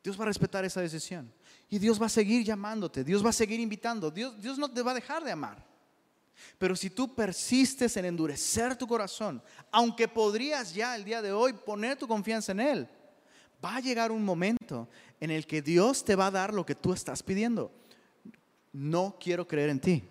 Dios 0.02 0.18
va 0.18 0.24
a 0.24 0.28
respetar 0.28 0.64
esa 0.64 0.80
decisión. 0.80 1.30
Y 1.74 1.80
Dios 1.80 2.00
va 2.00 2.06
a 2.06 2.10
seguir 2.10 2.44
llamándote, 2.44 3.04
Dios 3.04 3.26
va 3.26 3.32
a 3.32 3.34
seguir 3.34 3.60
invitando, 3.60 4.12
Dios, 4.12 4.40
Dios 4.40 4.60
no 4.60 4.70
te 4.70 4.84
va 4.84 4.92
a 4.92 4.94
dejar 4.94 5.24
de 5.24 5.32
amar. 5.32 5.58
Pero 6.60 6.76
si 6.76 6.92
tú 6.92 7.16
persistes 7.16 7.98
en 7.98 8.06
endurecer 8.06 8.76
tu 8.76 8.86
corazón, 8.86 9.42
aunque 9.72 10.08
podrías 10.08 10.72
ya 10.72 10.96
el 10.96 11.04
día 11.04 11.20
de 11.20 11.32
hoy 11.32 11.54
poner 11.54 11.98
tu 11.98 12.08
confianza 12.08 12.52
en 12.52 12.60
Él, 12.60 12.90
va 13.66 13.78
a 13.78 13.80
llegar 13.80 14.12
un 14.12 14.24
momento 14.24 14.88
en 15.20 15.32
el 15.32 15.48
que 15.48 15.64
Dios 15.64 16.06
te 16.06 16.16
va 16.16 16.28
a 16.28 16.32
dar 16.32 16.54
lo 16.54 16.64
que 16.64 16.76
tú 16.76 16.94
estás 16.94 17.24
pidiendo. 17.24 17.72
No 18.72 19.18
quiero 19.20 19.48
creer 19.48 19.72
en 19.72 19.80
ti. 19.80 20.04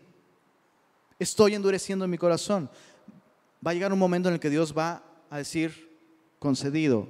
Estoy 1.17 1.55
endureciendo 1.55 2.09
mi 2.09 2.19
corazón. 2.19 2.69
Va 3.65 3.71
a 3.71 3.75
llegar 3.75 3.93
un 3.93 4.01
momento 4.01 4.29
en 4.29 4.35
el 4.35 4.41
que 4.41 4.51
Dios 4.51 4.77
va 4.77 5.05
a 5.31 5.39
decir, 5.39 5.97
concedido. 6.41 7.07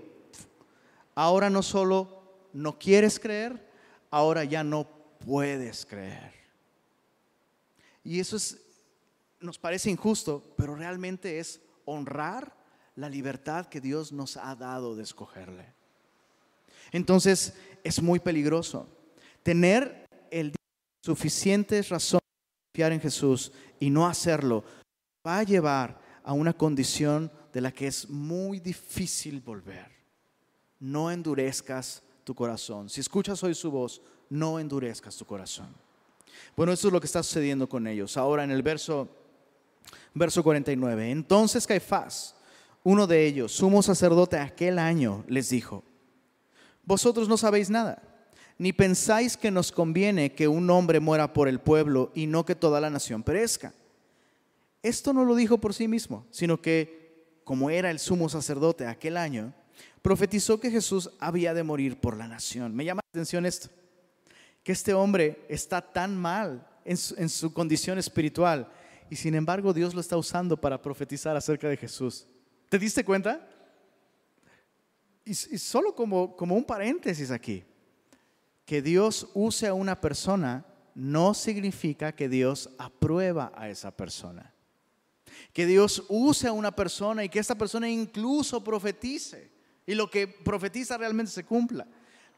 Ahora 1.15 1.49
no 1.49 1.63
solo 1.63 2.23
no 2.53 2.79
quieres 2.79 3.19
creer, 3.19 3.72
ahora 4.13 4.45
ya 4.45 4.63
no 4.63 4.87
puedes 5.19 5.85
creer. 5.85 6.33
Y 8.05 8.21
eso 8.21 8.37
es 8.37 8.59
nos 9.43 9.59
parece 9.59 9.91
injusto, 9.91 10.55
pero 10.57 10.75
realmente 10.75 11.39
es 11.39 11.61
honrar 11.85 12.57
la 12.95 13.09
libertad 13.09 13.67
que 13.67 13.81
Dios 13.81 14.13
nos 14.13 14.37
ha 14.37 14.55
dado 14.55 14.95
de 14.95 15.03
escogerle. 15.03 15.67
Entonces 16.93 17.55
es 17.83 18.01
muy 18.01 18.21
peligroso 18.21 18.87
tener 19.43 20.07
el 20.31 20.55
suficientes 21.03 21.89
razones 21.89 22.23
de 22.23 22.71
confiar 22.71 22.93
en 22.93 23.01
Jesús 23.01 23.53
y 23.81 23.91
no 23.91 24.07
hacerlo 24.07 24.63
va 25.27 25.39
a 25.39 25.43
llevar 25.43 26.01
a 26.23 26.33
una 26.33 26.53
condición 26.53 27.33
de 27.53 27.61
la 27.61 27.73
que 27.73 27.89
es 27.89 28.09
muy 28.09 28.61
difícil 28.61 29.41
volver. 29.41 29.91
No 30.79 31.11
endurezcas 31.11 32.03
tu 32.25 32.35
corazón. 32.35 32.89
Si 32.89 33.01
escuchas 33.01 33.43
hoy 33.43 33.55
su 33.55 33.71
voz, 33.71 34.01
no 34.29 34.59
endurezcas 34.59 35.17
tu 35.17 35.25
corazón. 35.25 35.69
Bueno, 36.57 36.73
eso 36.73 36.89
es 36.89 36.93
lo 36.93 37.01
que 37.01 37.07
está 37.07 37.23
sucediendo 37.23 37.69
con 37.69 37.87
ellos. 37.87 38.17
Ahora 38.17 38.45
en 38.45 38.51
el 38.51 38.63
verso, 38.63 39.09
verso 40.15 40.43
49. 40.43 41.11
Entonces 41.11 41.67
Caifás, 41.67 42.35
uno 42.83 43.07
de 43.07 43.27
ellos, 43.27 43.53
sumo 43.53 43.83
sacerdote 43.83 44.39
aquel 44.39 44.79
año, 44.79 45.25
les 45.29 45.51
dijo, 45.51 45.85
vosotros 46.85 47.29
no 47.29 47.37
sabéis 47.37 47.71
nada, 47.71 48.03
ni 48.59 48.73
pensáis 48.73 49.37
que 49.37 49.51
nos 49.51 49.73
conviene 49.73 50.33
que 50.33 50.49
un 50.49 50.69
hombre 50.71 51.01
muera 51.01 51.33
por 51.33 51.49
el 51.49 51.61
pueblo 51.61 52.11
y 52.15 52.27
no 52.27 52.45
que 52.45 52.55
toda 52.55 52.81
la 52.81 52.91
nación 52.91 53.23
perezca. 53.23 53.73
Esto 54.83 55.13
no 55.13 55.25
lo 55.25 55.37
dijo 55.37 55.59
por 55.59 55.75
sí 55.75 55.87
mismo, 55.87 56.27
sino 56.31 56.61
que, 56.61 57.41
como 57.45 57.71
era 57.71 57.91
el 57.91 58.01
sumo 58.01 58.29
sacerdote 58.29 58.87
aquel 58.87 59.17
año, 59.17 59.55
profetizó 60.03 60.59
que 60.59 60.71
Jesús 60.71 61.11
había 61.21 61.55
de 61.55 61.63
morir 61.63 62.01
por 62.01 62.17
la 62.17 62.29
nación. 62.29 62.75
Me 62.75 62.85
llama 62.85 63.01
la 63.05 63.09
atención 63.11 63.47
esto, 63.47 63.69
que 64.63 64.73
este 64.73 64.93
hombre 64.93 65.47
está 65.49 65.81
tan 65.81 66.17
mal 66.17 66.69
en 66.85 67.29
su, 67.29 67.53
condición 67.53 67.99
espiritual 67.99 68.71
y 69.09 69.17
sin 69.17 69.35
embargo 69.35 69.73
Dios 69.73 69.95
lo 69.95 70.01
está 70.01 70.17
usando 70.17 70.61
para 70.61 70.81
profetizar 70.81 71.37
acerca 71.37 71.69
de 71.69 71.77
Jesús. 71.77 72.27
¿Te 72.69 72.79
diste 72.79 73.05
cuenta? 73.05 73.49
Y, 75.25 75.35
solo 75.35 75.95
como, 75.95 76.35
un 76.37 76.65
paréntesis 76.65 77.31
aquí, 77.31 77.63
que 78.65 78.83
Dios 78.83 79.29
use 79.35 79.69
a 79.69 79.75
una 79.75 80.01
persona 80.01 80.67
no 80.95 81.33
significa 81.33 82.13
que 82.13 82.29
Dios 82.29 82.71
aprueba 82.79 83.53
a 83.55 83.69
esa 83.69 83.97
persona. 83.97 84.53
Que 85.53 85.67
Dios 85.67 86.05
use 86.09 86.49
a 86.49 86.53
una 86.53 86.75
persona 86.75 87.25
y 87.25 87.29
que 87.29 87.39
esta 87.39 87.55
persona 87.55 87.89
incluso 87.89 88.63
profetice 88.65 89.52
y 89.93 89.95
lo 89.95 90.11
que 90.11 90.27
profetiza 90.27 90.97
realmente 90.97 91.31
se 91.31 91.45
cumpla, 91.45 91.87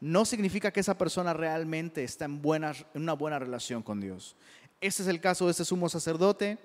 no 0.01 0.25
significa 0.25 0.73
que 0.73 0.81
esa 0.81 0.97
persona 0.97 1.33
realmente 1.33 2.03
está 2.03 2.25
en, 2.25 2.41
buena, 2.41 2.73
en 2.93 3.03
una 3.03 3.13
buena 3.13 3.39
relación 3.39 3.81
con 3.81 4.01
Dios. 4.01 4.35
Este 4.81 5.03
es 5.03 5.07
el 5.07 5.21
caso 5.21 5.45
de 5.45 5.51
este 5.51 5.63
sumo 5.63 5.87
sacerdote. 5.87 6.57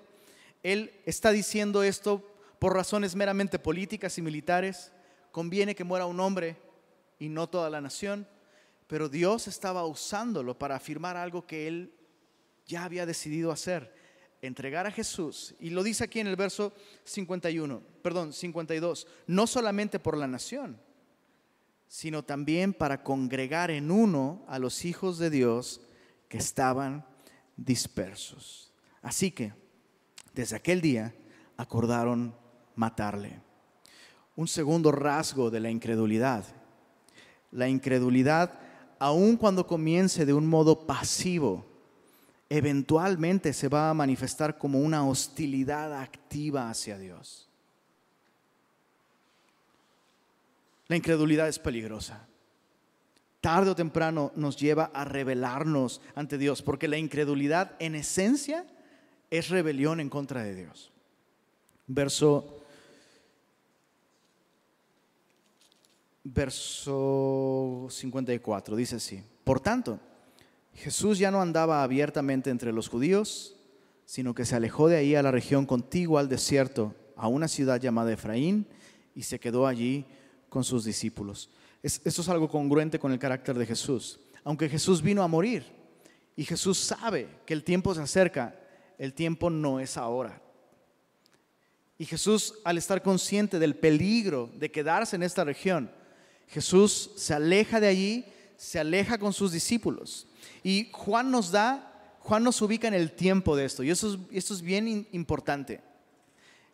Él 0.63 0.91
está 1.05 1.31
diciendo 1.31 1.81
esto 1.81 2.29
por 2.59 2.73
razones 2.73 3.15
meramente 3.15 3.57
políticas 3.57 4.17
y 4.17 4.21
militares. 4.21 4.91
Conviene 5.31 5.75
que 5.75 5.85
muera 5.85 6.05
un 6.05 6.19
hombre 6.19 6.57
y 7.19 7.29
no 7.29 7.47
toda 7.47 7.69
la 7.69 7.79
nación, 7.79 8.27
pero 8.87 9.07
Dios 9.07 9.47
estaba 9.47 9.85
usándolo 9.85 10.59
para 10.59 10.75
afirmar 10.75 11.15
algo 11.15 11.47
que 11.47 11.69
él 11.69 11.93
ya 12.65 12.83
había 12.83 13.05
decidido 13.05 13.53
hacer 13.53 13.95
entregar 14.41 14.87
a 14.87 14.91
Jesús, 14.91 15.53
y 15.59 15.69
lo 15.69 15.83
dice 15.83 16.03
aquí 16.03 16.19
en 16.19 16.27
el 16.27 16.35
verso 16.35 16.73
51, 17.03 17.81
perdón, 18.01 18.33
52, 18.33 19.07
no 19.27 19.45
solamente 19.45 19.99
por 19.99 20.17
la 20.17 20.27
nación, 20.27 20.77
sino 21.87 22.23
también 22.23 22.73
para 22.73 23.03
congregar 23.03 23.69
en 23.69 23.91
uno 23.91 24.43
a 24.47 24.57
los 24.59 24.85
hijos 24.85 25.17
de 25.19 25.29
Dios 25.29 25.81
que 26.27 26.37
estaban 26.37 27.05
dispersos. 27.57 28.71
Así 29.01 29.31
que, 29.31 29.53
desde 30.33 30.55
aquel 30.55 30.81
día, 30.81 31.13
acordaron 31.57 32.35
matarle. 32.75 33.41
Un 34.35 34.47
segundo 34.47 34.91
rasgo 34.91 35.51
de 35.51 35.59
la 35.59 35.69
incredulidad. 35.69 36.45
La 37.51 37.67
incredulidad, 37.67 38.59
aun 38.97 39.35
cuando 39.35 39.67
comience 39.67 40.25
de 40.25 40.33
un 40.33 40.47
modo 40.47 40.87
pasivo, 40.87 41.65
eventualmente 42.53 43.53
se 43.53 43.69
va 43.69 43.89
a 43.89 43.93
manifestar 43.93 44.57
como 44.57 44.81
una 44.81 45.07
hostilidad 45.07 45.93
activa 45.93 46.69
hacia 46.69 46.97
Dios. 46.97 47.47
La 50.87 50.97
incredulidad 50.97 51.47
es 51.47 51.59
peligrosa. 51.59 52.27
Tarde 53.39 53.69
o 53.69 53.75
temprano 53.75 54.33
nos 54.35 54.57
lleva 54.57 54.91
a 54.93 55.05
rebelarnos 55.05 56.01
ante 56.13 56.37
Dios, 56.37 56.61
porque 56.61 56.89
la 56.89 56.97
incredulidad 56.97 57.77
en 57.79 57.95
esencia 57.95 58.67
es 59.29 59.47
rebelión 59.47 60.01
en 60.01 60.09
contra 60.09 60.43
de 60.43 60.53
Dios. 60.53 60.91
Verso 61.87 62.65
verso 66.25 67.87
54 67.89 68.75
dice 68.75 68.97
así: 68.97 69.23
Por 69.45 69.61
tanto, 69.61 70.01
Jesús 70.81 71.19
ya 71.19 71.29
no 71.29 71.43
andaba 71.43 71.83
abiertamente 71.83 72.49
entre 72.49 72.71
los 72.71 72.89
judíos, 72.89 73.55
sino 74.05 74.33
que 74.33 74.45
se 74.45 74.55
alejó 74.55 74.89
de 74.89 74.97
ahí 74.97 75.13
a 75.13 75.21
la 75.21 75.29
región 75.29 75.67
contigua 75.67 76.21
al 76.21 76.27
desierto, 76.27 76.95
a 77.15 77.27
una 77.27 77.47
ciudad 77.47 77.79
llamada 77.79 78.11
Efraín, 78.11 78.65
y 79.13 79.21
se 79.21 79.39
quedó 79.39 79.67
allí 79.67 80.07
con 80.49 80.63
sus 80.63 80.83
discípulos. 80.83 81.51
esto 81.83 82.21
es 82.21 82.29
algo 82.29 82.49
congruente 82.49 82.97
con 82.97 83.11
el 83.11 83.19
carácter 83.19 83.59
de 83.59 83.67
Jesús. 83.67 84.21
Aunque 84.43 84.69
Jesús 84.69 85.03
vino 85.03 85.21
a 85.21 85.27
morir 85.27 85.63
y 86.35 86.45
Jesús 86.45 86.79
sabe 86.79 87.27
que 87.45 87.53
el 87.53 87.63
tiempo 87.63 87.93
se 87.93 88.01
acerca, 88.01 88.59
el 88.97 89.13
tiempo 89.13 89.51
no 89.51 89.79
es 89.79 89.97
ahora. 89.97 90.41
Y 91.99 92.05
Jesús, 92.05 92.55
al 92.63 92.79
estar 92.79 93.03
consciente 93.03 93.59
del 93.59 93.75
peligro 93.75 94.49
de 94.55 94.71
quedarse 94.71 95.15
en 95.15 95.21
esta 95.21 95.43
región, 95.43 95.91
Jesús 96.47 97.11
se 97.17 97.35
aleja 97.35 97.79
de 97.79 97.87
allí, 97.87 98.25
se 98.57 98.79
aleja 98.79 99.19
con 99.19 99.31
sus 99.31 99.51
discípulos. 99.51 100.27
Y 100.63 100.89
Juan 100.91 101.31
nos 101.31 101.51
da, 101.51 102.17
Juan 102.19 102.43
nos 102.43 102.61
ubica 102.61 102.87
en 102.87 102.93
el 102.93 103.11
tiempo 103.11 103.55
de 103.55 103.65
esto, 103.65 103.83
y 103.83 103.89
eso 103.89 104.13
es, 104.13 104.19
esto 104.31 104.53
es 104.53 104.61
bien 104.61 105.07
importante. 105.11 105.81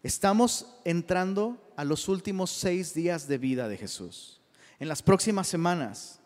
Estamos 0.04 0.68
entrando 0.86 1.58
a 1.76 1.84
los 1.84 2.08
últimos 2.08 2.52
seis 2.52 2.94
días 2.94 3.28
de 3.28 3.38
vida 3.38 3.68
de 3.68 3.78
Jesús. 3.78 4.40
En 4.80 4.88
las 4.88 5.02
próximas 5.02 5.48
semanas 5.48 6.20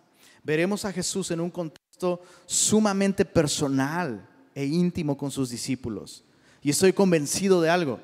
veremos 0.43 0.85
a 0.85 0.91
Jesús 0.91 1.31
en 1.31 1.39
un 1.39 1.49
contexto 1.49 2.21
sumamente 2.45 3.25
personal 3.25 4.27
e 4.53 4.65
íntimo 4.65 5.17
con 5.17 5.31
sus 5.31 5.49
discípulos. 5.49 6.23
Y 6.61 6.69
estoy 6.69 6.93
convencido 6.93 7.61
de 7.61 7.69
algo. 7.69 7.99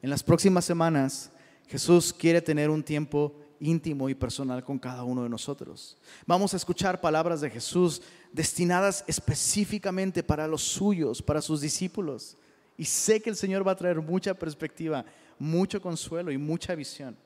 En 0.00 0.10
las 0.10 0.22
próximas 0.22 0.64
semanas 0.64 1.30
Jesús 1.66 2.12
quiere 2.12 2.40
tener 2.40 2.70
un 2.70 2.82
tiempo 2.82 3.34
íntimo 3.60 4.08
y 4.08 4.14
personal 4.14 4.62
con 4.64 4.78
cada 4.78 5.04
uno 5.04 5.22
de 5.22 5.28
nosotros. 5.28 5.96
Vamos 6.26 6.54
a 6.54 6.56
escuchar 6.56 7.00
palabras 7.00 7.40
de 7.40 7.50
Jesús 7.50 8.02
destinadas 8.34 9.04
específicamente 9.06 10.24
para 10.24 10.48
los 10.48 10.60
suyos, 10.60 11.22
para 11.22 11.40
sus 11.40 11.60
discípulos. 11.60 12.36
Y 12.76 12.84
sé 12.84 13.20
que 13.20 13.30
el 13.30 13.36
Señor 13.36 13.66
va 13.66 13.70
a 13.72 13.76
traer 13.76 14.00
mucha 14.00 14.34
perspectiva, 14.34 15.04
mucho 15.38 15.80
consuelo 15.80 16.32
y 16.32 16.36
mucha 16.36 16.74
visión. 16.74 17.16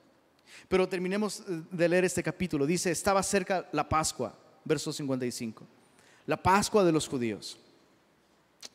Pero 0.67 0.87
terminemos 0.87 1.39
eh, 1.39 1.63
de 1.71 1.89
leer 1.89 2.05
este 2.05 2.21
capítulo. 2.21 2.67
Dice, 2.67 2.91
estaba 2.91 3.23
cerca 3.23 3.67
la 3.71 3.89
Pascua, 3.89 4.37
verso 4.63 4.93
55. 4.93 5.65
La 6.27 6.37
Pascua 6.37 6.83
de 6.83 6.91
los 6.91 7.07
judíos. 7.07 7.57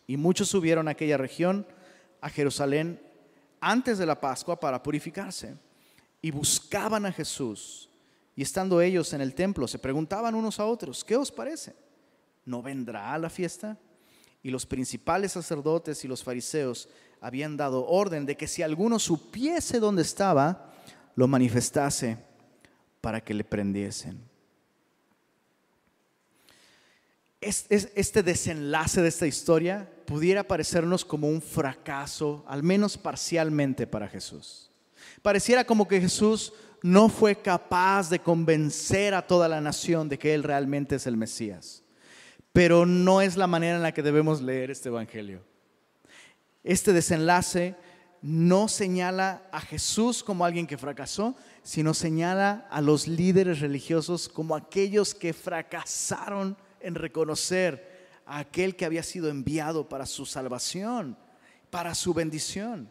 Y 0.09 0.16
muchos 0.16 0.49
subieron 0.49 0.89
a 0.89 0.91
aquella 0.91 1.16
región, 1.16 1.64
a 2.20 2.28
Jerusalén, 2.28 3.01
antes 3.61 3.97
de 3.97 4.07
la 4.07 4.20
Pascua 4.20 4.59
para 4.59 4.82
purificarse 4.82 5.55
y 6.20 6.32
buscaban 6.32 7.07
a 7.07 7.12
Jesús. 7.12 7.89
Y 8.35 8.43
estando 8.43 8.80
ellos 8.80 9.12
en 9.12 9.20
el 9.20 9.37
templo, 9.37 9.68
se 9.68 9.78
preguntaban 9.78 10.35
unos 10.35 10.59
a 10.59 10.64
otros, 10.64 11.05
¿qué 11.05 11.14
os 11.14 11.30
parece? 11.30 11.84
¿No 12.45 12.62
vendrá 12.62 13.14
a 13.14 13.18
la 13.18 13.30
fiesta? 13.30 13.78
Y 14.42 14.51
los 14.51 14.66
principales 14.66 15.32
sacerdotes 15.32 16.05
y 16.05 16.09
los 16.09 16.22
fariseos 16.22 16.88
habían 17.20 17.57
dado 17.57 17.86
orden 17.86 18.26
de 18.26 18.36
que 18.36 18.47
si 18.47 18.62
alguno 18.62 18.99
supiese 18.99 19.80
dónde 19.80 20.03
estaba, 20.03 20.70
lo 21.16 21.26
manifestase 21.26 22.18
para 23.01 23.22
que 23.22 23.34
le 23.34 23.45
prendiesen. 23.45 24.20
Este 27.40 28.22
desenlace 28.22 29.03
de 29.03 29.09
esta 29.09 29.26
historia 29.26 29.90
pudiera 30.07 30.45
parecernos 30.45 31.05
como 31.05 31.28
un 31.28 31.42
fracaso, 31.42 32.42
al 32.47 32.62
menos 32.62 32.97
parcialmente 32.97 33.86
para 33.86 34.09
Jesús. 34.09 34.70
Pareciera 35.20 35.64
como 35.64 35.86
que 35.86 36.01
Jesús 36.01 36.55
no 36.82 37.09
fue 37.09 37.36
capaz 37.36 38.09
de 38.11 38.18
convencer 38.18 39.14
a 39.14 39.26
toda 39.26 39.49
la 39.49 39.61
nación 39.61 40.09
de 40.09 40.18
que 40.18 40.34
Él 40.34 40.42
realmente 40.42 40.97
es 40.97 41.07
el 41.07 41.16
Mesías. 41.16 41.84
Pero 42.55 42.86
no 42.86 43.20
es 43.20 43.36
la 43.36 43.48
manera 43.48 43.74
en 43.74 43.82
la 43.82 43.92
que 43.92 44.00
debemos 44.00 44.40
leer 44.40 44.70
este 44.70 44.88
Evangelio. 44.88 45.42
Este 46.62 46.92
desenlace 46.92 47.74
no 48.22 48.68
señala 48.68 49.42
a 49.50 49.61
Jesús 49.61 50.22
como 50.22 50.44
alguien 50.44 50.68
que 50.68 50.78
fracasó, 50.78 51.34
sino 51.64 51.94
señala 51.94 52.68
a 52.70 52.80
los 52.80 53.09
líderes 53.09 53.59
religiosos 53.59 54.28
como 54.28 54.55
aquellos 54.55 55.16
que 55.16 55.32
fracasaron 55.32 56.57
en 56.78 56.94
reconocer 56.94 58.20
a 58.24 58.38
aquel 58.38 58.76
que 58.76 58.84
había 58.84 59.02
sido 59.02 59.28
enviado 59.30 59.88
para 59.88 60.07
su 60.07 60.24
salvación, 60.24 61.18
para 61.70 61.92
su 61.96 62.14
bendición. 62.14 62.88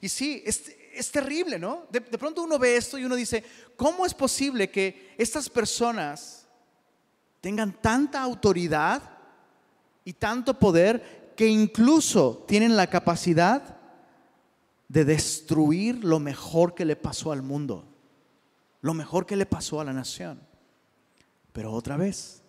Y 0.00 0.08
sí, 0.08 0.40
es 0.46 1.10
terrible, 1.10 1.58
¿no? 1.58 1.88
De, 1.90 2.00
pronto 2.00 2.44
uno 2.44 2.60
ve 2.60 2.76
esto 2.76 2.96
y 2.96 3.04
uno 3.04 3.16
dice, 3.16 3.42
¿cómo 3.74 4.06
es 4.06 4.14
posible 4.14 4.70
que 4.70 5.16
estas 5.18 5.50
personas 5.50 6.43
tengan 7.44 7.74
tanta 7.74 8.22
autoridad 8.22 9.02
y 10.02 10.14
tanto 10.14 10.58
poder 10.58 11.34
que 11.36 11.46
incluso 11.46 12.42
tienen 12.48 12.74
la 12.74 12.86
capacidad 12.86 13.76
de 14.88 15.04
destruir 15.04 16.02
lo 16.02 16.18
mejor 16.18 16.74
que 16.74 16.86
le 16.86 16.96
pasó 16.96 17.32
al 17.32 17.42
mundo, 17.42 17.84
lo 18.80 18.94
mejor 18.94 19.26
que 19.26 19.36
le 19.36 19.44
pasó 19.44 19.78
a 19.78 19.84
la 19.84 19.92
nación? 19.92 20.40
Pero 21.52 21.70
otra 21.70 21.98
vez, 21.98 22.42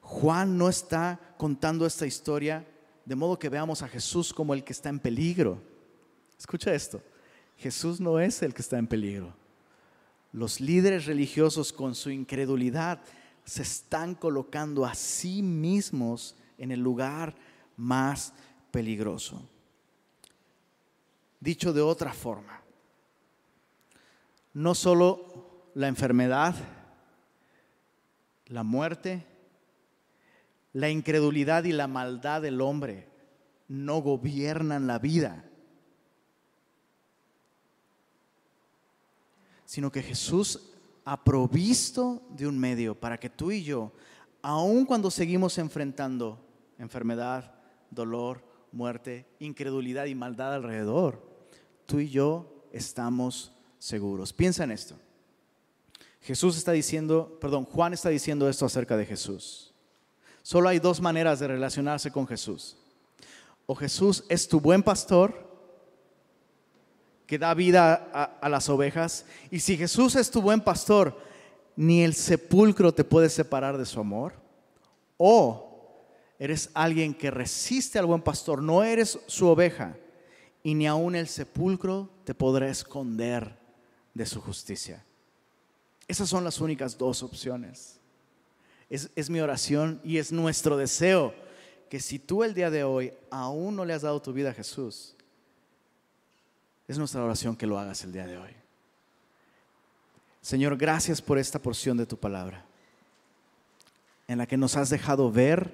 Juan 0.00 0.58
no 0.58 0.68
está 0.68 1.20
contando 1.36 1.86
esta 1.86 2.04
historia 2.04 2.66
de 3.04 3.14
modo 3.14 3.38
que 3.38 3.48
veamos 3.48 3.80
a 3.80 3.88
Jesús 3.88 4.34
como 4.34 4.54
el 4.54 4.64
que 4.64 4.72
está 4.72 4.88
en 4.88 4.98
peligro. 4.98 5.62
Escucha 6.36 6.74
esto, 6.74 7.00
Jesús 7.56 8.00
no 8.00 8.18
es 8.18 8.42
el 8.42 8.54
que 8.54 8.62
está 8.62 8.76
en 8.76 8.88
peligro. 8.88 9.32
Los 10.32 10.60
líderes 10.60 11.06
religiosos 11.06 11.72
con 11.72 11.94
su 11.94 12.10
incredulidad 12.10 13.00
se 13.50 13.62
están 13.62 14.14
colocando 14.14 14.86
a 14.86 14.94
sí 14.94 15.42
mismos 15.42 16.36
en 16.56 16.70
el 16.70 16.78
lugar 16.78 17.34
más 17.76 18.32
peligroso. 18.70 19.42
Dicho 21.40 21.72
de 21.72 21.80
otra 21.80 22.12
forma, 22.12 22.62
no 24.52 24.72
solo 24.76 25.72
la 25.74 25.88
enfermedad, 25.88 26.54
la 28.46 28.62
muerte, 28.62 29.26
la 30.72 30.88
incredulidad 30.88 31.64
y 31.64 31.72
la 31.72 31.88
maldad 31.88 32.42
del 32.42 32.60
hombre 32.60 33.08
no 33.66 34.00
gobiernan 34.00 34.86
la 34.86 35.00
vida, 35.00 35.44
sino 39.64 39.90
que 39.90 40.04
Jesús 40.04 40.69
ha 41.04 41.24
provisto 41.24 42.22
de 42.30 42.46
un 42.46 42.58
medio 42.58 42.98
para 42.98 43.18
que 43.18 43.30
tú 43.30 43.50
y 43.50 43.62
yo, 43.62 43.92
aun 44.42 44.84
cuando 44.84 45.10
seguimos 45.10 45.58
enfrentando 45.58 46.38
enfermedad, 46.78 47.54
dolor, 47.90 48.44
muerte, 48.72 49.26
incredulidad 49.38 50.06
y 50.06 50.14
maldad 50.14 50.54
alrededor, 50.54 51.22
tú 51.86 51.98
y 51.98 52.08
yo 52.08 52.64
estamos 52.72 53.52
seguros. 53.78 54.32
Piensa 54.32 54.64
en 54.64 54.70
esto. 54.70 54.96
Jesús 56.20 56.56
está 56.56 56.72
diciendo, 56.72 57.38
perdón, 57.40 57.64
Juan 57.64 57.92
está 57.92 58.10
diciendo 58.10 58.48
esto 58.48 58.66
acerca 58.66 58.96
de 58.96 59.06
Jesús. 59.06 59.74
Solo 60.42 60.68
hay 60.68 60.78
dos 60.78 61.00
maneras 61.00 61.40
de 61.40 61.48
relacionarse 61.48 62.10
con 62.10 62.26
Jesús. 62.26 62.76
O 63.66 63.74
Jesús 63.74 64.24
es 64.28 64.48
tu 64.48 64.60
buen 64.60 64.82
pastor 64.82 65.49
que 67.30 67.38
da 67.38 67.54
vida 67.54 68.10
a, 68.42 68.48
las 68.48 68.68
ovejas. 68.68 69.24
Y 69.52 69.60
si 69.60 69.76
Jesús 69.76 70.16
es 70.16 70.32
tu 70.32 70.42
buen 70.42 70.60
pastor, 70.60 71.16
ni 71.76 72.02
el 72.02 72.12
sepulcro 72.12 72.92
te 72.92 73.04
puede 73.04 73.28
separar 73.28 73.78
de 73.78 73.86
su 73.86 74.00
amor. 74.00 74.32
O 75.16 76.02
eres 76.40 76.70
alguien 76.74 77.14
que 77.14 77.30
resiste 77.30 78.00
al 78.00 78.06
buen 78.06 78.20
pastor, 78.20 78.60
no 78.60 78.82
eres 78.82 79.16
su 79.28 79.46
oveja, 79.46 79.96
y 80.64 80.74
ni 80.74 80.88
aun 80.88 81.14
el 81.14 81.28
sepulcro 81.28 82.10
te 82.24 82.34
podrá 82.34 82.68
esconder 82.68 83.56
de 84.12 84.26
su 84.26 84.40
justicia. 84.40 85.04
Esas 86.08 86.28
son 86.28 86.42
las 86.42 86.60
únicas 86.60 86.98
dos 86.98 87.22
opciones. 87.22 88.00
Es, 88.88 89.08
es, 89.14 89.30
mi 89.30 89.38
oración 89.38 90.00
y 90.02 90.16
es 90.16 90.32
nuestro 90.32 90.76
deseo 90.76 91.32
que 91.88 92.00
si 92.00 92.18
tú 92.18 92.42
el 92.42 92.54
día 92.54 92.70
de 92.70 92.82
hoy 92.82 93.12
aún 93.30 93.76
no 93.76 93.84
le 93.84 93.92
has 93.92 94.02
dado 94.02 94.20
tu 94.20 94.32
vida 94.32 94.50
a 94.50 94.54
Jesús, 94.54 95.14
es 96.90 96.98
nuestra 96.98 97.22
oración 97.22 97.54
que 97.54 97.68
lo 97.68 97.78
hagas 97.78 98.02
el 98.02 98.10
día 98.10 98.26
de 98.26 98.36
hoy. 98.36 98.50
Señor, 100.40 100.76
gracias 100.76 101.22
por 101.22 101.38
esta 101.38 101.60
porción 101.60 101.96
de 101.96 102.04
tu 102.04 102.16
palabra, 102.16 102.64
en 104.26 104.38
la 104.38 104.46
que 104.46 104.56
nos 104.56 104.76
has 104.76 104.90
dejado 104.90 105.30
ver 105.30 105.72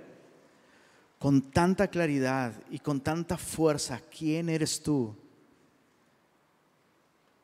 con 1.18 1.40
tanta 1.40 1.88
claridad 1.88 2.52
y 2.70 2.80
con 2.80 3.00
tanta 3.00 3.38
fuerza 3.38 4.02
quién 4.10 4.50
eres 4.50 4.82
tú 4.82 5.16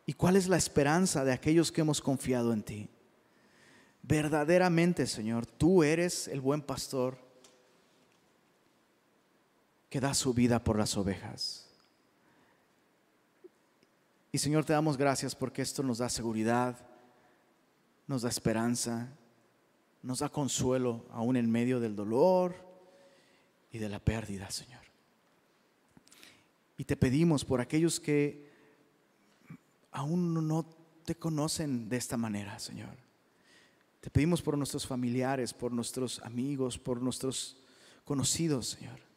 y 0.04 0.12
cuál 0.12 0.36
es 0.36 0.48
la 0.48 0.58
esperanza 0.58 1.24
de 1.24 1.32
aquellos 1.32 1.72
que 1.72 1.80
hemos 1.80 2.02
confiado 2.02 2.52
en 2.52 2.62
ti. 2.62 2.90
Verdaderamente, 4.02 5.06
Señor, 5.06 5.46
tú 5.46 5.82
eres 5.82 6.28
el 6.28 6.42
buen 6.42 6.60
pastor 6.60 7.16
que 9.88 9.98
da 9.98 10.12
su 10.12 10.34
vida 10.34 10.62
por 10.62 10.76
las 10.76 10.94
ovejas. 10.98 11.61
Y 14.34 14.38
Señor, 14.38 14.64
te 14.64 14.72
damos 14.72 14.96
gracias 14.96 15.34
porque 15.34 15.60
esto 15.60 15.82
nos 15.82 15.98
da 15.98 16.08
seguridad, 16.08 16.78
nos 18.06 18.22
da 18.22 18.30
esperanza, 18.30 19.14
nos 20.02 20.20
da 20.20 20.30
consuelo 20.30 21.04
aún 21.10 21.36
en 21.36 21.50
medio 21.50 21.80
del 21.80 21.94
dolor 21.94 22.56
y 23.70 23.76
de 23.76 23.90
la 23.90 23.98
pérdida, 23.98 24.50
Señor. 24.50 24.80
Y 26.78 26.84
te 26.84 26.96
pedimos 26.96 27.44
por 27.44 27.60
aquellos 27.60 28.00
que 28.00 28.50
aún 29.90 30.48
no 30.48 30.64
te 31.04 31.14
conocen 31.14 31.90
de 31.90 31.98
esta 31.98 32.16
manera, 32.16 32.58
Señor. 32.58 32.96
Te 34.00 34.10
pedimos 34.10 34.40
por 34.40 34.56
nuestros 34.56 34.86
familiares, 34.86 35.52
por 35.52 35.72
nuestros 35.72 36.20
amigos, 36.20 36.78
por 36.78 37.02
nuestros 37.02 37.58
conocidos, 38.06 38.70
Señor. 38.70 39.11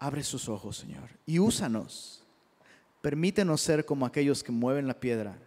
Abre 0.00 0.24
sus 0.24 0.48
ojos, 0.48 0.78
Señor, 0.78 1.10
y 1.26 1.38
úsanos. 1.38 2.24
Permítenos 3.02 3.60
ser 3.60 3.84
como 3.84 4.06
aquellos 4.06 4.42
que 4.42 4.50
mueven 4.50 4.86
la 4.86 4.98
piedra 4.98 5.38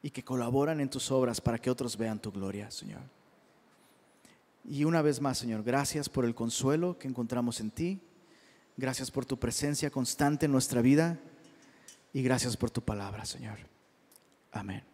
y 0.00 0.10
que 0.10 0.24
colaboran 0.24 0.80
en 0.80 0.88
tus 0.88 1.10
obras 1.10 1.40
para 1.40 1.58
que 1.58 1.68
otros 1.68 1.96
vean 1.96 2.20
tu 2.20 2.30
gloria, 2.30 2.70
Señor. 2.70 3.02
Y 4.64 4.84
una 4.84 5.02
vez 5.02 5.20
más, 5.20 5.38
Señor, 5.38 5.64
gracias 5.64 6.08
por 6.08 6.24
el 6.24 6.36
consuelo 6.36 6.96
que 6.98 7.08
encontramos 7.08 7.58
en 7.58 7.72
ti. 7.72 8.00
Gracias 8.76 9.10
por 9.10 9.26
tu 9.26 9.36
presencia 9.38 9.90
constante 9.90 10.46
en 10.46 10.52
nuestra 10.52 10.80
vida. 10.80 11.18
Y 12.12 12.22
gracias 12.22 12.56
por 12.56 12.70
tu 12.70 12.80
palabra, 12.80 13.24
Señor. 13.24 13.58
Amén. 14.52 14.91